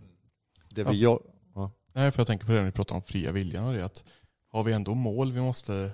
Det 0.69 0.83
vi, 0.83 1.01
ja, 1.01 1.19
ja. 1.55 1.71
Nej, 1.93 2.11
för 2.11 2.19
jag 2.19 2.27
tänker 2.27 2.45
på 2.45 2.51
det 2.51 2.57
när 2.57 2.65
vi 2.65 2.71
pratar 2.71 2.95
om 2.95 3.01
fria 3.01 3.31
viljan 3.31 3.65
och 3.65 3.73
det 3.73 3.85
att 3.85 4.03
har 4.51 4.63
vi 4.63 4.73
ändå 4.73 4.95
mål 4.95 5.31
vi 5.31 5.41
måste, 5.41 5.91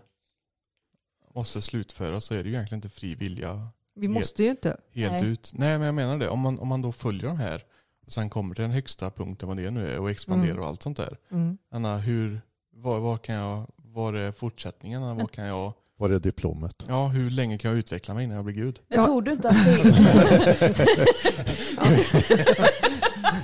måste 1.36 1.62
slutföra 1.62 2.22
så 2.22 2.34
är 2.34 2.44
det 2.44 2.50
ju 2.50 2.56
egentligen 2.56 2.78
inte 2.78 2.90
fri 2.90 3.16
vilja 3.16 3.68
Vi 3.96 4.08
måste 4.08 4.44
ju 4.44 4.50
inte. 4.50 4.78
helt 4.92 5.14
Nej. 5.14 5.28
ut. 5.28 5.52
Nej, 5.56 5.78
men 5.78 5.86
jag 5.86 5.96
menar 5.96 6.18
det. 6.18 6.30
Om 6.30 6.40
man, 6.40 6.60
om 6.60 6.68
man 6.68 6.82
då 6.82 6.92
följer 6.92 7.28
de 7.28 7.38
här 7.38 7.64
och 8.06 8.12
sen 8.12 8.30
kommer 8.30 8.56
till 8.56 8.62
den 8.62 8.72
högsta 8.72 9.10
punkten 9.12 9.48
vad 9.48 9.58
det 9.58 9.72
nu 9.72 9.90
är 9.90 10.00
och 10.00 10.10
expanderar 10.10 10.52
Mm. 10.52 10.64
och 10.64 10.68
allt 10.70 10.82
sånt 10.84 10.98
där. 10.98 11.18
Mm. 11.32 11.58
Anna, 11.72 11.98
hur, 11.98 12.42
vad, 12.82 13.02
vad 13.02 13.22
kan 13.22 13.36
jag, 13.36 13.64
vad 13.94 14.16
är 14.16 14.32
fortsättningen? 14.32 15.02
Vad 15.18 15.32
kan 15.32 15.46
jag, 15.48 15.74
Var 15.98 16.10
är 16.10 16.20
diplomet? 16.20 16.76
ja, 16.88 17.08
hur 17.08 17.30
länge 17.30 17.58
kan 17.58 17.72
jag 17.72 17.78
utveckla 17.78 18.14
mig 18.14 18.24
innan 18.24 18.36
jag 18.36 18.46
blir 18.46 18.56
Gud? 18.56 18.80
Men 18.88 19.00
Ja. 19.00 19.06
tror 19.06 19.22
du 19.22 19.32
inte 19.32 19.50
att 19.50 19.56
det 19.66 19.72
är... 19.72 19.78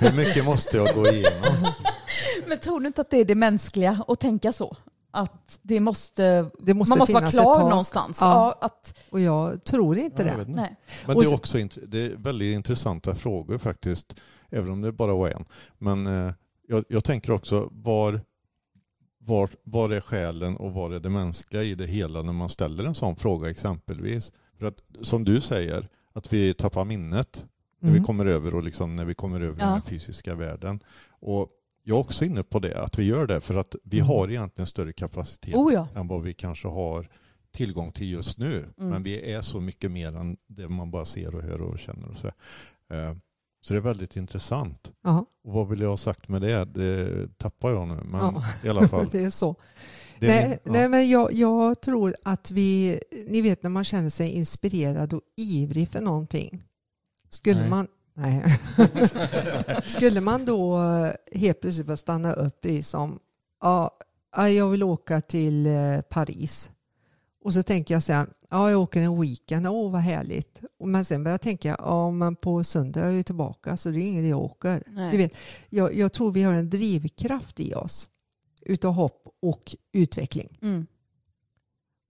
Hur 0.00 0.12
mycket 0.16 0.44
måste 0.44 0.76
jag 0.76 0.94
gå 0.94 1.06
igenom? 1.08 1.72
Men 2.46 2.58
tror 2.58 2.80
du 2.80 2.86
inte 2.86 3.00
att 3.00 3.10
det 3.10 3.16
är 3.16 3.24
det 3.24 3.34
mänskliga 3.34 4.04
att 4.08 4.20
tänka 4.20 4.52
så? 4.52 4.76
Att 5.10 5.58
det 5.62 5.80
måste, 5.80 6.50
Det 6.58 6.74
måste 6.74 6.90
man 6.90 6.98
måste 6.98 7.14
vara 7.14 7.30
klar 7.30 7.60
någonstans. 7.70 8.18
Ja. 8.20 8.56
Ja. 8.60 8.66
att, 8.66 8.98
Och 9.10 9.20
jag 9.20 9.64
tror 9.64 9.98
inte 9.98 10.22
Ja, 10.22 10.28
jag 10.28 10.36
det. 10.38 10.42
inte. 10.42 10.52
nej. 10.60 10.76
Men 11.06 11.16
det 11.18 11.24
är 11.24 11.28
så- 11.28 11.34
också 11.34 11.58
int- 11.58 11.86
det 11.86 11.98
är 11.98 12.16
väldigt 12.16 12.54
intressanta 12.54 13.14
frågor 13.14 13.58
faktiskt, 13.58 14.14
även 14.50 14.70
om 14.72 14.80
det 14.80 14.92
bara 14.92 15.14
var 15.14 15.28
en. 15.28 15.44
Men 15.78 16.06
eh, 16.06 16.32
jag, 16.68 16.84
jag 16.88 17.04
tänker 17.04 17.32
också, 17.32 17.68
var, 17.72 18.20
var, 19.24 19.50
var 19.64 19.90
är 19.90 20.00
själen 20.00 20.56
och 20.56 20.72
var 20.72 20.90
är 20.90 21.00
det 21.00 21.10
mänskliga 21.10 21.62
i 21.62 21.74
det 21.74 21.86
hela 21.86 22.22
när 22.22 22.32
man 22.32 22.48
ställer 22.48 22.84
en 22.84 22.94
sån 22.94 23.16
fråga 23.16 23.50
exempelvis? 23.50 24.32
För 24.58 24.66
att, 24.66 24.80
som 25.02 25.24
du 25.24 25.40
säger, 25.40 25.88
att 26.12 26.32
vi 26.32 26.54
tappar 26.54 26.84
minnet 26.84 27.44
när 27.80 27.88
Mm. 27.90 28.00
vi 28.00 28.06
kommer 28.06 28.26
över 28.26 28.54
och 28.54 28.62
liksom 28.62 28.96
när 28.96 29.04
vi 29.04 29.14
kommer 29.14 29.40
över 29.40 29.60
Ja. 29.62 29.66
den 29.66 29.82
fysiska 29.82 30.34
världen. 30.34 30.80
Och 31.08 31.48
jag 31.82 31.96
är 31.96 32.00
också 32.00 32.24
inne 32.24 32.42
på 32.42 32.58
det, 32.58 32.82
att 32.82 32.98
vi 32.98 33.04
gör 33.04 33.26
det 33.26 33.40
för 33.40 33.54
att 33.54 33.76
vi 33.84 33.98
Mm. 33.98 34.08
har 34.08 34.30
egentligen 34.30 34.66
större 34.66 34.92
kapacitet 34.92 35.54
Oh 35.54 35.72
ja. 35.72 35.88
än 35.94 36.08
vad 36.08 36.22
vi 36.22 36.34
kanske 36.34 36.68
har 36.68 37.08
tillgång 37.52 37.92
till 37.92 38.10
just 38.10 38.38
nu. 38.38 38.56
Mm. 38.78 38.90
Men 38.90 39.02
vi 39.02 39.32
är 39.32 39.40
så 39.40 39.60
mycket 39.60 39.90
mer 39.90 40.16
än 40.16 40.36
det 40.46 40.68
man 40.68 40.90
bara 40.90 41.04
ser 41.04 41.34
och 41.34 41.42
hör 41.42 41.60
och 41.62 41.78
känner. 41.78 42.08
Och 42.08 42.18
så, 42.18 42.26
Eh, 42.94 43.14
så 43.64 43.74
det 43.74 43.78
är 43.78 43.82
väldigt 43.82 44.16
intressant. 44.16 44.90
Ja, 45.02 45.26
Och 45.44 45.52
vad 45.52 45.68
vill 45.68 45.80
jag 45.80 45.88
ha 45.88 45.96
sagt 45.96 46.28
med 46.28 46.42
det? 46.42 46.64
Det 46.64 47.28
tappar 47.38 47.70
jag 47.70 47.88
nu. 47.88 47.94
Men 48.04 48.20
Ja. 48.20 48.44
i 48.64 48.68
alla 48.68 48.88
fall. 48.88 49.08
det 49.12 49.24
är 49.24 49.30
så. 49.30 49.56
Det 50.20 50.26
är 50.26 50.30
nej, 50.30 50.48
min, 50.48 50.58
ja. 50.64 50.72
nej, 50.72 50.88
men 50.88 51.10
jag, 51.10 51.32
jag 51.32 51.80
tror 51.80 52.16
att 52.22 52.50
vi, 52.50 53.00
ni 53.26 53.40
vet 53.40 53.62
när 53.62 53.70
man 53.70 53.84
känner 53.84 54.10
sig 54.10 54.30
inspirerad 54.30 55.12
och 55.12 55.20
ivrig 55.36 55.88
för 55.88 56.00
någonting. 56.00 56.62
Skulle 57.30 57.60
Nej. 57.60 57.70
man, 57.70 57.86
nej. 58.14 58.44
Skulle 59.86 60.20
man 60.20 60.44
då 60.44 60.78
helt 61.32 61.60
plötsligt 61.60 61.86
bara 61.86 61.96
stanna 61.96 62.32
upp 62.32 62.66
i 62.66 62.82
som, 62.82 63.18
ja, 63.62 63.98
ja, 64.36 64.48
jag 64.48 64.68
vill 64.70 64.82
åka 64.82 65.20
till 65.20 65.66
eh, 65.66 66.00
Paris. 66.00 66.70
Och 67.44 67.54
så 67.54 67.62
tänker 67.62 67.94
jag 67.94 68.02
sen, 68.02 68.30
ja 68.54 68.70
jag 68.70 68.80
åker 68.80 69.02
en 69.02 69.20
weekend, 69.20 69.66
åh 69.66 69.90
vad 69.90 70.00
härligt. 70.00 70.62
Men 70.78 71.04
sen 71.04 71.24
börjar 71.24 71.32
jag 71.32 71.40
tänka, 71.40 71.76
ja 71.78 72.10
men 72.10 72.36
på 72.36 72.64
söndag 72.64 73.00
är 73.00 73.04
jag 73.04 73.14
ju 73.14 73.22
tillbaka 73.22 73.76
så 73.76 73.90
det 73.90 73.98
är 73.98 74.06
ingen 74.06 74.28
jag 74.28 74.38
åker. 74.38 74.82
Nej. 74.86 75.10
Du 75.10 75.16
vet, 75.16 75.36
jag, 75.68 75.94
jag 75.94 76.12
tror 76.12 76.32
vi 76.32 76.42
har 76.42 76.54
en 76.54 76.70
drivkraft 76.70 77.60
i 77.60 77.74
oss 77.74 78.08
utav 78.60 78.92
hopp 78.92 79.28
och 79.40 79.76
utveckling. 79.92 80.58
Mm. 80.62 80.86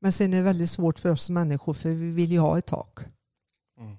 Men 0.01 0.13
sen 0.13 0.33
är 0.33 0.37
det 0.37 0.43
väldigt 0.43 0.71
svårt 0.71 0.99
för 0.99 1.11
oss 1.11 1.31
människor 1.31 1.73
för 1.73 1.91
vi 1.91 2.11
vill 2.11 2.33
ju 2.33 2.39
ha 2.39 2.59
ett 2.59 2.67
tak. 2.67 2.99
Mm. 3.79 3.97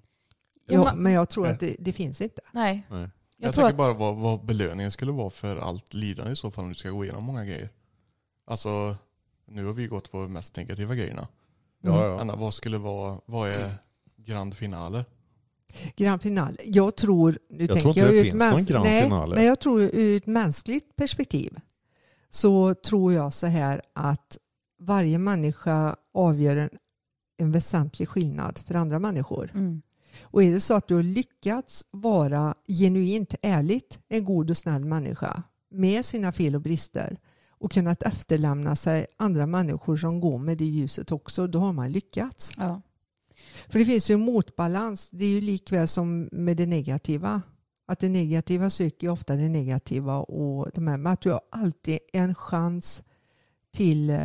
Ja, 0.67 0.93
men 0.95 1.11
jag 1.11 1.29
tror 1.29 1.47
att 1.47 1.59
det, 1.59 1.75
det 1.79 1.93
finns 1.93 2.21
inte. 2.21 2.41
Nej. 2.51 2.83
Nej. 2.89 2.99
Jag, 2.99 3.09
Jag, 3.47 3.53
tror 3.53 3.63
tänker 3.63 3.83
att, 3.83 3.97
bara 3.97 4.11
vad, 4.11 4.15
vad 4.15 4.45
belöningen 4.45 4.91
skulle 4.91 5.11
vara 5.11 5.29
för 5.29 5.57
allt 5.57 5.93
lidande 5.93 6.31
i 6.31 6.35
så 6.35 6.51
fall 6.51 6.63
om 6.63 6.69
du 6.69 6.75
ska 6.75 6.89
gå 6.89 7.03
igenom 7.03 7.23
många 7.23 7.45
grejer. 7.45 7.69
Alltså, 8.45 8.95
nu 9.45 9.65
har 9.65 9.73
vi 9.73 9.87
gått 9.87 10.11
på 10.11 10.21
de 10.21 10.33
mest 10.33 10.55
negativa 10.55 10.95
grejerna. 10.95 11.27
Ja, 11.85 12.07
ja. 12.07 12.21
Anna, 12.21 12.35
vad 12.35 12.53
skulle 12.53 12.77
vara, 12.77 13.17
vad 13.25 13.49
är 13.49 13.71
grand 14.17 14.55
finale? 14.55 15.05
Grand 15.95 16.21
finale. 16.21 16.57
Jag 16.63 16.95
tror, 16.95 17.39
nu 17.49 17.65
Jag 17.65 17.69
tänker 17.69 17.81
tror 17.81 17.89
inte 17.89 17.99
jag 17.99 18.09
det 18.09 18.15
ur 18.15 18.25
ett 18.25 18.31
finns 18.31 18.53
någon 18.53 18.65
grand 18.65 18.85
nej, 18.85 19.03
finale. 19.03 19.35
Men 19.35 19.45
jag 19.45 19.59
tror 19.59 19.81
ur 19.81 20.17
ett 20.17 20.25
mänskligt 20.25 20.95
perspektiv 20.95 21.57
så 22.29 22.73
tror 22.73 23.13
jag 23.13 23.33
så 23.33 23.47
här 23.47 23.81
att 23.93 24.37
varje 24.79 25.17
människa 25.17 25.95
avgör 26.13 26.55
en, 26.55 26.69
en 27.37 27.51
väsentlig 27.51 28.09
skillnad 28.09 28.59
för 28.59 28.75
andra 28.75 28.99
människor. 28.99 29.51
mm. 29.53 29.81
Och 30.21 30.43
är 30.43 30.51
det 30.51 30.61
så 30.61 30.73
att 30.73 30.87
du 30.87 30.95
har 30.95 31.03
lyckats 31.03 31.85
vara 31.91 32.55
genuint 32.67 33.35
ärligt 33.41 33.99
en 34.07 34.25
god 34.25 34.49
och 34.49 34.57
snäll 34.57 34.85
människa 34.85 35.43
med 35.71 36.05
sina 36.05 36.31
fel 36.31 36.55
och 36.55 36.61
brister 36.61 37.17
och 37.65 37.71
kunnat 37.71 38.03
efterlämna 38.03 38.75
sig 38.75 39.07
andra 39.17 39.45
människor 39.45 39.97
som 39.97 40.19
går 40.19 40.39
med 40.39 40.57
det 40.57 40.65
ljuset 40.65 41.11
också, 41.11 41.47
då 41.47 41.59
har 41.59 41.73
man 41.73 41.91
lyckats. 41.91 42.51
ja. 42.57 42.81
För 43.69 43.79
det 43.79 43.85
finns 43.85 44.09
ju 44.09 44.13
en 44.13 44.19
motbalans, 44.21 45.09
det 45.09 45.25
är 45.25 45.29
ju 45.29 45.41
likväl 45.41 45.87
som 45.87 46.29
med 46.31 46.57
det 46.57 46.65
negativa. 46.65 47.41
Att 47.87 47.99
det 47.99 48.09
negativa 48.09 48.69
söker 48.69 49.07
ju 49.07 49.11
ofta 49.13 49.35
det 49.35 49.49
negativa 49.49 50.17
och 50.17 50.71
de 50.73 50.87
här, 50.87 50.97
men 50.97 51.13
att 51.13 51.21
du 51.21 51.31
har 51.31 51.41
alltid 51.51 51.99
en 52.13 52.35
chans 52.35 53.03
till 53.73 54.09
eh, 54.09 54.19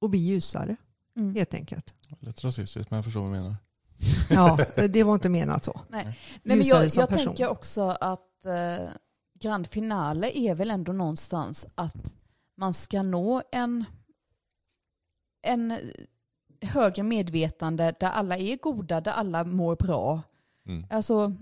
att 0.00 0.10
bli 0.10 0.18
ljusare 0.18 0.76
Mm. 1.16 1.34
helt 1.34 1.54
enkelt. 1.54 1.94
Lite 2.20 2.46
rasistiskt 2.46 2.90
men 2.90 2.96
jag 2.96 3.04
förstår 3.04 3.20
vad 3.20 3.30
du 3.30 3.36
menar. 3.36 3.56
Ja, 4.30 4.58
det 4.88 5.02
var 5.02 5.14
inte 5.14 5.28
menat 5.28 5.64
så. 5.64 5.80
Nej, 5.88 6.18
men 6.42 6.56
Ljusare 6.56 6.84
jag, 6.84 6.92
jag 6.96 7.08
tänker 7.08 7.48
också 7.48 7.82
att 8.00 8.44
eh, 8.44 8.88
grand 9.42 9.66
finale 9.66 10.30
är 10.38 10.54
väl 10.54 10.70
ändå 10.70 10.92
någonstans 10.92 11.66
att 11.74 12.14
man 12.56 12.74
ska 12.74 13.02
nå 13.02 13.42
en, 13.52 13.84
en 15.42 15.78
högre 16.62 17.02
medvetande 17.02 17.94
där 18.00 18.08
alla 18.10 18.36
är 18.38 18.56
goda, 18.56 19.00
där 19.00 19.12
alla 19.12 19.44
mår 19.44 19.76
bra. 19.76 20.22
Mm. 20.66 20.86
Alltså, 20.90 21.32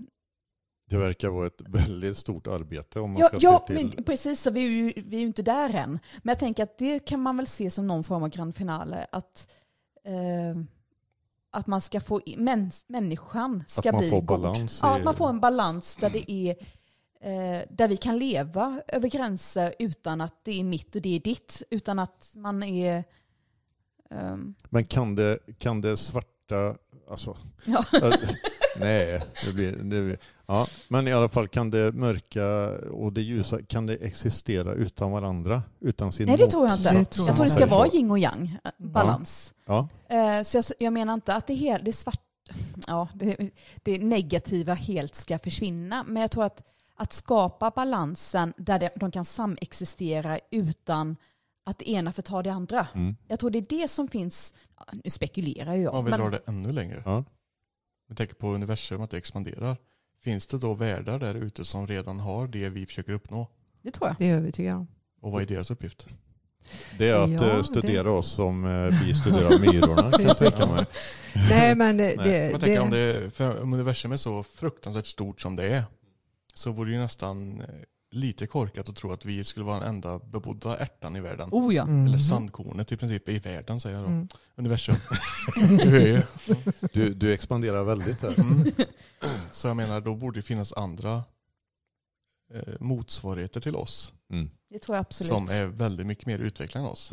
Det 0.89 0.97
verkar 0.97 1.29
vara 1.29 1.47
ett 1.47 1.61
väldigt 1.61 2.17
stort 2.17 2.47
arbete 2.47 2.99
om 2.99 3.11
man 3.11 3.19
ja, 3.21 3.27
ska 3.27 3.37
ja 3.41 3.63
se 3.67 3.75
till. 3.75 3.93
men 3.95 4.03
precis, 4.03 4.41
så 4.41 4.51
vi 4.51 4.59
är, 4.65 4.69
ju, 4.69 4.93
vi 4.95 5.15
är 5.15 5.21
ju 5.21 5.27
inte 5.27 5.41
där 5.43 5.75
än. 5.75 5.99
Men 6.23 6.31
jag 6.31 6.39
tänker 6.39 6.63
att 6.63 6.77
det 6.77 6.99
kan 6.99 7.19
man 7.21 7.37
väl 7.37 7.47
se 7.47 7.71
som 7.71 7.87
någon 7.87 8.03
form 8.03 8.23
av 8.23 8.29
grand 8.29 8.55
finale. 8.55 9.07
Att, 9.11 9.51
eh, 10.05 10.63
att 11.51 11.67
man 11.67 11.81
ska 11.81 12.01
få, 12.01 12.21
mäns, 12.37 12.85
människan 12.87 13.63
ska 13.67 13.89
Att 13.89 13.95
man 13.95 13.99
bli 13.99 14.09
får 14.09 14.21
god. 14.21 14.41
balans 14.41 14.79
Ja, 14.83 14.97
att 14.97 15.03
man 15.03 15.13
får 15.13 15.29
en 15.29 15.39
balans 15.39 15.95
där 15.95 16.09
det 16.09 16.31
är 16.31 16.55
eh, 17.21 17.61
där 17.69 17.87
vi 17.87 17.97
kan 17.97 18.17
leva 18.17 18.81
över 18.87 19.09
gränser 19.09 19.75
utan 19.79 20.21
att 20.21 20.35
det 20.43 20.59
är 20.59 20.63
mitt 20.63 20.95
och 20.95 21.01
det 21.01 21.15
är 21.15 21.19
ditt. 21.19 21.63
Utan 21.69 21.99
att 21.99 22.31
man 22.35 22.63
är... 22.63 23.03
ehm, 24.09 24.55
Men 24.69 24.85
kan 24.85 25.15
det, 25.15 25.39
kan 25.57 25.81
det 25.81 25.97
svarta, 25.97 26.75
alltså, 27.09 27.37
ja. 27.65 27.85
nej, 28.79 29.21
det 29.45 29.53
blir, 29.53 29.71
det 29.71 30.01
blir, 30.01 30.17
ja, 30.45 30.67
men 30.87 31.07
i 31.07 31.13
alla 31.13 31.29
fall 31.29 31.47
kan 31.47 31.71
det 31.71 31.91
mörka 31.91 32.69
och 32.91 33.13
det 33.13 33.21
ljusa, 33.21 33.61
kan 33.63 33.85
det 33.85 33.95
existera 33.95 34.73
utan 34.73 35.11
varandra? 35.11 35.63
Utan 35.79 36.11
sin 36.11 36.27
Nej, 36.27 36.37
det 36.37 36.47
tror 36.47 36.67
jag 36.67 36.77
inte. 36.77 37.05
Tror 37.05 37.27
jag 37.27 37.35
tror 37.35 37.45
det 37.45 37.51
ska 37.51 37.65
vara 37.65 37.87
yin 37.87 38.11
och 38.11 38.19
yang, 38.19 38.57
eh, 38.63 38.71
balans. 38.77 39.53
Ja, 39.65 39.87
Eh, 40.09 40.41
så 40.43 40.57
jag, 40.57 40.63
jag 40.79 40.93
menar 40.93 41.13
inte 41.13 41.35
att 41.35 41.47
det, 41.47 41.53
hel, 41.53 41.83
det 41.83 41.93
svart, 41.93 42.21
ja, 42.87 43.07
det, 43.13 43.49
det 43.83 43.97
negativa 43.97 44.73
helt 44.73 45.15
ska 45.15 45.39
försvinna. 45.39 46.03
Men 46.07 46.21
jag 46.21 46.31
tror 46.31 46.43
att, 46.45 46.63
att 47.01 47.13
skapa 47.13 47.69
balansen 47.75 48.53
där 48.57 48.79
det, 48.79 48.89
de 48.95 49.11
kan 49.11 49.25
samexistera 49.25 50.39
utan 50.51 51.15
att 51.65 51.77
det 51.79 51.89
ena 51.89 52.11
förtar 52.11 52.43
det 52.43 52.49
andra. 52.53 52.87
mm, 52.93 53.15
Jag 53.27 53.39
tror 53.39 53.49
det 53.49 53.57
är 53.57 53.65
det 53.81 53.87
som 53.87 54.07
finns, 54.07 54.53
nu 55.03 55.09
spekulerar 55.09 55.75
jag. 55.75 55.93
Om 55.93 56.05
vi 56.05 56.11
men- 56.11 56.19
drar 56.19 56.29
det 56.31 56.41
ännu 56.47 56.71
längre. 56.71 57.01
ja. 57.05 57.23
Vi 58.09 58.15
tänker 58.15 58.35
på 58.35 58.47
universum, 58.47 59.01
att 59.01 59.09
det 59.11 59.17
expanderar. 59.17 59.77
Finns 60.23 60.47
det 60.47 60.57
då 60.57 60.73
världar 60.73 61.19
där 61.19 61.35
ute 61.35 61.65
som 61.65 61.87
redan 61.87 62.19
har 62.19 62.47
det 62.47 62.69
vi 62.69 62.85
försöker 62.85 63.13
uppnå? 63.13 63.47
Det 63.81 63.91
tror 63.91 64.07
jag. 64.07 64.15
Det 64.19 64.29
är 64.29 64.35
övertygad 64.35 64.75
om. 64.77 64.87
Och 65.21 65.31
vad 65.31 65.41
är 65.41 65.45
deras 65.45 65.71
uppgift? 65.71 66.07
Det 66.97 67.09
är 67.09 67.23
att 67.23 67.29
Ja, 67.29 67.47
eh, 67.47 67.57
det- 67.57 67.63
studera 67.63 68.11
oss 68.11 68.31
som 68.31 68.65
eh, 68.65 69.03
vi 69.05 69.13
studerar 69.13 69.59
myrorna 69.59 70.11
kan 70.11 70.21
jag 70.25 70.37
tänka 70.37 70.65
mig. 70.65 70.85
Nej, 71.49 71.75
men 71.75 71.97
det, 71.97 72.15
Nej, 72.17 72.51
det, 72.53 72.59
tänker 72.59 72.79
om, 72.81 72.89
det, 72.91 73.13
det, 73.19 73.31
för 73.31 73.61
om 73.63 73.73
universum 73.73 74.11
är 74.11 74.17
så 74.17 74.43
fruktansvärt 74.43 75.05
stort 75.05 75.41
som 75.41 75.55
det 75.55 75.75
är 75.75 75.83
så 76.61 76.71
vore 76.71 76.89
det 76.89 76.93
ju 76.93 76.99
nästan 76.99 77.61
eh, 77.61 77.67
lite 78.11 78.47
korkat 78.47 78.89
att 78.89 78.95
tro 78.95 79.11
att 79.11 79.25
vi 79.25 79.43
skulle 79.43 79.65
vara 79.65 79.79
den 79.79 79.87
enda 79.87 80.19
bebodda 80.19 80.77
ärtan 80.77 81.15
i 81.15 81.19
världen. 81.19 81.49
Oh 81.51 81.75
ja. 81.75 81.85
Mhm. 81.85 82.05
Eller 82.05 82.17
sandkornet 82.17 82.91
i 82.91 82.97
princip 82.97 83.29
i 83.29 83.39
världen 83.39 83.79
säger 83.79 83.95
jag 83.97 84.05
då. 84.05 84.09
Mm. 84.09 84.27
Universum. 84.55 84.95
du. 85.77 86.23
Du, 86.93 87.13
du 87.13 87.33
expanderar 87.33 87.83
väldigt 87.83 88.21
här. 88.21 88.39
Mm. 88.39 88.71
Så 89.51 89.67
jag 89.67 89.77
menar, 89.77 90.01
då 90.01 90.15
borde 90.15 90.39
det 90.39 90.43
finnas 90.43 90.73
andra 90.73 91.23
eh, 92.53 92.73
motsvarigheter 92.79 93.61
till 93.61 93.75
oss 93.75 94.13
Mm. 94.31 94.49
Det 94.69 94.79
tror 94.79 94.95
jag 94.95 95.01
absolut. 95.01 95.31
som 95.33 95.49
är 95.49 95.65
väldigt 95.65 96.07
mycket 96.07 96.25
mer 96.25 96.39
utvecklade 96.39 96.87
än 96.87 96.91
oss. 96.93 97.11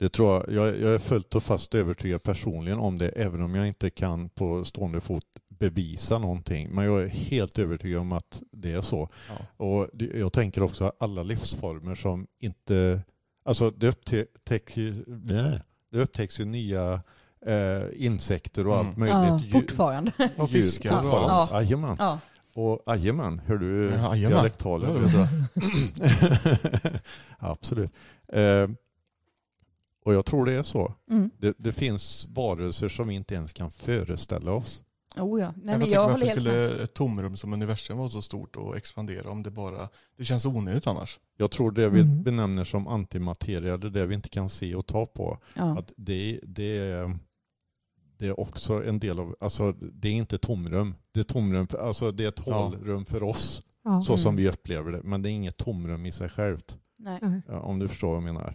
Mm. 0.00 0.06
Det 0.06 0.08
tror 0.08 0.30
jag, 0.30 0.44
jag, 0.66 0.80
jag 0.80 0.94
är 0.94 0.98
fullt 0.98 1.34
och 1.34 1.42
fast 1.42 1.74
övertygad 1.74 2.22
personligen 2.22 2.78
om 2.78 2.98
det, 2.98 3.08
även 3.08 3.42
om 3.42 3.54
jag 3.54 3.66
inte 3.68 3.90
kan 3.90 4.28
på 4.28 4.64
stående 4.64 5.00
fot 5.00 5.24
bevisa 5.48 6.18
någonting. 6.18 6.68
Men 6.70 6.84
jag 6.84 7.02
är 7.02 7.08
helt 7.08 7.58
övertygad 7.58 8.00
om 8.00 8.12
att 8.12 8.42
det 8.52 8.72
är 8.72 8.80
så. 8.82 9.08
Ja. 9.28 9.34
Och 9.66 9.88
jag 10.14 10.32
tänker 10.32 10.62
också 10.62 10.84
att 10.84 11.02
alla 11.02 11.22
livsformer 11.22 11.94
som 11.94 12.26
inte... 12.40 13.00
Alltså 13.44 13.70
det 13.70 13.88
upptäcks 13.88 14.76
ju, 14.76 15.04
nej, 15.06 15.60
det 15.92 15.98
upptäcks 16.00 16.40
ju 16.40 16.44
nya 16.44 17.00
eh, 17.46 17.82
insekter 17.96 18.66
och 18.66 18.74
Mm. 18.74 18.86
allt 18.86 18.96
möjligt. 18.96 19.52
Ja, 19.52 19.60
fortfarande. 19.60 20.12
Och 20.36 20.50
fiskar 20.50 21.06
och 21.06 21.30
allt. 21.30 21.50
Jajamän. 21.50 21.96
Ja. 21.98 22.18
Och 22.54 22.82
jajamän, 22.86 23.40
hör 23.46 23.56
du 23.56 23.90
Ja, 23.90 24.16
jag. 24.16 24.50
Absolut. 27.38 27.92
Eh, 28.32 28.68
och 30.08 30.14
jag 30.14 30.24
tror 30.26 30.44
det 30.44 30.52
är 30.52 30.62
så. 30.62 30.94
Mm. 31.10 31.30
Det, 31.38 31.54
det 31.58 31.72
finns 31.72 32.26
varelser 32.34 32.88
som 32.88 33.08
vi 33.08 33.14
inte 33.14 33.34
ens 33.34 33.52
kan 33.52 33.70
föreställa 33.70 34.52
oss. 34.52 34.82
Oh 35.16 35.40
ja. 35.40 35.52
Nej, 35.56 35.62
jag 35.64 35.64
men 35.64 35.80
tänker, 35.80 35.94
jag 35.94 36.08
varför 36.08 36.18
med. 36.26 36.28
skulle 36.36 36.82
ett 36.82 36.94
tomrum 36.94 37.36
som 37.36 37.52
universum 37.52 37.98
vara 37.98 38.08
så 38.08 38.22
stort 38.22 38.56
och 38.56 38.76
expandera 38.76 39.30
om 39.30 39.42
det 39.42 39.50
bara... 39.50 39.88
Det 40.16 40.24
känns 40.24 40.46
onödigt 40.46 40.86
annars. 40.86 41.20
Jag 41.36 41.50
tror 41.50 41.70
det 41.70 41.88
vi 41.88 42.00
Mm. 42.00 42.22
benämner 42.22 42.64
som 42.64 42.88
antimateria, 42.88 43.76
det 43.76 43.90
det 43.90 44.06
vi 44.06 44.14
inte 44.14 44.28
kan 44.28 44.48
se 44.48 44.74
och 44.74 44.86
ta 44.86 45.06
på. 45.06 45.38
Ja. 45.54 45.78
Att 45.78 45.92
det, 45.96 46.40
det, 46.42 46.78
är, 46.78 47.18
det 48.18 48.26
är 48.26 48.40
också 48.40 48.84
en 48.84 48.98
del 48.98 49.18
av, 49.18 49.36
alltså 49.40 49.72
det 49.72 50.08
är 50.08 50.12
inte 50.12 50.38
tomrum. 50.38 50.94
Det 51.12 51.20
är 51.20 51.24
tomrum, 51.24 51.66
för, 51.66 51.78
alltså 51.78 52.12
det 52.12 52.24
är 52.24 52.28
ett 52.28 52.42
Ja. 52.46 52.52
hålrum 52.54 53.04
för 53.04 53.22
oss, 53.22 53.62
Ja. 53.84 54.02
så 54.02 54.16
som 54.16 54.28
Mm. 54.34 54.42
vi 54.44 54.48
upplever 54.48 54.92
det. 54.92 55.00
Men 55.02 55.22
det 55.22 55.28
är 55.28 55.32
inget 55.32 55.56
tomrum 55.56 56.06
i 56.06 56.12
sig 56.12 56.28
självt. 56.28 56.76
Nej, 56.98 57.20
om 57.48 57.78
du 57.78 57.88
förstår 57.88 58.08
vad 58.08 58.16
jag 58.16 58.22
menar. 58.22 58.54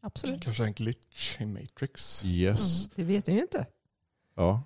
Absolut. 0.00 0.42
Kanske 0.42 0.64
en 0.64 0.72
glitch 0.72 1.40
i 1.40 1.46
Matrix. 1.46 2.24
Yes. 2.24 2.84
Mm, 2.84 2.90
det 2.96 3.04
vet 3.04 3.28
jag 3.28 3.36
ju 3.36 3.42
inte. 3.42 3.66
Ja. 4.36 4.62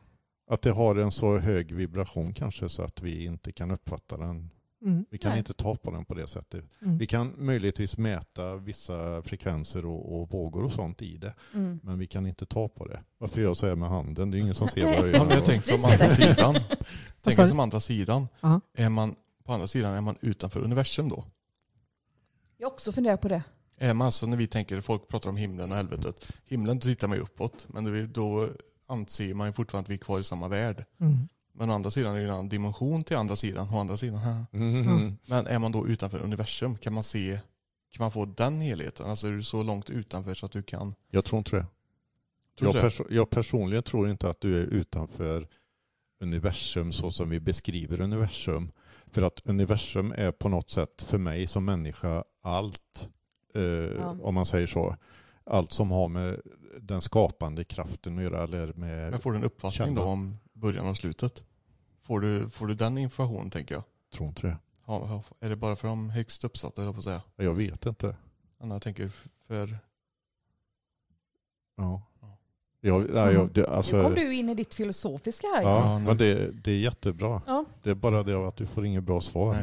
Att 0.51 0.63
det 0.63 0.71
har 0.71 0.97
en 0.97 1.11
så 1.11 1.39
hög 1.39 1.73
vibration 1.73 2.33
kanske 2.33 2.69
så 2.69 2.83
att 2.83 3.03
vi 3.03 3.25
inte 3.25 3.53
kan 3.53 3.71
uppfatta 3.71 4.17
den. 4.17 4.51
Mm. 4.85 5.05
Vi 5.11 5.19
kan 5.19 5.31
Nej. 5.31 5.39
inte 5.39 5.55
ta 5.55 5.77
på 5.77 5.91
den 5.91 6.05
på 6.05 6.15
det 6.15 6.27
sättet. 6.27 6.65
Mm. 6.83 6.99
Vi 6.99 7.07
kan 7.07 7.35
möjligtvis 7.37 7.97
mäta 7.99 8.57
vissa 8.57 9.23
frekvenser 9.23 9.87
och, 9.87 10.21
och 10.21 10.31
vågor 10.31 10.65
och 10.65 10.73
sånt 10.73 11.03
i 11.03 11.17
det. 11.17 11.35
Mm. 11.55 11.81
Men 11.83 11.99
vi 11.99 12.07
kan 12.07 12.27
inte 12.27 12.47
ta 12.47 12.69
på 12.69 12.87
det. 12.87 13.03
Varför 13.19 13.41
gör 13.41 13.49
jag 13.49 13.57
så 13.57 13.67
här 13.67 13.77
med 13.77 13.89
handen? 13.89 14.31
Det 14.31 14.39
är 14.39 14.41
ingen 14.41 14.55
som 14.55 14.69
ser 14.69 14.85
vad 14.85 14.95
jag 14.95 15.09
Ja, 15.09 15.27
gör. 15.27 15.35
jag 15.35 15.45
tänkte 15.45 15.73
som 15.79 15.81
Vi 15.89 15.93
andra 15.93 16.09
sidan. 16.09 16.55
Tänk 17.23 17.49
som 17.49 17.61
andra 17.61 17.81
sidan. 17.81 18.29
Är 18.75 18.89
man, 18.89 19.15
på 19.45 19.53
andra 19.53 19.67
sidan 19.67 19.95
är 19.95 20.01
man 20.01 20.17
utanför 20.21 20.61
universum 20.61 21.09
då? 21.09 21.25
Jag 22.57 22.73
också 22.73 22.93
funderat 22.93 23.21
på 23.21 23.29
det. 23.29 23.43
Är 23.79 23.95
man 23.95 24.05
alltså 24.07 24.27
när 24.27 24.37
vi 24.37 24.47
tänker, 24.47 24.81
folk 24.81 25.09
pratar 25.09 25.29
om 25.31 25.37
himlen 25.37 25.71
och 25.71 25.77
helvetet. 25.77 26.27
Himlen 26.47 26.79
då 26.79 26.83
tittar 26.83 27.09
man 27.09 27.17
ju 27.17 27.23
uppåt. 27.23 27.67
Men 27.69 28.13
då 28.13 28.49
anser 28.87 29.35
man 29.35 29.47
ju 29.47 29.53
fortfarande 29.53 29.87
att 29.87 29.91
vi 29.91 29.95
är 29.95 29.99
kvar 29.99 30.21
i 30.21 30.25
samma 30.25 30.49
värld. 30.49 30.85
Mm. 31.01 31.29
Men 31.53 31.71
å 31.71 31.73
andra 31.75 31.91
sidan 31.91 32.15
är 32.15 32.19
det 32.21 32.25
en 32.25 32.31
annan 32.31 32.49
dimension 32.49 33.05
till 33.05 33.17
andra 33.17 33.37
sidan. 33.37 33.69
Å 33.75 33.79
andra 33.81 33.97
sidan. 33.97 34.19
haha. 34.19 34.47
Mhm. 34.51 35.17
Men 35.27 35.47
är 35.47 35.59
man 35.59 35.73
då 35.73 35.89
utanför 35.89 36.19
universum 36.21 36.77
kan 36.79 36.93
man 36.93 37.03
se, 37.03 37.39
kan 37.91 38.05
man 38.05 38.13
få 38.13 38.25
den 38.25 38.61
helheten? 38.61 39.11
Alltså 39.11 39.27
är 39.27 39.31
du 39.33 39.43
så 39.43 39.63
långt 39.63 39.91
utanför 39.91 40.35
så 40.35 40.47
att 40.47 40.53
du 40.53 40.63
kan? 40.63 40.95
Jag 41.11 41.25
tror 41.25 41.39
inte 41.39 41.57
det. 41.57 41.67
Tror 42.59 42.75
Jag, 42.75 42.85
det? 42.85 42.89
perso- 42.89 43.07
jag 43.11 43.31
personligen 43.31 43.83
tror 43.83 44.11
inte 44.11 44.31
att 44.31 44.41
du 44.41 44.63
är 44.63 44.67
utanför 44.67 45.49
universum 46.21 46.93
så 46.93 47.11
som 47.11 47.31
vi 47.31 47.41
beskriver 47.41 48.01
universum. 48.01 48.71
För 49.07 49.23
att 49.23 49.41
universum 49.45 50.13
är 50.17 50.33
på 50.33 50.49
något 50.49 50.71
sätt 50.71 51.03
för 51.09 51.19
mig 51.19 51.47
som 51.47 51.65
människa 51.65 52.25
allt, 52.43 53.09
eh, 53.55 54.21
om 54.21 54.35
man 54.35 54.47
säger 54.47 54.67
så. 54.67 54.97
Allt 55.45 55.73
som 55.73 55.91
har 55.91 56.09
med 56.09 56.41
den 56.81 57.03
skapande 57.03 57.65
kraften 57.65 58.19
att 58.19 58.25
göra. 58.25 58.45
Eller 58.45 58.73
med, 58.73 59.11
Men 59.11 59.21
får 59.21 59.33
du 59.33 59.39
en 59.39 59.45
uppfattning 59.45 59.95
då 59.95 60.01
Kända. 60.01 60.03
om 60.13 60.37
början 60.53 60.89
och 60.89 60.97
slutet? 60.97 61.45
Får 62.03 62.21
du, 62.21 62.51
får 62.51 62.67
du 62.67 62.75
den 62.75 62.99
informationen 62.99 63.51
tänker 63.51 63.75
jag? 63.75 63.85
tror 64.15 64.29
inte 64.29 64.47
det. 64.47 64.57
Ja, 64.87 65.07
ja, 65.09 65.23
är 65.47 65.51
det 65.51 65.57
bara 65.57 65.77
för 65.77 65.89
de 65.89 66.11
högst 66.11 66.45
uppsatta 66.45 66.83
eller 66.83 66.93
på 66.93 66.99
att 66.99 67.05
säga? 67.05 67.23
Jag 67.37 67.55
vet 67.55 67.87
inte. 67.87 68.17
Anna 68.61 68.81
tänker 68.81 69.11
för... 69.49 69.79
Ja. 71.77 72.03
Jag, 72.81 73.11
nej, 73.11 73.35
jag, 73.35 73.53
det, 73.53 73.69
alltså, 73.69 73.97
nu 73.97 74.03
kom 74.03 74.15
du 74.15 74.35
in 74.35 74.49
i 74.49 74.55
ditt 74.55 74.75
filosofiska 74.75 75.47
här. 75.47 75.63
Ja, 75.63 75.93
Ja, 75.93 75.99
men 75.99 76.17
det, 76.17 76.51
det 76.51 76.71
är 76.71 76.79
jättebra. 76.79 77.43
Ja. 77.47 77.64
Det 77.85 77.91
är 77.91 77.95
bara 77.95 78.23
det 78.23 78.49
att 78.49 78.57
du 78.57 78.67
får 78.67 78.87
inget 78.87 79.03
bra 79.05 79.21
svar. 79.21 79.57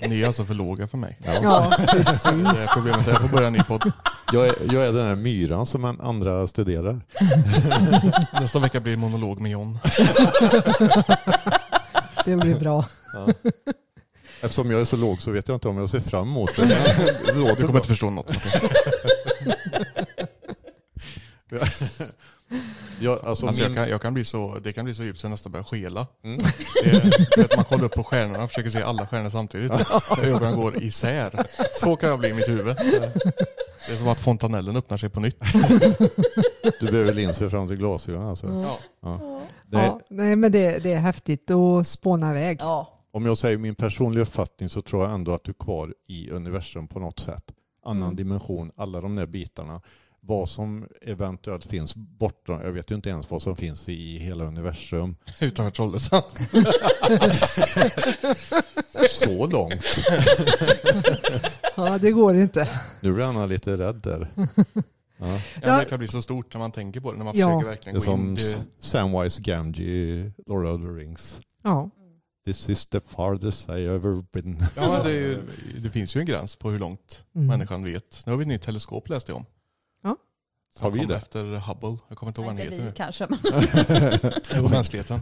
Ni 0.08 0.22
är 0.22 0.26
alltså 0.26 0.44
för 0.44 0.54
låga 0.54 0.88
för 0.88 0.98
mig. 0.98 1.18
Ja. 1.24 1.32
Ja, 1.42 1.72
Det 1.78 1.86
precis. 1.86 2.24
är 2.26 2.74
problemet. 2.74 3.06
Jag 3.06 3.20
får 3.20 3.28
börja 3.28 3.46
en 3.46 3.52
ny 3.52 3.62
podd. 3.62 3.92
Jag, 4.32 4.46
är, 4.46 4.54
jag 4.72 4.86
är 4.86 4.92
den 4.92 5.06
här 5.06 5.16
myran 5.16 5.66
som 5.66 5.84
en 5.84 6.00
andra 6.00 6.46
studerar. 6.46 7.00
Nästa 8.40 8.58
vecka 8.58 8.80
blir 8.80 8.92
det 8.92 8.98
monolog 8.98 9.40
med 9.40 9.50
John. 9.52 9.78
Det 12.24 12.36
blir 12.36 12.58
bra. 12.60 12.84
Eftersom 14.40 14.70
jag 14.70 14.80
är 14.80 14.84
så 14.84 14.96
låg 14.96 15.22
så 15.22 15.30
vet 15.30 15.48
jag 15.48 15.54
inte 15.56 15.68
om 15.68 15.78
jag 15.78 15.88
ser 15.88 16.00
fram 16.00 16.28
emot 16.28 16.56
det. 16.56 16.66
Det 16.66 17.32
Du 17.32 17.40
kommer 17.42 17.66
bra. 17.66 17.76
inte 17.76 17.88
förstå 17.88 18.10
något. 18.10 18.36
Martin. 22.54 23.04
Ja, 23.06 23.20
alltså 23.24 23.46
Alltså 23.46 23.62
jag, 23.62 23.68
min, 23.70 23.76
kan, 23.76 23.88
jag 23.88 24.02
kan 24.02 24.14
bli 24.14 24.24
så, 24.24 24.58
det 24.62 24.72
kan 24.72 24.84
bli 24.84 24.94
så 24.94 25.02
djupt 25.02 25.18
så 25.18 25.26
jag 25.26 25.30
nästan 25.30 25.52
börjar 25.52 25.64
skela. 25.64 26.06
Mm. 26.24 26.38
Det, 26.84 27.36
vet, 27.36 27.56
man 27.56 27.64
kollar 27.64 27.84
upp 27.84 27.92
på 27.94 28.04
stjärnorna 28.04 28.44
och 28.44 28.50
försöker 28.50 28.70
se 28.70 28.82
alla 28.82 29.06
stjärnor 29.06 29.30
samtidigt. 29.30 29.72
Ögonen 30.22 30.56
går 30.56 30.82
isär. 30.82 31.46
Så 31.72 31.96
kan 31.96 32.08
jag 32.08 32.18
bli 32.18 32.28
i 32.28 32.32
mitt 32.34 32.48
huvud. 32.48 32.76
Det 33.86 33.92
är 33.92 33.96
som 33.96 34.08
att 34.08 34.20
fontanellen 34.20 34.76
öppnar 34.76 34.98
sig 34.98 35.08
på 35.10 35.20
nytt. 35.20 35.36
du 36.80 36.86
behöver 36.86 37.14
linser 37.14 37.48
fram 37.48 37.68
till 37.68 37.76
glasögonen. 37.76 38.28
Alltså. 38.28 38.46
Ja. 38.46 38.78
Ja. 39.02 39.40
Det, 39.66 39.76
Ja, 39.76 40.00
nej, 40.10 40.36
men 40.36 40.52
det, 40.52 40.78
det 40.78 40.92
är 40.92 40.98
häftigt 41.00 41.50
att 41.50 41.86
spåna 41.86 42.30
iväg. 42.30 42.58
Ja. 42.60 42.90
Om 43.12 43.26
jag 43.26 43.38
säger 43.38 43.58
min 43.58 43.74
personliga 43.74 44.22
uppfattning 44.22 44.68
så 44.68 44.82
tror 44.82 45.02
jag 45.04 45.12
ändå 45.12 45.34
att 45.34 45.44
du 45.44 45.50
är 45.50 45.64
kvar 45.64 45.94
i 46.08 46.30
universum 46.30 46.86
på 46.88 46.98
något 47.00 47.18
sätt. 47.20 47.44
Annan 47.86 48.02
Mm. 48.02 48.16
dimension, 48.16 48.70
alla 48.76 49.00
de 49.00 49.16
där 49.16 49.26
bitarna. 49.26 49.80
Vad 50.26 50.48
som 50.48 50.88
eventuellt 51.02 51.64
finns 51.66 51.94
bortom, 51.96 52.60
jag 52.64 52.72
vet 52.72 52.90
ju 52.90 52.94
inte 52.94 53.08
ens 53.08 53.30
vad 53.30 53.42
som 53.42 53.56
finns 53.56 53.88
i 53.88 54.18
hela 54.18 54.44
universum. 54.44 55.16
Utanför 55.40 55.70
Trollhättan. 55.70 56.22
Så 59.10 59.46
långt. 59.46 59.84
Ja, 61.76 61.98
det 61.98 62.10
går 62.12 62.36
inte. 62.36 62.68
Nu 63.00 63.12
blir 63.12 63.24
Anna 63.24 63.46
lite 63.46 63.76
rädd 63.76 63.96
där. 63.96 64.28
Ja. 64.36 65.40
Ja. 65.62 65.78
Det 65.78 65.84
kan 65.84 65.98
bli 65.98 66.08
så 66.08 66.22
stort 66.22 66.54
när 66.54 66.58
man 66.58 66.72
tänker 66.72 67.00
på 67.00 67.12
det. 67.12 67.18
När 67.18 67.24
man 67.24 67.36
Ja. 67.36 67.48
försöker 67.48 67.64
Det 67.64 67.70
verkligen 67.70 67.96
är 67.96 68.00
gå 68.06 68.12
in. 68.12 68.18
som 68.18 68.34
Det, 68.34 68.64
Samwise 68.80 69.42
Gamgee 69.42 70.32
Lord 70.46 70.66
of 70.66 70.80
the 70.80 70.86
Rings. 70.86 71.40
Ja, 71.62 71.90
This 72.44 72.68
is 72.68 72.86
the 72.86 73.00
farthest 73.00 73.68
I 73.68 73.72
ever 73.72 74.24
been. 74.32 74.64
ja, 74.76 75.02
det, 75.04 75.10
är 75.10 75.14
ju, 75.14 75.38
det 75.78 75.90
finns 75.90 76.16
ju 76.16 76.20
en 76.20 76.26
gräns 76.26 76.56
på 76.56 76.70
hur 76.70 76.78
långt 76.78 77.22
Mm. 77.34 77.46
människan 77.46 77.84
vet. 77.84 78.22
Nu 78.26 78.32
har 78.32 78.36
vi 78.38 78.42
ett 78.42 78.48
nytt 78.48 78.62
teleskop 78.62 79.08
läste 79.08 79.32
jag 79.32 79.36
om. 79.36 79.44
Har 80.80 80.90
vi 80.90 81.04
det? 81.04 81.16
efter 81.16 81.44
Hubble. 81.44 81.98
Jag 82.08 82.18
kommer 82.18 82.30
inte 82.30 82.40
ihåg 82.40 82.46
vad 82.46 82.60
Inte 82.60 82.62
heter 82.64 82.76
vi 82.76 82.84
nu. 82.84 82.92
kanske. 82.96 83.26
Men. 83.30 83.38
Det 84.50 84.60
var 84.60 84.68
mänskligheten. 84.70 85.20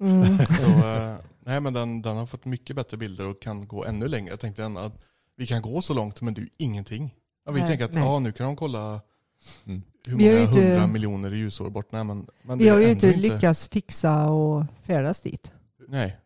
mm. 0.00 0.38
Så, 0.46 0.62
eh, 0.88 1.14
nej 1.40 1.60
men 1.60 1.72
den, 1.72 2.02
den 2.02 2.16
har 2.16 2.26
fått 2.26 2.44
mycket 2.44 2.76
bättre 2.76 2.96
bilder 2.96 3.26
och 3.26 3.42
kan 3.42 3.66
gå 3.66 3.84
ännu 3.84 4.08
längre. 4.08 4.30
Jag 4.30 4.40
tänkte 4.40 4.66
att 4.66 4.92
vi 5.36 5.46
kan 5.46 5.62
gå 5.62 5.82
så 5.82 5.94
långt 5.94 6.20
men 6.20 6.34
ju 6.34 6.48
ingenting. 6.56 7.14
Ja, 7.46 7.52
vi 7.52 7.60
Nej. 7.60 7.68
tänker 7.68 7.84
att 7.84 7.92
Nej. 7.94 8.02
ja, 8.04 8.18
nu 8.18 8.32
kan 8.32 8.46
de 8.46 8.56
kolla 8.56 9.00
Mm. 9.66 9.82
hur 10.06 10.12
många 10.16 10.38
inte- 10.40 10.60
hundra 10.60 10.86
miljoner 10.86 11.30
ljusår 11.30 11.70
bort. 11.70 11.92
Nej, 11.92 12.04
men, 12.04 12.26
men 12.42 12.58
Vi 12.58 12.68
har 12.68 12.78
ju 12.78 12.90
inte 12.90 13.16
lyckats 13.16 13.68
fixa 13.68 14.28
och 14.30 14.64
färdas 14.82 15.20
dit. 15.20 15.52
Nej, 15.88 16.16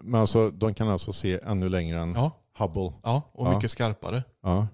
Men 0.00 0.20
alltså, 0.20 0.50
de 0.50 0.74
kan 0.74 0.88
alltså 0.88 1.12
se 1.12 1.40
ännu 1.44 1.68
längre 1.68 2.00
än 2.00 2.12
ja, 2.14 2.30
Hubble. 2.58 2.92
ja 3.02 3.22
och 3.32 3.46
Ja. 3.46 3.54
mycket 3.54 3.70
skarpare. 3.70 4.22
Ja. 4.42 4.66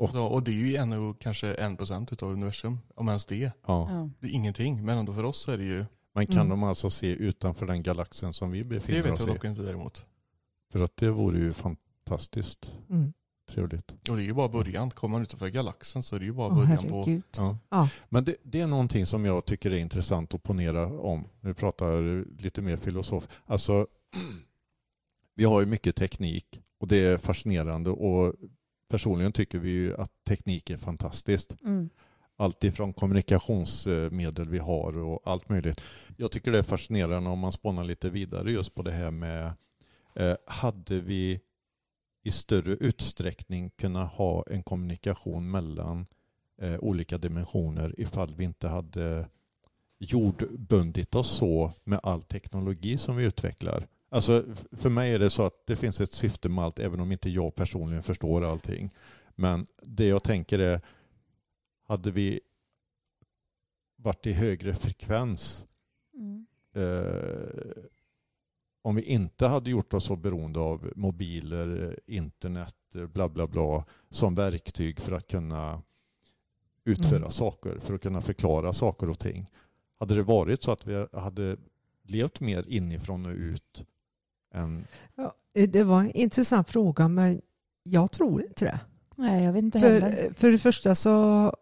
Och- 0.00 0.10
Så, 0.10 0.24
och 0.26 0.42
det 0.42 0.50
är 0.50 0.54
ju 0.54 0.76
ännu 0.76 1.14
kanske 1.20 1.54
en 1.54 1.76
procent 1.76 2.22
av 2.22 2.30
universum, 2.30 2.78
om 2.94 3.08
ens 3.08 3.24
det. 3.24 3.36
Ja. 3.42 3.52
Ja. 3.66 4.08
Det 4.20 4.26
är 4.26 4.30
ingenting, 4.30 4.84
men 4.84 4.98
ändå 4.98 5.14
för 5.14 5.24
oss 5.24 5.48
är 5.48 5.58
det 5.58 5.64
ju, 5.64 5.84
Men 6.14 6.26
kan 6.26 6.36
Mm. 6.36 6.48
de 6.48 6.62
alltså 6.62 6.90
se 6.90 7.06
utanför 7.06 7.66
den 7.66 7.82
galaxen 7.82 8.32
som 8.32 8.50
vi 8.50 8.58
det 8.62 8.68
befinner 8.68 9.02
vet 9.02 9.12
oss 9.12 9.20
jag 9.20 9.28
i? 9.28 9.32
dock 9.32 9.44
inte 9.44 9.62
däremot. 9.62 10.04
För 10.72 10.80
att 10.80 10.96
det 10.96 11.10
vore 11.10 11.38
ju 11.38 11.52
fantastiskt 11.52 12.72
Mm. 12.90 13.12
trevligt. 13.50 13.90
Och 13.90 14.16
det 14.16 14.22
är 14.22 14.26
ju 14.26 14.32
bara 14.34 14.48
början. 14.48 14.90
Kommer 14.90 15.12
man 15.12 15.22
utanför 15.22 15.48
galaxen 15.48 16.02
så 16.02 16.16
är 16.16 16.20
det 16.20 16.24
ju 16.26 16.32
bara 16.32 16.54
början 16.54 16.88
på... 16.88 16.98
herregud. 16.98 17.22
Ja. 17.36 17.58
Ja. 17.68 17.88
Men 18.08 18.24
det, 18.24 18.36
det 18.42 18.60
är 18.60 18.66
någonting 18.66 19.06
som 19.06 19.24
jag 19.24 19.44
tycker 19.44 19.70
är 19.70 19.78
intressant 19.78 20.34
att 20.34 20.42
ponera 20.42 20.86
om. 20.86 21.24
Nu 21.40 21.54
pratar 21.54 21.86
jag 21.90 22.24
lite 22.40 22.62
mer 22.62 22.76
filosof. 22.76 23.28
Alltså, 23.46 23.86
vi 25.34 25.44
har 25.44 25.60
ju 25.60 25.66
mycket 25.66 25.96
teknik 25.96 26.60
och 26.78 26.88
det 26.88 26.96
är 27.06 27.16
fascinerande 27.18 27.90
och 27.90 28.34
personligen 28.90 29.32
tycker 29.32 29.58
vi 29.58 29.70
ju 29.70 29.96
att 29.96 30.10
teknik 30.24 30.70
är 30.70 30.76
fantastiskt. 30.76 31.54
Mm. 31.64 31.90
Allt 32.36 32.64
ifrån 32.64 32.92
kommunikationsmedel 32.92 34.48
vi 34.48 34.58
har 34.58 34.98
och 34.98 35.20
allt 35.24 35.48
möjligt. 35.48 35.80
Jag 36.16 36.30
tycker 36.30 36.52
det 36.52 36.58
är 36.58 36.62
fascinerande 36.62 37.30
om 37.30 37.38
man 37.38 37.52
spånar 37.52 37.84
lite 37.84 38.10
vidare 38.10 38.50
just 38.50 38.74
på 38.74 38.82
det 38.82 38.90
här 38.90 39.10
med 39.10 39.52
eh, 40.14 40.36
hade 40.46 41.00
vi 41.00 41.40
i 42.22 42.30
större 42.30 42.72
utsträckning 42.72 43.70
kunnat 43.70 44.12
ha 44.12 44.44
en 44.50 44.62
kommunikation 44.62 45.50
mellan 45.50 46.06
eh, 46.62 46.78
olika 46.78 47.18
dimensioner 47.18 47.94
ifall 47.98 48.34
vi 48.34 48.44
inte 48.44 48.68
hade 48.68 49.28
jordbundit 49.98 51.14
oss 51.14 51.30
så 51.30 51.72
med 51.84 52.00
all 52.02 52.22
teknologi 52.22 52.98
som 52.98 53.16
vi 53.16 53.24
utvecklar. 53.24 53.86
Alltså, 54.12 54.44
för 54.72 54.90
mig 54.90 55.14
är 55.14 55.18
det 55.18 55.30
så 55.30 55.42
att 55.42 55.66
det 55.66 55.76
finns 55.76 56.00
ett 56.00 56.12
syfte 56.12 56.48
med 56.48 56.64
allt, 56.64 56.78
även 56.78 57.00
om 57.00 57.12
inte 57.12 57.30
jag 57.30 57.54
personligen 57.54 58.02
förstår 58.02 58.44
allting. 58.44 58.90
Men 59.34 59.66
det 59.82 60.06
jag 60.06 60.22
tänker 60.22 60.58
är, 60.58 60.80
hade 61.86 62.10
vi 62.10 62.40
varit 63.96 64.26
i 64.26 64.32
högre 64.32 64.74
frekvens 64.74 65.66
Mm. 66.14 66.46
eh, 66.74 67.82
om 68.82 68.94
vi 68.94 69.02
inte 69.02 69.46
hade 69.46 69.70
gjort 69.70 69.94
oss 69.94 70.04
så 70.04 70.16
beroende 70.16 70.58
av 70.58 70.92
mobiler, 70.96 71.88
eh, 72.06 72.14
internet, 72.16 72.76
eh, 72.94 73.06
bla 73.06 73.28
bla 73.28 73.46
bla 73.46 73.84
som 74.10 74.34
verktyg 74.34 75.00
för 75.00 75.12
att 75.12 75.26
kunna 75.28 75.82
utföra 76.84 77.16
Mm. 77.16 77.30
saker, 77.30 77.78
för 77.78 77.94
att 77.94 78.02
kunna 78.02 78.20
förklara 78.20 78.72
saker 78.72 79.10
och 79.10 79.18
ting. 79.18 79.46
Hade 79.98 80.14
det 80.14 80.22
varit 80.22 80.62
så 80.62 80.70
att 80.72 80.86
vi 80.86 81.06
hade 81.12 81.56
levt 82.02 82.40
mer 82.40 82.64
inifrån 82.68 83.26
och 83.26 83.32
ut 83.32 83.84
än... 84.54 84.84
Ja, 85.14 85.34
det 85.52 85.82
var 85.82 86.00
en 86.00 86.10
intressant 86.10 86.70
fråga 86.70 87.08
men 87.08 87.40
jag 87.82 88.10
tror 88.10 88.42
inte 88.42 88.64
det. 88.64 88.80
Nej, 89.16 89.44
jag 89.44 89.52
vet 89.52 89.62
inte 89.62 89.78
heller. 89.78 90.16
För, 90.16 90.34
för 90.34 90.50
det 90.50 90.58
första 90.58 90.94
så 90.94 91.52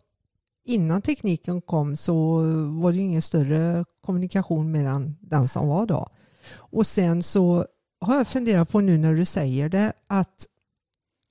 innan 0.65 1.03
tekniken 1.03 1.61
kom 1.61 1.97
så 1.97 2.43
var 2.81 2.93
det 2.93 2.99
ju 2.99 3.05
ingen 3.05 3.23
större 3.23 3.85
kommunikation 4.01 4.71
mer 4.71 4.87
än 4.87 5.17
den 5.21 5.49
som 5.49 5.69
var 5.69 5.87
då. 5.87 6.09
Och 6.53 6.87
sen 6.87 7.23
så 7.23 7.67
har 8.01 8.17
jag 8.17 8.29
funderat 8.29 8.71
på 8.71 8.81
nu 8.81 8.99
när 8.99 9.15
du 9.15 9.25
säger 9.25 9.69
det 9.69 9.93
att 10.07 10.47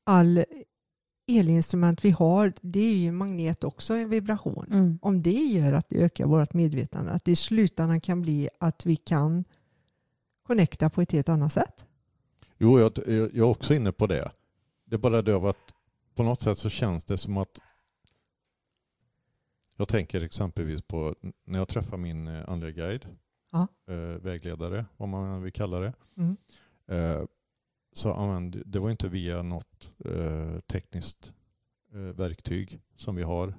all 0.03 0.43
elinstrument 1.27 2.05
vi 2.05 2.11
har 2.11 2.53
det 2.61 2.79
är 2.79 2.95
ju 2.95 3.11
magnet 3.11 3.63
också 3.63 3.93
en 3.93 4.09
vibration. 4.09 4.65
Mm. 4.71 4.99
Om 5.01 5.21
det 5.21 5.31
gör 5.31 5.73
att 5.73 5.89
det 5.89 5.95
ökar 5.95 6.25
vårt 6.25 6.53
medvetande 6.53 7.11
att 7.11 7.25
det 7.25 7.31
i 7.31 7.35
slutändan 7.35 8.01
kan 8.01 8.21
bli 8.21 8.49
att 8.59 8.85
vi 8.85 8.95
kan 8.95 9.43
connecta 10.47 10.89
på 10.89 11.01
ett 11.01 11.11
helt 11.11 11.29
annat 11.29 11.53
sätt. 11.53 11.85
Jo, 12.57 12.79
jag, 12.79 12.91
jag 13.07 13.35
är 13.37 13.41
också 13.41 13.73
inne 13.73 13.91
på 13.91 14.07
det. 14.07 14.31
Det 14.85 14.95
är 14.95 14.99
bara 14.99 15.21
det 15.21 15.35
att 15.35 15.73
på 16.15 16.23
något 16.23 16.41
sätt 16.41 16.57
så 16.57 16.69
känns 16.69 17.03
det 17.03 17.17
som 17.17 17.37
att 17.37 17.59
jag 19.77 19.87
tänker 19.87 20.21
exempelvis 20.21 20.81
på 20.81 21.15
när 21.45 21.59
jag 21.59 21.67
träffar 21.67 21.97
min 21.97 22.27
eh, 22.27 22.49
andliga 22.49 22.71
guide, 22.71 23.05
Ja. 23.51 23.67
eh, 23.87 23.95
vägledare, 23.97 24.85
vad 24.97 25.09
man 25.09 25.41
vill 25.43 25.53
kalla 25.53 25.79
det. 25.79 25.93
Mm. 26.17 26.37
Eh, 26.87 27.25
så 27.93 28.13
använde, 28.13 28.61
det 28.65 28.79
var 28.79 28.91
inte 28.91 29.09
via 29.09 29.43
något 29.43 29.91
eh, 30.05 30.59
tekniskt 30.59 31.33
eh, 31.93 31.99
verktyg 31.99 32.79
som 32.95 33.15
vi 33.15 33.23
har, 33.23 33.53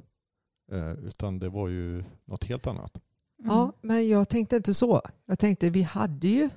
eh, 0.72 0.92
utan 0.92 1.38
det 1.38 1.48
var 1.48 1.68
ju 1.68 2.04
något 2.24 2.44
helt 2.44 2.66
annat. 2.66 3.00
Mm. 3.38 3.50
Ja, 3.56 3.72
men 3.80 4.08
jag 4.08 4.28
tänkte 4.28 4.56
inte 4.56 4.74
så. 4.74 5.02
Jag 5.26 5.38
tänkte 5.38 5.70
vi 5.70 5.82
hade 5.82 6.28
ju 6.28 6.50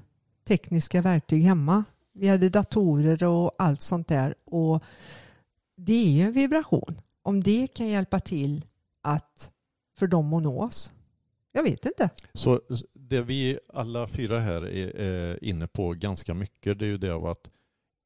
tekniska 0.44 1.02
verktyg 1.02 1.44
hemma. 1.44 1.84
Vi 2.14 2.28
hade 2.28 2.50
datorer 2.50 3.24
och 3.24 3.52
allt 3.58 3.82
sånt 3.82 4.08
där. 4.08 4.36
Och 4.46 4.84
det 5.76 5.94
är 5.94 6.10
ju 6.10 6.22
en 6.22 6.32
vibration. 6.32 7.02
Om 7.22 7.44
det 7.44 7.68
kan 7.68 7.88
hjälpa 7.88 8.20
till 8.20 8.66
att 9.02 9.52
för 9.98 10.08
dem 10.08 10.34
att 10.34 10.44
nå 10.44 10.64
oss. 10.64 10.92
Jag 11.52 11.64
vet 11.64 11.86
inte. 11.86 12.10
Så 12.34 12.62
det 12.94 13.22
vi 13.22 13.60
alla 13.74 14.08
fyra 14.08 14.40
här 14.40 14.62
är, 14.62 14.96
är 14.96 15.44
inne 15.44 15.68
på 15.68 15.94
ganska 15.94 16.34
mycket, 16.34 16.80
det 16.80 16.86
är 16.86 16.90
ju 16.90 16.98
det 16.98 17.12
av 17.12 17.26
att 17.26 17.50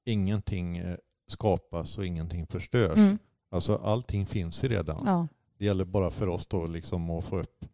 ingenting 0.05 0.77
eh, 0.77 0.97
skapas 1.27 1.97
och 1.97 2.05
ingenting 2.05 2.47
förstörs. 2.47 2.97
Mm. 2.97 3.17
Alltså 3.49 3.75
allting 3.75 4.25
finns 4.25 4.63
redan. 4.63 5.03
Ja. 5.05 5.27
Det 5.57 5.65
gäller 5.65 5.85
bara 5.85 6.11
för 6.11 6.27
oss 6.27 6.45
då 6.45 6.67
liksom 6.67 7.09
att 7.09 7.25
få 7.25 7.39
upp 7.39 7.65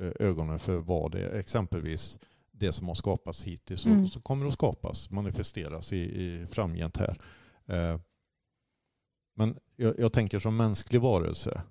eh, 0.00 0.26
ögonen 0.26 0.58
för 0.58 0.76
vad 0.76 1.12
det 1.12 1.20
är. 1.20 1.38
Exempelvis 1.38 2.18
det 2.58 2.72
som 2.72 2.88
har 2.88 2.94
skapats 2.94 3.42
hittills 3.42 3.80
så, 3.80 3.88
Mm. 3.88 4.08
så 4.08 4.20
kommer 4.20 4.46
att 4.46 4.52
skapas, 4.54 5.10
manifesteras 5.10 5.92
i, 5.92 5.96
i 5.96 6.46
framgent 6.46 6.96
här. 6.96 7.18
Eh, 7.66 8.00
men 9.34 9.56
jag, 9.76 9.98
jag 9.98 10.12
tänker 10.12 10.38
som 10.38 10.56
mänsklig 10.56 11.00
varelse, 11.00 11.62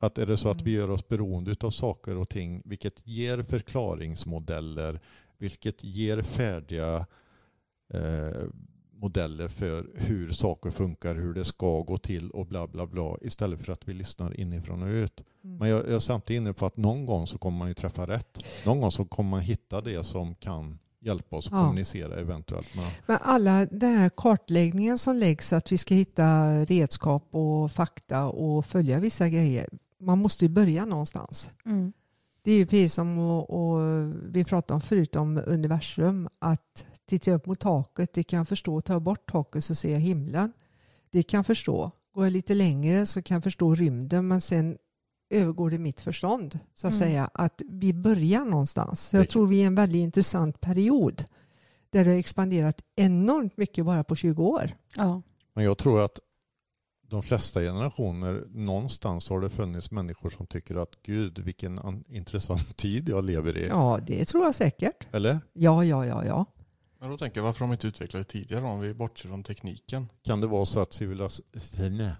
att 0.00 0.18
är 0.18 0.26
det 0.26 0.36
så 0.36 0.48
att 0.50 0.62
vi 0.62 0.70
gör 0.70 0.90
oss 0.90 1.08
beroende 1.08 1.56
av 1.60 1.70
saker 1.70 2.16
och 2.16 2.28
ting, 2.28 2.62
vilket 2.64 3.06
ger 3.06 3.42
förklaringsmodeller, 3.42 5.00
vilket 5.38 5.84
ger 5.84 6.22
färdiga 6.22 7.06
eh, 7.94 8.42
modeller 9.00 9.48
för 9.48 9.86
hur 9.94 10.32
saker 10.32 10.70
funkar, 10.70 11.14
hur 11.14 11.34
det 11.34 11.44
ska 11.44 11.80
gå 11.82 11.98
till 11.98 12.30
och 12.30 12.46
bla 12.46 12.66
bla 12.66 12.86
bla 12.86 13.16
istället 13.22 13.64
för 13.64 13.72
att 13.72 13.88
vi 13.88 13.92
lyssnar 13.92 14.40
inifrån 14.40 14.82
och 14.82 14.88
ut. 14.88 15.20
Men 15.40 15.68
jag, 15.68 15.78
jag 15.80 15.94
är 15.94 15.98
samtidigt 15.98 16.40
inne 16.40 16.52
på 16.52 16.66
att 16.66 16.76
någon 16.76 17.06
gång 17.06 17.26
så 17.26 17.38
kommer 17.38 17.58
man 17.58 17.68
ju 17.68 17.74
träffa 17.74 18.06
rätt. 18.06 18.44
Någon 18.66 18.80
gång 18.80 18.92
så 18.92 19.04
kommer 19.04 19.30
man 19.30 19.40
hitta 19.40 19.80
det 19.80 20.04
som 20.04 20.34
kan 20.34 20.78
hjälpa 21.00 21.36
oss 21.36 21.46
att 21.46 21.52
Ja. 21.52 21.62
kommunicera 21.62 22.20
eventuellt. 22.20 22.76
med 22.76 22.84
Men 23.06 23.18
alla 23.22 23.66
den 23.66 23.98
här 23.98 24.10
kartläggningen 24.16 24.98
som 24.98 25.16
läggs 25.16 25.52
att 25.52 25.72
vi 25.72 25.78
ska 25.78 25.94
hitta 25.94 26.50
redskap 26.64 27.28
och 27.30 27.72
fakta 27.72 28.24
och 28.26 28.66
följa 28.66 28.98
vissa 28.98 29.28
grejer. 29.28 29.68
Man 30.00 30.18
måste 30.18 30.44
ju 30.44 30.48
börja 30.48 30.84
någonstans. 30.84 31.50
Mm. 31.66 31.92
Det 32.42 32.52
är 32.52 32.56
ju 32.56 32.66
precis 32.66 32.94
som 32.94 33.18
och, 33.18 33.50
och 33.50 34.12
vi 34.22 34.44
pratade 34.44 34.74
om 34.74 34.80
förut 34.80 35.16
om 35.16 35.42
universum. 35.46 36.28
Att 36.38 36.86
titta 37.08 37.32
upp 37.32 37.46
mot 37.46 37.60
taket, 37.60 38.12
det 38.12 38.22
kan 38.22 38.46
förstå, 38.46 38.80
ta 38.80 39.00
bort 39.00 39.30
taket 39.30 39.64
så 39.64 39.74
ser 39.74 39.92
jag 39.92 40.00
himlen. 40.00 40.52
Det 41.10 41.22
kan 41.22 41.44
förstå. 41.44 41.90
Går 42.14 42.24
jag 42.24 42.32
lite 42.32 42.54
längre 42.54 43.06
så 43.06 43.22
kan 43.22 43.34
jag 43.34 43.42
förstå 43.42 43.74
rymden 43.74 44.28
men 44.28 44.40
sen 44.40 44.78
övergår 45.30 45.70
det 45.70 45.78
mitt 45.78 46.00
förstånd. 46.00 46.58
Så 46.74 46.86
att 46.86 46.92
Mm. 46.94 46.98
säga 47.08 47.30
att 47.34 47.62
vi 47.68 47.92
börjar 47.92 48.44
någonstans. 48.44 49.00
Så 49.08 49.16
jag 49.16 49.28
tror 49.30 49.46
vi 49.46 49.56
är 49.56 49.60
i 49.62 49.66
en 49.66 49.74
väldigt 49.74 50.00
intressant 50.00 50.60
period. 50.60 51.24
Där 51.90 52.04
det 52.04 52.10
har 52.10 52.18
expanderat 52.18 52.82
enormt 52.96 53.56
mycket 53.56 53.84
bara 53.84 54.04
på 54.04 54.16
20 54.16 54.44
år. 54.44 54.70
Ja. 54.96 55.22
Men 55.54 55.64
jag 55.64 55.78
tror 55.78 56.00
att 56.04 56.18
de 57.10 57.22
flesta 57.22 57.60
generationer, 57.60 58.44
någonstans 58.48 59.30
har 59.30 59.40
det 59.40 59.50
funnits 59.50 59.90
människor 59.90 60.30
som 60.30 60.46
tycker 60.46 60.74
att 60.76 61.02
gud 61.02 61.38
vilken 61.38 61.78
an- 61.78 62.04
intressant 62.08 62.76
tid 62.76 63.08
jag 63.08 63.24
lever 63.24 63.56
i. 63.56 63.66
Ja, 63.68 64.00
det 64.06 64.24
tror 64.24 64.44
jag 64.44 64.54
säkert. 64.54 65.06
Eller? 65.12 65.40
Ja, 65.52 65.84
ja, 65.84 66.06
ja, 66.06 66.24
ja. 66.24 66.44
Men 67.00 67.10
då 67.10 67.16
tänker 67.16 67.40
jag 67.40 67.44
varför 67.44 67.60
de 67.60 67.72
inte 67.72 67.86
utvecklade 67.86 68.24
det 68.24 68.28
tidigare 68.28 68.64
om 68.64 68.80
vi 68.80 68.94
bortser 68.94 69.28
från 69.28 69.42
tekniken. 69.42 70.08
Kan 70.22 70.40
det 70.40 70.46
vara 70.46 70.64
så 70.64 70.80
att 70.80 70.92
civilisationen... 70.92 72.12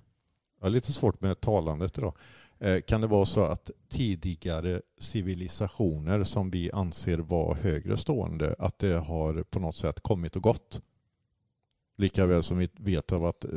Jag 0.60 0.66
har 0.66 0.70
lite 0.70 0.92
svårt 0.92 1.20
med 1.20 1.40
talandet 1.40 1.98
idag. 1.98 2.14
Eh, 2.58 2.80
Kan 2.80 3.00
det 3.00 3.06
vara 3.06 3.26
så 3.26 3.44
att 3.44 3.70
tidigare 3.88 4.82
civilisationer 4.98 6.24
som 6.24 6.50
vi 6.50 6.70
anser 6.72 7.18
vara 7.18 7.54
högre 7.54 7.96
stående, 7.96 8.54
att 8.58 8.78
det 8.78 8.98
har 8.98 9.42
på 9.42 9.60
något 9.60 9.76
sätt 9.76 10.00
kommit 10.00 10.36
och 10.36 10.42
gått? 10.42 10.80
Lika 11.96 12.26
väl 12.26 12.42
som 12.42 12.58
vi 12.58 12.68
vet 12.76 13.12
av 13.12 13.24
att 13.24 13.44
eh, 13.44 13.50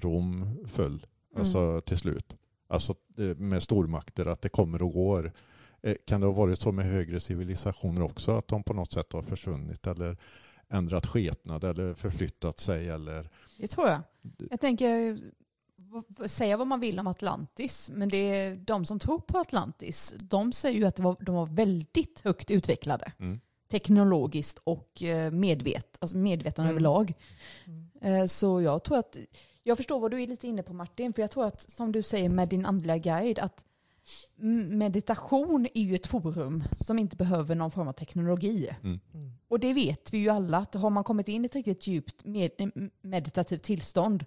Rom 0.00 0.58
föll 0.66 1.06
alltså 1.36 1.80
till 1.80 1.98
slut. 1.98 2.36
Alltså 2.68 2.94
eh, 3.18 3.36
med 3.36 3.62
stormakter, 3.62 4.26
att 4.26 4.42
det 4.42 4.48
kommer 4.48 4.82
och 4.82 4.92
går. 4.92 5.32
Kan 6.06 6.20
det 6.20 6.26
ha 6.26 6.32
varit 6.34 6.60
så 6.60 6.72
med 6.72 6.84
högre 6.84 7.20
civilisationer 7.20 8.02
också, 8.02 8.32
att 8.32 8.48
de 8.48 8.62
på 8.62 8.74
något 8.74 8.92
sätt 8.92 9.12
har 9.12 9.22
försvunnit 9.22 9.86
eller 9.86 10.16
ändrat 10.72 11.06
skepnad 11.06 11.64
eller 11.64 11.94
förflyttat 11.94 12.60
sig 12.60 12.88
eller 12.88 13.28
Det 13.58 13.66
tror 13.66 13.88
jag. 13.88 14.00
Jag 14.50 14.60
tänker, 14.60 15.18
säga 16.26 16.56
vad 16.56 16.66
man 16.66 16.80
vill 16.80 16.98
om 16.98 17.06
Atlantis, 17.06 17.90
men 17.94 18.08
det 18.08 18.16
är 18.16 18.56
de 18.56 18.84
som 18.84 18.98
tror 18.98 19.18
på 19.18 19.38
Atlantis, 19.38 20.14
de 20.18 20.52
säger 20.52 20.78
ju 20.78 20.84
att 20.86 20.98
var, 20.98 21.16
de 21.20 21.34
var 21.34 21.46
väldigt 21.46 22.20
högt 22.24 22.50
utvecklade. 22.50 23.12
Mm. 23.18 23.40
Teknologiskt 23.70 24.58
och 24.64 25.02
eh, 25.02 25.30
medvet, 25.30 25.96
alltså 26.00 26.16
medvetande 26.16 26.70
Mm. 26.70 26.74
överlag. 26.76 27.12
Mm. 27.66 27.90
Eh, 28.20 28.26
Så 28.26 28.62
jag 28.62 28.84
tror 28.84 28.98
att, 28.98 29.16
jag 29.62 29.76
förstår 29.76 30.00
vad 30.00 30.10
du 30.10 30.22
är 30.22 30.26
lite 30.26 30.46
inne 30.48 30.62
på 30.62 30.72
Martin, 30.72 31.12
för 31.12 31.22
jag 31.22 31.30
tror 31.30 31.46
att 31.46 31.70
som 31.70 31.92
du 31.92 32.02
säger 32.02 32.28
med 32.28 32.48
din 32.48 32.66
andliga 32.66 32.96
guide, 32.98 33.38
att 33.38 33.64
meditation 34.70 35.66
är 35.74 35.82
ju 35.82 35.94
ett 35.94 36.06
forum 36.06 36.64
som 36.76 36.98
inte 36.98 37.16
behöver 37.16 37.54
någon 37.54 37.70
form 37.70 37.88
av 37.88 37.92
teknologi. 37.92 38.70
Mm. 38.82 39.00
Och 39.48 39.60
det 39.60 39.72
vet 39.72 40.12
vi 40.12 40.18
ju 40.18 40.28
alla, 40.28 40.58
att 40.58 40.74
har 40.74 40.90
man 40.90 41.04
kommit 41.04 41.28
in 41.28 41.44
i 41.44 41.46
ett 41.46 41.54
riktigt 41.54 41.86
djupt 41.86 42.24
med, 42.24 42.50
meditativt 43.02 43.62
tillstånd 43.62 44.24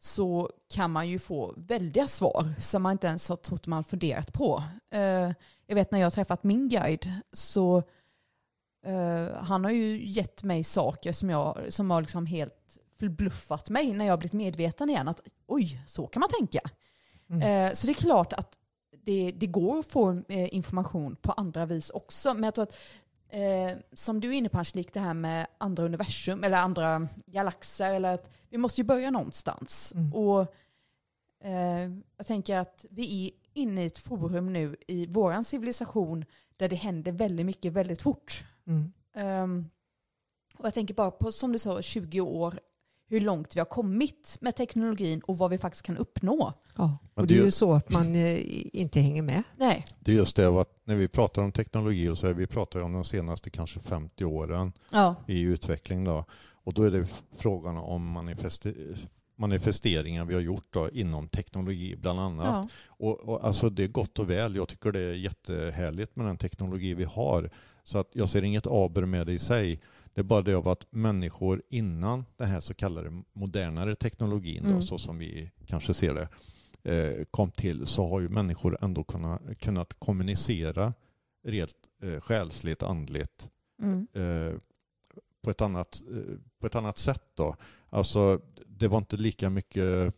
så 0.00 0.50
kan 0.68 0.90
man 0.90 1.08
ju 1.08 1.18
få 1.18 1.54
väldiga 1.56 2.06
svar 2.06 2.54
som 2.58 2.82
man 2.82 2.92
inte 2.92 3.06
ens 3.06 3.28
har 3.28 3.36
trott 3.36 3.66
man 3.66 3.84
funderat 3.84 4.32
på. 4.32 4.62
Eh, 4.90 5.32
jag 5.66 5.74
vet 5.74 5.92
när 5.92 5.98
jag 5.98 6.06
har 6.06 6.10
träffat 6.10 6.44
min 6.44 6.68
guide 6.68 7.12
så 7.32 7.82
eh, 8.84 9.34
han 9.34 9.64
har 9.64 9.70
ju 9.70 10.06
gett 10.08 10.42
mig 10.42 10.64
saker 10.64 11.12
som, 11.12 11.30
jag, 11.30 11.58
som 11.68 11.90
har 11.90 12.00
liksom 12.00 12.26
helt 12.26 12.78
förbluffat 12.98 13.70
mig 13.70 13.92
när 13.92 14.04
jag 14.04 14.12
har 14.12 14.18
blivit 14.18 14.32
medveten 14.32 14.90
igen. 14.90 15.08
Att 15.08 15.20
oj, 15.46 15.82
så 15.86 16.06
kan 16.06 16.20
man 16.20 16.28
tänka. 16.38 16.60
Mm. 17.30 17.42
Eh, 17.42 17.72
så 17.72 17.86
det 17.86 17.92
är 17.92 17.94
klart 17.94 18.32
att 18.32 18.57
det, 19.08 19.30
det 19.30 19.46
går 19.46 19.78
att 19.78 19.86
få 19.86 20.22
eh, 20.28 20.54
information 20.54 21.16
på 21.16 21.32
andra 21.32 21.66
vis 21.66 21.90
också. 21.90 22.34
Men 22.34 22.42
jag 22.42 22.54
tror 22.54 22.62
att 22.62 22.76
eh, 23.28 23.78
som 23.92 24.20
du 24.20 24.28
är 24.28 24.32
inne 24.32 24.48
på 24.48 24.58
Angelique, 24.58 24.90
det 24.92 25.00
här 25.00 25.14
med 25.14 25.46
andra 25.58 25.84
universum 25.84 26.44
eller 26.44 26.58
andra 26.58 27.08
galaxer. 27.26 27.94
Eller 27.94 28.14
att 28.14 28.30
vi 28.48 28.58
måste 28.58 28.80
ju 28.80 28.84
börja 28.84 29.10
någonstans. 29.10 29.92
Mm. 29.92 30.14
Och 30.14 30.54
eh, 31.44 31.90
jag 32.16 32.26
tänker 32.26 32.56
att 32.56 32.86
vi 32.90 33.26
är 33.26 33.32
inne 33.60 33.82
i 33.82 33.86
ett 33.86 33.98
forum 33.98 34.52
nu 34.52 34.76
i 34.86 35.06
våran 35.06 35.44
civilisation 35.44 36.24
där 36.56 36.68
det 36.68 36.76
händer 36.76 37.12
väldigt 37.12 37.46
mycket 37.46 37.72
väldigt 37.72 38.02
fort. 38.02 38.44
Mm. 38.66 38.92
Ehm, 39.14 39.70
och 40.58 40.66
jag 40.66 40.74
tänker 40.74 40.94
bara 40.94 41.10
på, 41.10 41.32
som 41.32 41.52
du 41.52 41.58
sa, 41.58 41.82
20 41.82 42.20
år, 42.20 42.60
hur 43.08 43.20
långt 43.20 43.56
vi 43.56 43.60
har 43.60 43.64
kommit 43.64 44.36
med 44.40 44.56
teknologin 44.56 45.20
och 45.20 45.38
vad 45.38 45.50
vi 45.50 45.58
faktiskt 45.58 45.82
kan 45.86 45.96
uppnå. 45.96 46.52
Ja. 46.76 46.98
Men 47.14 47.22
Och 47.22 47.26
det 47.26 47.38
är 47.38 47.44
ju- 47.44 47.50
så 47.50 47.72
att 47.72 47.90
man 47.90 48.14
eh, 48.14 48.40
inte 48.76 49.00
hänger 49.00 49.22
med. 49.22 49.42
Nej. 49.56 49.86
Det 50.00 50.12
är 50.12 50.16
just 50.16 50.36
det 50.36 50.46
att 50.48 50.80
när 50.84 50.96
vi 50.96 51.08
pratar 51.08 51.42
om 51.42 51.52
teknologi 51.52 52.08
och 52.08 52.18
så 52.18 52.26
här, 52.26 52.34
vi 52.34 52.46
pratar 52.46 52.80
om 52.82 52.92
de 52.92 53.04
senaste 53.04 53.50
kanske 53.50 53.80
50 53.80 54.24
åren 54.24 54.72
Ja. 54.92 55.14
i 55.26 55.40
utveckling 55.40 56.04
då. 56.04 56.24
Och 56.64 56.74
då 56.74 56.82
är 56.82 56.90
det 56.90 57.06
frågan 57.36 57.76
om 57.76 58.18
manifesti- 58.18 58.96
manifesteringar 59.36 60.24
vi 60.24 60.34
har 60.34 60.40
gjort 60.40 60.66
då 60.70 60.90
inom 60.90 61.28
teknologi 61.28 61.96
bland 61.96 62.20
annat. 62.20 62.46
ja. 62.46 62.68
Och, 62.88 63.20
och 63.28 63.46
alltså 63.46 63.70
det 63.70 63.84
är 63.84 63.88
gott 63.88 64.18
och 64.18 64.30
väl. 64.30 64.56
Jag 64.56 64.68
tycker 64.68 64.92
det 64.92 65.00
är 65.00 65.12
jättehärligt 65.14 66.16
med 66.16 66.26
den 66.26 66.36
teknologi 66.36 66.94
vi 66.94 67.04
har. 67.04 67.50
Så 67.84 67.98
att 67.98 68.08
jag 68.12 68.28
ser 68.28 68.42
inget 68.44 68.66
aber 68.66 69.04
med 69.04 69.26
det 69.26 69.32
i 69.32 69.38
sig. 69.38 69.80
Det 70.18 70.22
är 70.22 70.24
bara 70.24 70.42
det 70.42 70.54
av 70.54 70.68
att 70.68 70.86
människor 70.90 71.62
innan 71.68 72.24
den 72.36 72.48
här 72.48 72.60
så 72.60 72.74
kallade 72.74 73.22
modernare 73.32 73.96
teknologin, 73.96 74.64
Mm. 74.64 74.74
då, 74.74 74.80
så 74.86 74.98
som 74.98 75.18
vi 75.18 75.50
kanske 75.66 75.94
ser 75.94 76.14
det, 76.14 76.28
eh, 76.94 77.24
kom 77.24 77.50
till 77.50 77.86
så 77.86 78.08
har 78.08 78.20
ju 78.20 78.28
människor 78.28 78.78
ändå 78.80 79.04
kunnat, 79.04 79.40
kunnat 79.60 79.94
kommunicera 79.98 80.94
rent 81.44 81.74
eh, 82.02 82.20
själsligt, 82.20 82.82
andligt 82.82 83.50
Mm. 83.82 84.06
eh, 84.12 84.58
på, 85.42 85.50
ett 85.50 85.60
annat, 85.60 86.02
eh, 86.10 86.36
på 86.58 86.66
ett 86.66 86.74
annat 86.74 86.98
sätt. 86.98 87.24
Då. 87.34 87.56
Alltså, 87.90 88.40
det 88.66 88.88
var 88.88 88.98
inte 88.98 89.16
lika 89.16 89.50
mycket 89.50 90.14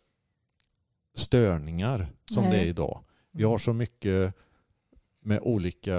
störningar 1.13 2.07
som 2.31 2.43
Nej. 2.43 2.51
det 2.51 2.59
är 2.59 2.65
idag. 2.65 3.03
Vi 3.31 3.43
har 3.43 3.57
så 3.57 3.73
mycket 3.73 4.35
med 5.23 5.39
olika 5.41 5.97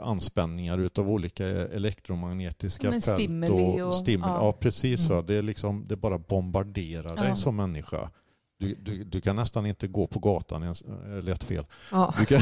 anspänningar 0.00 0.78
utav 0.78 1.10
olika 1.10 1.46
elektromagnetiska 1.48 2.90
men 2.90 3.00
fält 3.02 3.16
stimuli 3.16 3.80
och- 3.82 3.94
stimuli. 3.94 4.30
ja. 4.30 4.44
Ja, 4.44 4.52
precis. 4.52 5.00
Mm. 5.06 5.16
Va? 5.16 5.22
Det, 5.22 5.34
är 5.34 5.42
liksom, 5.42 5.84
det 5.88 5.96
bara 5.96 6.18
bombarderar 6.18 7.16
dig 7.16 7.28
Ja. 7.28 7.36
som 7.36 7.56
människa. 7.56 8.10
Du, 8.60 8.74
du, 8.74 9.04
du 9.04 9.20
kan 9.20 9.36
nästan 9.36 9.66
inte 9.66 9.86
gå 9.88 10.06
på 10.06 10.18
gatan 10.18 10.62
ens, 10.62 10.82
eh, 10.82 11.22
lätt 11.22 11.44
fel. 11.44 11.66
Ja. 11.92 12.14
Du 12.18 12.24
kan, 12.26 12.38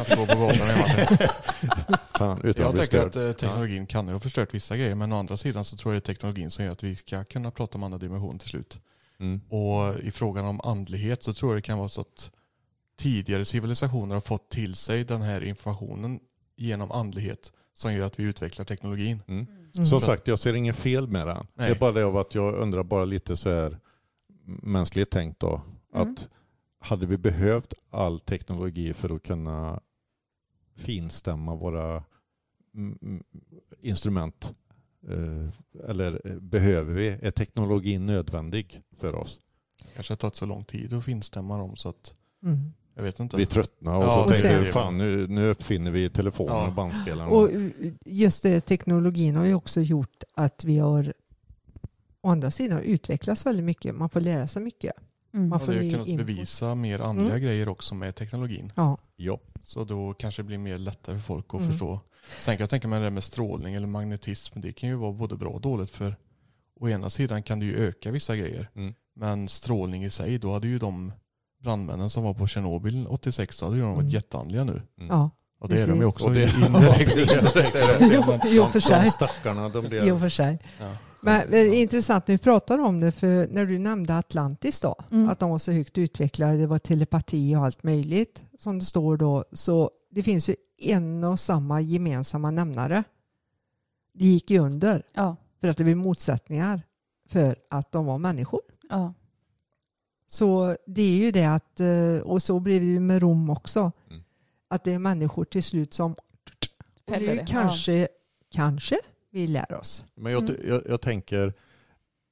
Att 0.00 0.08
gå 0.08 0.26
på 0.26 0.34
gatan 0.34 0.68
hemma. 0.68 1.18
fan, 2.18 2.40
utan 2.44 2.66
att 2.66 2.76
Jag 2.76 2.90
tänker 2.90 3.06
att 3.06 3.16
eh, 3.16 3.32
teknologin 3.32 3.86
kan 3.86 4.08
ha 4.08 4.20
förstört 4.20 4.54
vissa 4.54 4.76
grejer 4.76 4.94
men 4.94 5.12
å 5.12 5.16
andra 5.18 5.36
sidan 5.36 5.64
så 5.64 5.76
tror 5.76 5.94
jag 5.94 6.02
det 6.02 6.06
är 6.10 6.14
teknologin 6.14 6.50
som 6.50 6.64
gör 6.64 6.72
att 6.72 6.82
vi 6.84 6.96
ska 6.96 7.24
kunna 7.24 7.50
prata 7.50 7.78
om 7.78 7.82
andra 7.84 7.98
dimensioner 7.98 8.38
till 8.38 8.48
slut. 8.48 8.80
Mm. 9.20 9.40
Och 9.48 10.00
i 10.04 10.10
frågan 10.10 10.44
om 10.44 10.60
andlighet 10.60 11.22
så 11.22 11.32
tror 11.32 11.50
jag 11.52 11.58
det 11.58 11.62
kan 11.62 11.78
vara 11.78 11.88
så 11.88 12.00
att 12.00 12.30
tidigare 13.00 13.44
civilisationer 13.44 14.14
har 14.14 14.22
fått 14.22 14.48
till 14.48 14.74
sig 14.74 15.04
den 15.04 15.22
här 15.22 15.44
informationen 15.44 16.20
genom 16.56 16.92
andlighet 16.92 17.52
som 17.74 17.94
gör 17.94 18.06
att 18.06 18.18
vi 18.18 18.24
utvecklar 18.24 18.64
teknologin. 18.64 19.22
Mm. 19.26 19.46
Mm. 19.74 19.86
Som 19.86 20.00
sagt, 20.00 20.28
jag 20.28 20.38
ser 20.38 20.54
inget 20.54 20.76
fel 20.76 21.08
med 21.08 21.26
den. 21.26 21.46
Nej. 21.54 21.68
Det 21.68 21.76
är 21.76 21.78
bara 21.78 21.92
det 21.92 22.04
av 22.04 22.16
att 22.16 22.34
jag 22.34 22.54
undrar 22.54 22.82
bara 22.82 23.04
lite 23.04 23.36
så 23.36 23.50
här 23.50 23.78
mänskligt 24.62 25.10
tänkt 25.10 25.40
då. 25.40 25.62
Mm. 25.94 26.12
Att 26.12 26.28
hade 26.80 27.06
vi 27.06 27.18
behövt 27.18 27.74
all 27.90 28.20
teknologi 28.20 28.94
för 28.94 29.16
att 29.16 29.22
kunna 29.22 29.80
finstämma 30.76 31.54
våra 31.54 32.04
mm, 32.74 32.98
mm, 33.02 33.22
instrument? 33.80 34.54
Eh, 35.08 35.48
Eller 35.90 36.20
eh, 36.24 36.38
behöver 36.40 36.94
vi? 36.94 37.08
Är 37.08 37.30
teknologin 37.30 38.06
nödvändig 38.06 38.82
för 38.96 39.14
oss? 39.14 39.40
Kanske 39.94 40.12
har 40.12 40.16
tagit 40.16 40.36
så 40.36 40.46
lång 40.46 40.64
tid 40.64 40.92
att 40.92 41.04
finstämma 41.04 41.58
dem 41.58 41.76
så 41.76 41.88
att 41.88 42.16
Mm. 42.42 42.72
Jag 42.94 43.02
vet 43.02 43.20
inte. 43.20 43.36
Vi 43.36 43.46
tröttnar 43.46 43.96
och 43.96 44.02
Ja, 44.04 44.14
så 44.14 44.20
och 44.20 44.32
tänker 44.32 44.48
sen- 44.48 44.64
vi 44.64 44.70
fan 44.70 44.98
nu, 44.98 45.26
nu 45.26 45.46
uppfinner 45.50 45.90
vi 45.90 46.10
telefonen 46.10 46.54
Ja. 46.56 46.66
och 46.66 46.72
bandspelaren. 46.72 47.30
Och 47.32 47.50
just 48.04 48.42
det, 48.42 48.60
teknologin 48.60 49.36
har 49.36 49.44
ju 49.44 49.54
också 49.54 49.80
gjort 49.80 50.22
att 50.34 50.64
vi 50.64 50.78
har 50.78 51.12
å 52.22 52.28
andra 52.30 52.50
sidan 52.50 52.78
utvecklats 52.80 53.46
väldigt 53.46 53.64
mycket. 53.64 53.94
Man 53.94 54.10
får 54.10 54.20
lära 54.20 54.48
sig 54.48 54.62
mycket. 54.62 54.92
Mm. 55.34 55.48
Man 55.48 55.58
Ja, 55.60 55.66
får 55.66 55.72
vi 55.72 55.78
har 55.78 55.84
ny 55.84 55.92
kunnat 56.06 56.26
bevisa 56.26 56.74
mer 56.74 57.00
andliga 57.00 57.28
Mm. 57.30 57.42
grejer 57.42 57.68
också 57.68 57.94
med 57.94 58.14
teknologin. 58.14 58.72
Ja. 58.76 58.98
ja. 59.16 59.38
Så 59.62 59.84
då 59.84 60.14
kanske 60.18 60.42
det 60.42 60.46
blir 60.46 60.58
mer 60.58 60.78
lättare 60.78 61.16
för 61.16 61.22
folk 61.22 61.46
att 61.48 61.54
Mm. 61.60 61.70
förstå. 61.70 62.00
Sen 62.38 62.56
kan 62.56 62.62
jag 62.62 62.70
tänka 62.70 62.88
mig 62.88 62.98
det 62.98 63.06
där 63.06 63.10
med 63.10 63.24
strålning 63.24 63.74
eller 63.74 63.86
magnetism. 63.86 64.60
Det 64.60 64.72
kan 64.72 64.88
ju 64.88 64.94
vara 64.94 65.12
både 65.12 65.36
bra 65.36 65.48
och 65.50 65.60
dåligt 65.60 65.90
för 65.90 66.16
å 66.80 66.88
ena 66.88 67.10
sidan 67.10 67.42
kan 67.42 67.60
det 67.60 67.66
ju 67.66 67.76
öka 67.76 68.10
vissa 68.10 68.36
grejer. 68.36 68.70
Mm. 68.74 68.94
Men 69.14 69.48
strålning 69.48 70.04
i 70.04 70.10
sig, 70.10 70.38
då 70.38 70.52
hade 70.52 70.66
ju 70.68 70.78
de 70.78 71.12
brandmännen 71.62 72.10
som 72.10 72.22
var 72.24 72.34
på 72.34 72.46
Tjernobyl 72.46 73.06
86, 73.08 73.58
då 73.58 73.66
hade 73.66 73.76
ju 73.76 73.82
de 73.82 73.90
varit 73.90 74.00
Mm. 74.00 74.10
jätteandliga 74.10 74.64
nu. 74.64 74.72
Mm. 74.98 75.08
ja. 75.08 75.30
Och 75.60 75.68
det 75.68 75.82
är 75.82 75.86
de 75.86 75.92
ju 75.92 76.00
Precis. 76.00 76.14
också 76.14 76.24
Och 76.26 76.34
det- 76.34 76.42
indirekt. 76.66 77.16
Indirekt 77.18 77.76
är 77.76 77.98
det. 78.08 78.14
Jo, 78.14 78.38
jo, 78.44 78.64
för 78.66 78.80
sig. 78.80 79.04
de 79.04 79.10
stackarna, 79.10 79.68
de 79.68 79.84
blir... 79.88 80.18
för 80.18 80.28
sig. 80.28 80.58
Ja. 80.80 80.90
Men, 81.22 81.48
men 81.50 81.72
intressant 81.74 82.28
när 82.28 82.34
vi 82.34 82.38
pratar 82.38 82.78
om 82.78 83.00
det, 83.00 83.12
för 83.12 83.48
när 83.50 83.66
du 83.66 83.78
nämnde 83.78 84.18
Atlantis 84.18 84.80
då, 84.80 84.94
Mm. 85.10 85.28
att 85.28 85.38
de 85.38 85.50
var 85.50 85.58
så 85.58 85.72
högt 85.72 85.98
utvecklade, 85.98 86.56
det 86.56 86.66
var 86.66 86.78
telepati 86.78 87.56
och 87.56 87.64
allt 87.64 87.82
möjligt 87.82 88.44
som 88.58 88.78
det 88.78 88.84
står 88.84 89.16
då, 89.16 89.44
så 89.52 89.90
det 90.10 90.22
finns 90.22 90.48
ju 90.48 90.54
en 90.78 91.24
och 91.24 91.40
samma 91.40 91.80
gemensamma 91.80 92.50
nämnare. 92.50 93.04
Det 94.14 94.24
gick 94.26 94.50
ju 94.50 94.58
under 94.58 95.02
Ja. 95.14 95.36
för 95.60 95.68
att 95.68 95.76
det 95.76 95.84
blev 95.84 95.96
motsättningar 95.96 96.82
för 97.28 97.56
att 97.70 97.92
de 97.92 98.04
var 98.06 98.18
människor. 98.18 98.60
Ja. 98.90 99.14
Så 100.32 100.76
det 100.86 101.02
är 101.02 101.16
ju 101.16 101.30
det 101.30 101.44
att, 101.44 101.80
eh, 101.80 102.18
och 102.24 102.42
så 102.42 102.60
blev 102.60 102.80
det 102.80 102.86
ju 102.86 103.00
med 103.00 103.22
Rom 103.22 103.50
också, 103.50 103.92
Mm. 104.10 104.22
att 104.68 104.84
det 104.84 104.92
är 104.92 104.98
människor 104.98 105.44
till 105.44 105.62
slut 105.62 105.92
som, 105.92 106.12
och 106.12 106.18
det, 107.20 107.44
kanske, 107.48 108.08
kanske 108.50 108.98
vi 109.30 109.46
lär 109.46 109.74
oss. 109.74 110.04
Men 110.14 110.32
jag, 110.32 110.50
Mm. 110.50 110.56
jag, 110.68 110.82
jag 110.88 111.00
tänker 111.00 111.52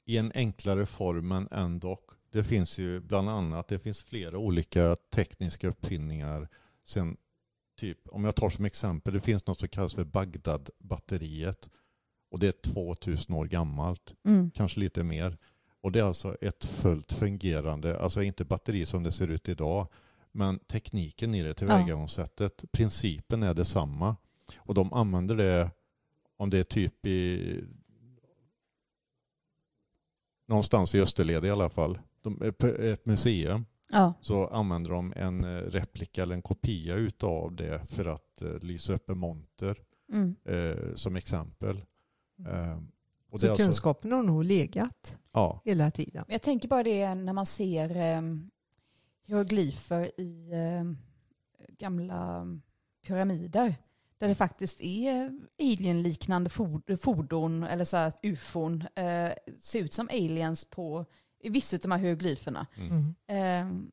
i 0.07 0.17
en 0.17 0.33
enklare 0.35 0.87
form 0.87 1.29
men 1.29 1.49
ändå. 1.51 1.99
Det 2.33 2.45
finns 2.45 2.79
ju 2.79 3.01
bland 3.01 3.29
annat, 3.31 3.69
det 3.69 3.79
finns 3.79 4.03
flera 4.03 4.39
olika 4.39 4.97
tekniska 5.15 5.69
uppfinningar. 5.69 6.49
Sen, 6.87 7.17
typ, 7.79 7.99
om 8.09 8.25
jag 8.25 8.35
tar 8.35 8.51
som 8.51 8.65
exempel, 8.65 9.13
det 9.15 9.21
finns 9.21 9.47
något 9.47 9.59
som 9.61 9.69
kallas 9.69 9.95
för 9.95 10.05
Bagdad-batteriet. 10.05 11.69
Och 12.31 12.39
det 12.39 12.49
är 12.49 12.53
2000 12.73 13.35
år 13.35 13.45
gammalt, 13.47 14.15
Mm. 14.25 14.51
kanske 14.51 14.81
lite 14.81 15.03
mer. 15.03 15.39
Och 15.81 15.93
det 15.93 15.99
är 15.99 16.05
alltså 16.05 16.37
ett 16.41 16.65
fullt 16.65 17.13
fungerande, 17.13 18.01
alltså 18.01 18.23
inte 18.23 18.45
batteri 18.45 18.87
som 18.87 19.03
det 19.03 19.13
ser 19.13 19.29
ut 19.29 19.49
idag, 19.49 19.87
men 20.33 20.59
tekniken 20.59 21.35
i 21.35 21.43
det 21.43 21.55
tillvägagångssättet, 21.55 22.65
principen 22.73 23.43
är 23.43 23.55
detsamma. 23.55 24.17
Och 24.57 24.75
de 24.75 24.93
använder 24.93 25.37
det, 25.37 25.71
om 26.37 26.51
det 26.51 26.59
är 26.59 26.65
typ 26.65 27.07
i 27.07 27.65
någonstans 30.49 30.95
i 30.95 31.01
Österled 31.01 31.45
i 31.45 31.51
alla 31.51 31.71
fall, 31.71 31.99
de, 32.23 32.43
ett 32.79 33.07
museum, 33.07 33.65
Ja. 33.91 34.15
så 34.21 34.47
använder 34.47 34.91
de 34.91 35.13
en 35.17 35.45
eh, 35.45 35.59
replika 35.63 36.23
eller 36.23 36.35
en 36.35 36.43
kopia 36.43 36.95
utav 36.95 37.55
det 37.57 37.91
för 37.91 38.05
att 38.05 38.43
eh, 38.43 38.59
lysa 38.59 38.93
upp 38.93 39.11
en 39.11 39.19
monter 39.19 39.79
Mm. 40.13 40.37
eh, 40.45 40.95
som 40.95 41.17
exempel. 41.17 41.77
Eh, 42.49 42.79
och 43.31 43.41
Så 43.41 43.51
alltså, 43.51 43.65
kunskapen 43.65 44.13
har 44.13 44.23
nog 44.23 44.45
legat 44.45 45.17
ja, 45.33 45.61
hela 45.65 45.91
tiden. 45.91 46.25
Jag 46.29 46.43
tänker 46.43 46.69
bara 46.69 46.83
det 46.83 47.15
när 47.15 47.33
man 47.33 47.47
ser 47.47 48.17
um, 48.19 48.51
hieroglyfer 49.27 50.21
i 50.21 50.51
ehm, 50.55 50.99
gamla 51.79 52.47
pyramider. 53.07 53.75
Där 54.19 54.29
det 54.29 54.35
faktiskt 54.35 54.81
är 54.81 55.33
alien-liknande 55.61 56.51
for- 56.51 56.97
fordon 56.97 57.63
eller 57.65 57.85
så 57.85 57.97
här 57.97 58.13
ufon. 58.23 58.85
eh, 58.95 59.31
ser 59.61 59.81
ut 59.83 59.93
som 59.93 60.09
aliens 60.09 60.65
på 60.65 61.05
i 61.41 61.49
vissa 61.49 61.77
av 61.77 61.81
de 61.81 61.91
här 61.91 61.99
hieroglyferna. 61.99 62.67
mm. 62.77 62.91
Mm. 62.91 63.15
Ehm, 63.27 63.91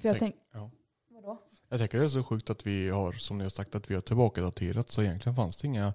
för 0.00 0.08
jag 0.08 0.18
Tänk- 0.18 0.34
tänk, 0.34 0.46
ja. 0.52 0.70
vadå? 1.08 1.42
Jag 1.68 1.78
tänker 1.80 1.98
det 1.98 2.04
är 2.04 2.08
så 2.08 2.24
sjukt 2.24 2.50
att 2.50 2.66
vi 2.66 2.88
har, 2.90 3.12
som 3.12 3.38
ni 3.38 3.44
har 3.44 3.50
sagt, 3.50 3.74
att 3.74 3.90
vi 3.90 3.94
har 3.94 4.00
tillbakadaterat 4.02 4.90
så 4.90 5.02
egentligen 5.02 5.36
fanns 5.36 5.56
det 5.56 5.66
inga, 5.66 5.94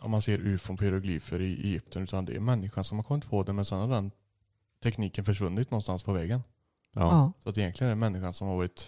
om 0.00 0.10
man 0.10 0.22
ser 0.22 0.38
ufon 0.38 0.76
på 0.76 0.84
hieroglyfer 0.84 1.40
i 1.40 1.52
Egypten, 1.52 2.02
utan 2.02 2.24
det 2.24 2.36
är 2.36 2.40
människan 2.40 2.84
som 2.84 2.98
har 2.98 3.04
kommit 3.04 3.30
på 3.30 3.42
det, 3.42 3.52
men 3.52 3.64
sen 3.64 3.78
har 3.78 3.88
den 3.88 4.10
tekniken 4.82 5.24
försvunnit 5.24 5.70
någonstans 5.70 6.02
på 6.02 6.12
vägen. 6.12 6.40
ja. 6.94 7.00
Ja. 7.00 7.32
Så 7.42 7.48
att 7.48 7.58
egentligen 7.58 7.90
är 7.90 7.94
det 7.94 8.00
människan 8.00 8.32
som 8.34 8.48
har 8.48 8.56
varit 8.56 8.86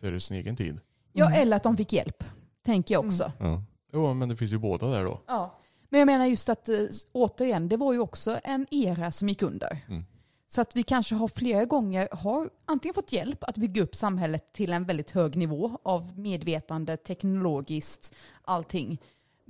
före 0.00 0.20
sin 0.20 0.36
egen 0.36 0.56
tid. 0.56 0.80
Ja, 1.12 1.26
Mm. 1.26 1.42
eller 1.42 1.56
att 1.56 1.62
de 1.62 1.76
fick 1.76 1.92
hjälp. 1.92 2.24
Tänker 2.64 2.94
jag 2.94 3.06
också. 3.06 3.32
Ja. 3.38 3.62
Jo, 3.92 4.14
men 4.14 4.28
det 4.28 4.36
finns 4.36 4.52
ju 4.52 4.58
båda 4.58 4.86
där 4.88 5.04
då. 5.04 5.20
Ja. 5.26 5.58
Men 5.88 6.00
jag 6.00 6.06
menar 6.06 6.26
just 6.26 6.48
att, 6.48 6.68
eh, 6.68 6.76
återigen, 7.12 7.68
det 7.68 7.76
var 7.76 7.92
ju 7.92 7.98
också 7.98 8.40
en 8.44 8.66
era 8.70 9.12
som 9.12 9.28
gick 9.28 9.42
under. 9.42 9.84
Mm. 9.88 10.04
Så 10.48 10.60
att 10.60 10.76
vi 10.76 10.82
kanske 10.82 11.14
har 11.14 11.28
flera 11.28 11.64
gånger 11.64 12.08
har 12.12 12.50
antingen 12.64 12.94
fått 12.94 13.12
hjälp 13.12 13.44
att 13.44 13.56
bygga 13.56 13.82
upp 13.82 13.94
samhället 13.94 14.52
till 14.52 14.72
en 14.72 14.84
väldigt 14.84 15.10
hög 15.10 15.36
nivå 15.36 15.78
av 15.82 16.18
medvetande, 16.18 16.96
teknologiskt, 16.96 18.14
allting. 18.42 18.98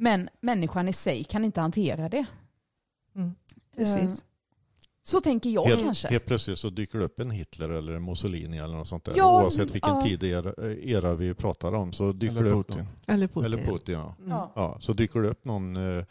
Men 0.00 0.28
människan 0.40 0.88
i 0.88 0.92
sig 0.92 1.24
kan 1.24 1.44
inte 1.44 1.60
hantera 1.60 2.08
det. 2.08 2.24
Mm. 3.14 3.28
Eh, 3.28 3.76
Precis. 3.76 4.24
Så 5.02 5.20
tänker 5.20 5.50
jag 5.50 5.64
Helt, 5.64 5.82
kanske. 5.82 6.08
helt 6.08 6.26
plötsligt 6.26 6.58
så 6.58 6.70
dyker 6.70 6.98
det 6.98 7.04
upp 7.04 7.20
en 7.20 7.30
Hitler 7.30 7.68
eller 7.68 7.92
en 7.92 8.04
Mussolini 8.04 8.58
eller 8.58 8.74
något 8.74 8.88
sånt 8.88 9.04
där. 9.04 9.14
Ja, 9.16 9.42
Oavsett 9.42 9.74
vilken 9.74 9.94
ja. 9.94 10.02
tid 10.02 10.22
era, 10.22 10.72
era 10.72 11.14
vi 11.14 11.34
pratar 11.34 11.74
om 11.74 11.92
så 11.92 12.12
dyker 12.12 12.36
Eller 12.36 12.44
det 12.44 12.50
upp 12.50 12.66
Putin. 12.66 12.86
Eller 13.06 13.26
Putin. 13.26 13.44
Eller 13.44 13.66
Putin, 13.66 13.94
ja. 13.94 14.14
Mm. 14.18 14.30
Ja. 14.30 14.52
ja. 14.54 14.78
Så 14.80 14.92
dyker 14.92 15.20
det 15.20 15.28
upp 15.28 15.44
någon 15.44 15.76
eh, 15.76 15.82
eh, 15.82 16.04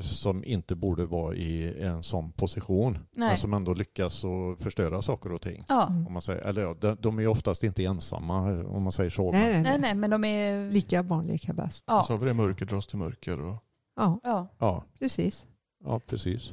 som 0.00 0.44
inte 0.44 0.74
borde 0.74 1.06
vara 1.06 1.34
i 1.34 1.82
en 1.82 2.02
sån 2.02 2.32
position. 2.32 2.92
Nej. 2.92 3.28
Men 3.28 3.36
som 3.36 3.54
ändå 3.54 3.74
lyckas 3.74 4.24
förstöra 4.60 5.02
saker 5.02 5.32
och 5.32 5.42
ting. 5.42 5.64
Ja. 5.68 5.86
Mm. 5.86 6.06
Om 6.06 6.12
man 6.12 6.22
säger, 6.22 6.40
eller 6.42 6.62
ja, 6.62 6.74
de, 6.80 6.96
de 7.00 7.18
är 7.18 7.26
oftast 7.26 7.64
inte 7.64 7.84
ensamma 7.84 8.64
om 8.64 8.82
man 8.82 8.92
säger 8.92 9.10
så. 9.10 9.32
Nej, 9.32 9.52
nej, 9.52 9.62
Nej, 9.62 9.78
nej. 9.78 9.94
men 9.94 10.10
de 10.10 10.24
är... 10.24 10.70
Lika 10.70 11.02
barn 11.02 11.26
lika 11.26 11.52
bäst. 11.52 11.84
Ja, 11.86 12.04
Så 12.06 12.12
har 12.12 12.18
vi 12.18 12.26
det 12.26 12.34
mörker 12.34 12.66
dras 12.66 12.86
till 12.86 12.98
mörker. 12.98 13.40
Och, 13.40 13.54
Ja, 13.96 14.20
ja. 14.22 14.48
Ja, 14.58 14.84
precis. 14.98 15.46
ja 15.84 16.00
precis. 16.06 16.52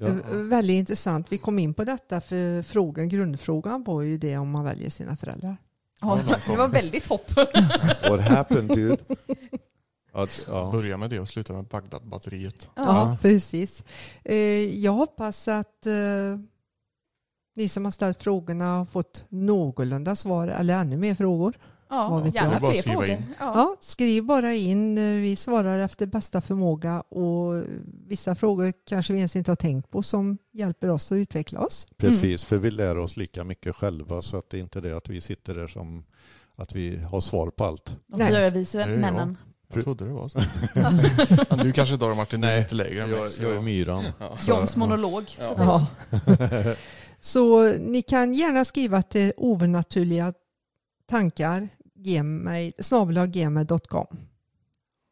Ja, 0.00 0.06
Eh, 0.06 0.14
Väldigt 0.36 0.74
intressant. 0.74 1.32
Vi 1.32 1.38
kom 1.38 1.58
in 1.58 1.74
på 1.74 1.84
detta 1.84 2.20
för 2.20 2.62
frågan, 2.62 3.08
grundfrågan 3.08 3.84
var 3.84 4.02
ju 4.02 4.18
det 4.18 4.36
om 4.38 4.50
man 4.50 4.64
väljer 4.64 4.90
sina 4.90 5.16
föräldrar. 5.16 5.56
ja. 6.00 6.20
Ja, 6.28 6.36
Det 6.48 6.56
var 6.56 6.68
väldigt 6.68 7.06
hopp. 7.06 7.36
What 8.10 8.20
happened 8.20 8.68
dude? 8.68 8.96
Att, 10.12 10.44
ja. 10.48 10.70
Börja 10.72 10.96
med 10.96 11.10
det 11.10 11.20
och 11.20 11.28
sluta 11.28 11.52
med 11.52 11.64
Bagdad-batteriet. 11.64 12.70
Ja, 12.74 12.82
Ja. 12.86 13.16
precis. 13.22 13.84
Eh, 14.24 14.36
Jag 14.84 14.92
hoppas 14.92 15.48
att 15.48 15.86
eh, 15.86 15.92
ni 17.56 17.68
som 17.68 17.84
har 17.84 17.92
ställt 17.92 18.22
frågorna 18.22 18.76
har 18.78 18.84
fått 18.84 19.24
någorlunda 19.28 20.16
svar 20.16 20.48
eller 20.48 20.74
ännu 20.80 20.96
mer 20.96 21.14
frågor. 21.14 21.58
Ja, 21.90 22.26
gärna 22.34 22.58
fler 22.60 22.82
frågor. 22.82 23.06
in. 23.08 23.24
Ja. 23.38 23.52
Ja, 23.54 23.76
skriv 23.80 24.24
bara 24.24 24.54
in. 24.54 24.98
Eh, 24.98 25.04
Vi 25.14 25.36
svarar 25.36 25.78
efter 25.78 26.06
bästa 26.06 26.40
förmåga 26.40 27.00
och 27.00 27.62
vissa 28.06 28.34
frågor 28.34 28.72
kanske 28.86 29.12
vi 29.12 29.18
ens 29.18 29.36
inte 29.36 29.50
har 29.50 29.56
tänkt 29.56 29.90
på 29.90 30.02
som 30.02 30.38
hjälper 30.52 30.88
oss 30.90 31.12
att 31.12 31.16
utveckla 31.16 31.60
oss. 31.60 31.86
Precis, 31.96 32.44
för 32.44 32.56
vi 32.58 32.70
lär 32.70 32.98
oss 32.98 33.16
lika 33.16 33.44
mycket 33.44 33.76
själva 33.76 34.22
så 34.22 34.36
att 34.36 34.50
det 34.50 34.58
inte 34.58 34.78
är 34.78 34.82
det 34.82 34.96
att 34.96 35.08
vi 35.08 35.20
sitter 35.20 35.54
där 35.54 35.66
som 35.66 36.04
att 36.56 36.74
vi 36.74 36.96
har 36.96 37.20
svar 37.20 37.50
på 37.50 37.64
allt. 37.64 37.96
De 38.06 38.16
Nej. 38.18 38.32
Det 38.50 38.74
är 38.74 38.96
männen. 38.96 39.36
Jag 39.74 39.84
trodde 39.84 40.04
det 40.04 40.12
var 40.12 40.28
så. 40.28 40.40
Men 41.56 41.66
du 41.66 41.72
kanske 41.72 41.96
drar 41.96 42.14
Martin 42.14 42.40
Nej, 42.40 42.58
lite 42.62 42.74
lägre 42.74 43.02
än. 43.02 43.10
Jag, 43.10 43.30
jag 43.40 43.56
är 43.56 43.60
myran. 43.60 44.04
Ja. 44.20 44.36
Johns 44.46 44.76
monolog. 44.76 45.24
Ja. 45.38 45.54
Ja. 45.58 45.86
Så 47.20 47.72
ni 47.72 48.02
kan 48.02 48.34
gärna 48.34 48.64
skriva 48.64 49.02
till 49.02 49.32
overnaturliga 49.36 50.32
tankar 51.06 51.68
gmail, 51.94 52.72
snabelaggmail.com. 52.78 54.06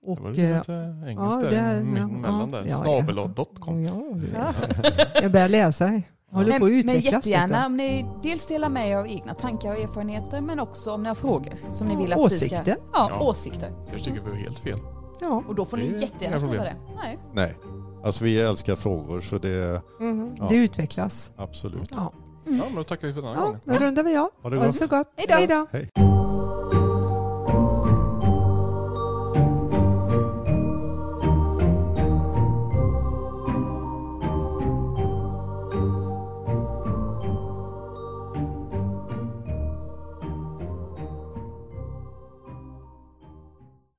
Var 0.07 0.21
Och, 0.21 0.33
det 0.33 0.43
eh, 0.43 0.59
lite 0.59 0.73
engelskt 1.07 1.43
ja, 1.43 1.51
där 1.51 1.83
mellan 1.83 2.51
där. 2.51 2.65
ja, 2.65 2.67
ja. 2.69 2.83
Snabel.com. 2.83 3.83
Ja. 3.83 4.03
Jag 5.23 5.33
börjar 5.33 5.49
läsa. 5.49 6.03
Håller 6.33 6.49
Men, 6.49 6.59
på 6.61 6.65
att 6.67 6.71
men 6.71 6.79
utvecklas. 6.81 7.05
vet 7.05 7.13
jättegärna 7.13 7.61
du. 7.61 7.67
om 7.67 7.77
ni 7.77 8.07
dels 8.23 8.47
delar 8.47 8.69
med 8.69 8.89
er 8.91 8.97
av 8.97 9.07
egna 9.07 9.35
tankar 9.35 9.71
och 9.71 9.79
erfarenheter 9.79 10.41
men 10.41 10.61
också 10.61 10.93
om 10.93 11.03
ni 11.03 11.09
har 11.09 11.15
frågor 11.15 11.55
som 11.73 11.89
ni 11.89 11.97
vill 11.97 12.13
att 12.13 12.19
vi 12.19 12.23
Åsikter. 12.23 12.63
ska... 12.63 12.71
Ja, 12.71 12.77
Ja. 13.11 13.21
åsikter. 13.21 13.73
Jag 13.93 14.03
tycker 14.05 14.21
vi 14.21 14.31
har 14.31 14.37
helt 14.37 14.59
fel. 14.59 14.79
Ja. 15.21 15.43
Och 15.49 15.55
då 15.55 15.65
får 15.65 15.77
ni 15.77 15.87
är 15.87 15.99
jättegärna 16.01 16.39
skriva 16.39 16.65
det. 16.65 16.77
Nej. 17.03 17.19
Nej, 17.35 17.55
alltså 18.05 18.25
vi 18.25 18.41
älskar 18.41 18.77
frågor 18.77 19.21
så 19.21 19.39
det 19.39 19.49
är 19.49 19.81
Mhm. 20.01 20.35
Ja. 20.39 20.47
Det 20.51 20.55
utvecklas. 20.57 21.33
absolut. 21.37 21.91
Ja, 21.95 22.13
Ja, 22.49 22.65
men 22.67 22.75
då 22.75 22.85
tackar 22.85 23.09
vi 23.09 23.15
för 23.15 23.23
den 23.23 23.31
här 23.31 23.37
ja 23.37 23.45
gången. 23.47 23.61
då 23.65 23.73
rundar 23.75 24.03
vi 24.03 24.17
av. 24.17 24.31
Ha 24.43 24.51
det 24.51 24.57
Ha 24.57 24.63
det 24.63 24.67
gott. 24.69 24.77
så 24.77 24.87
gott. 24.87 25.13
Hej 25.17 25.47
då. 25.49 25.67
Hej 25.73 25.91
då. 25.95 26.26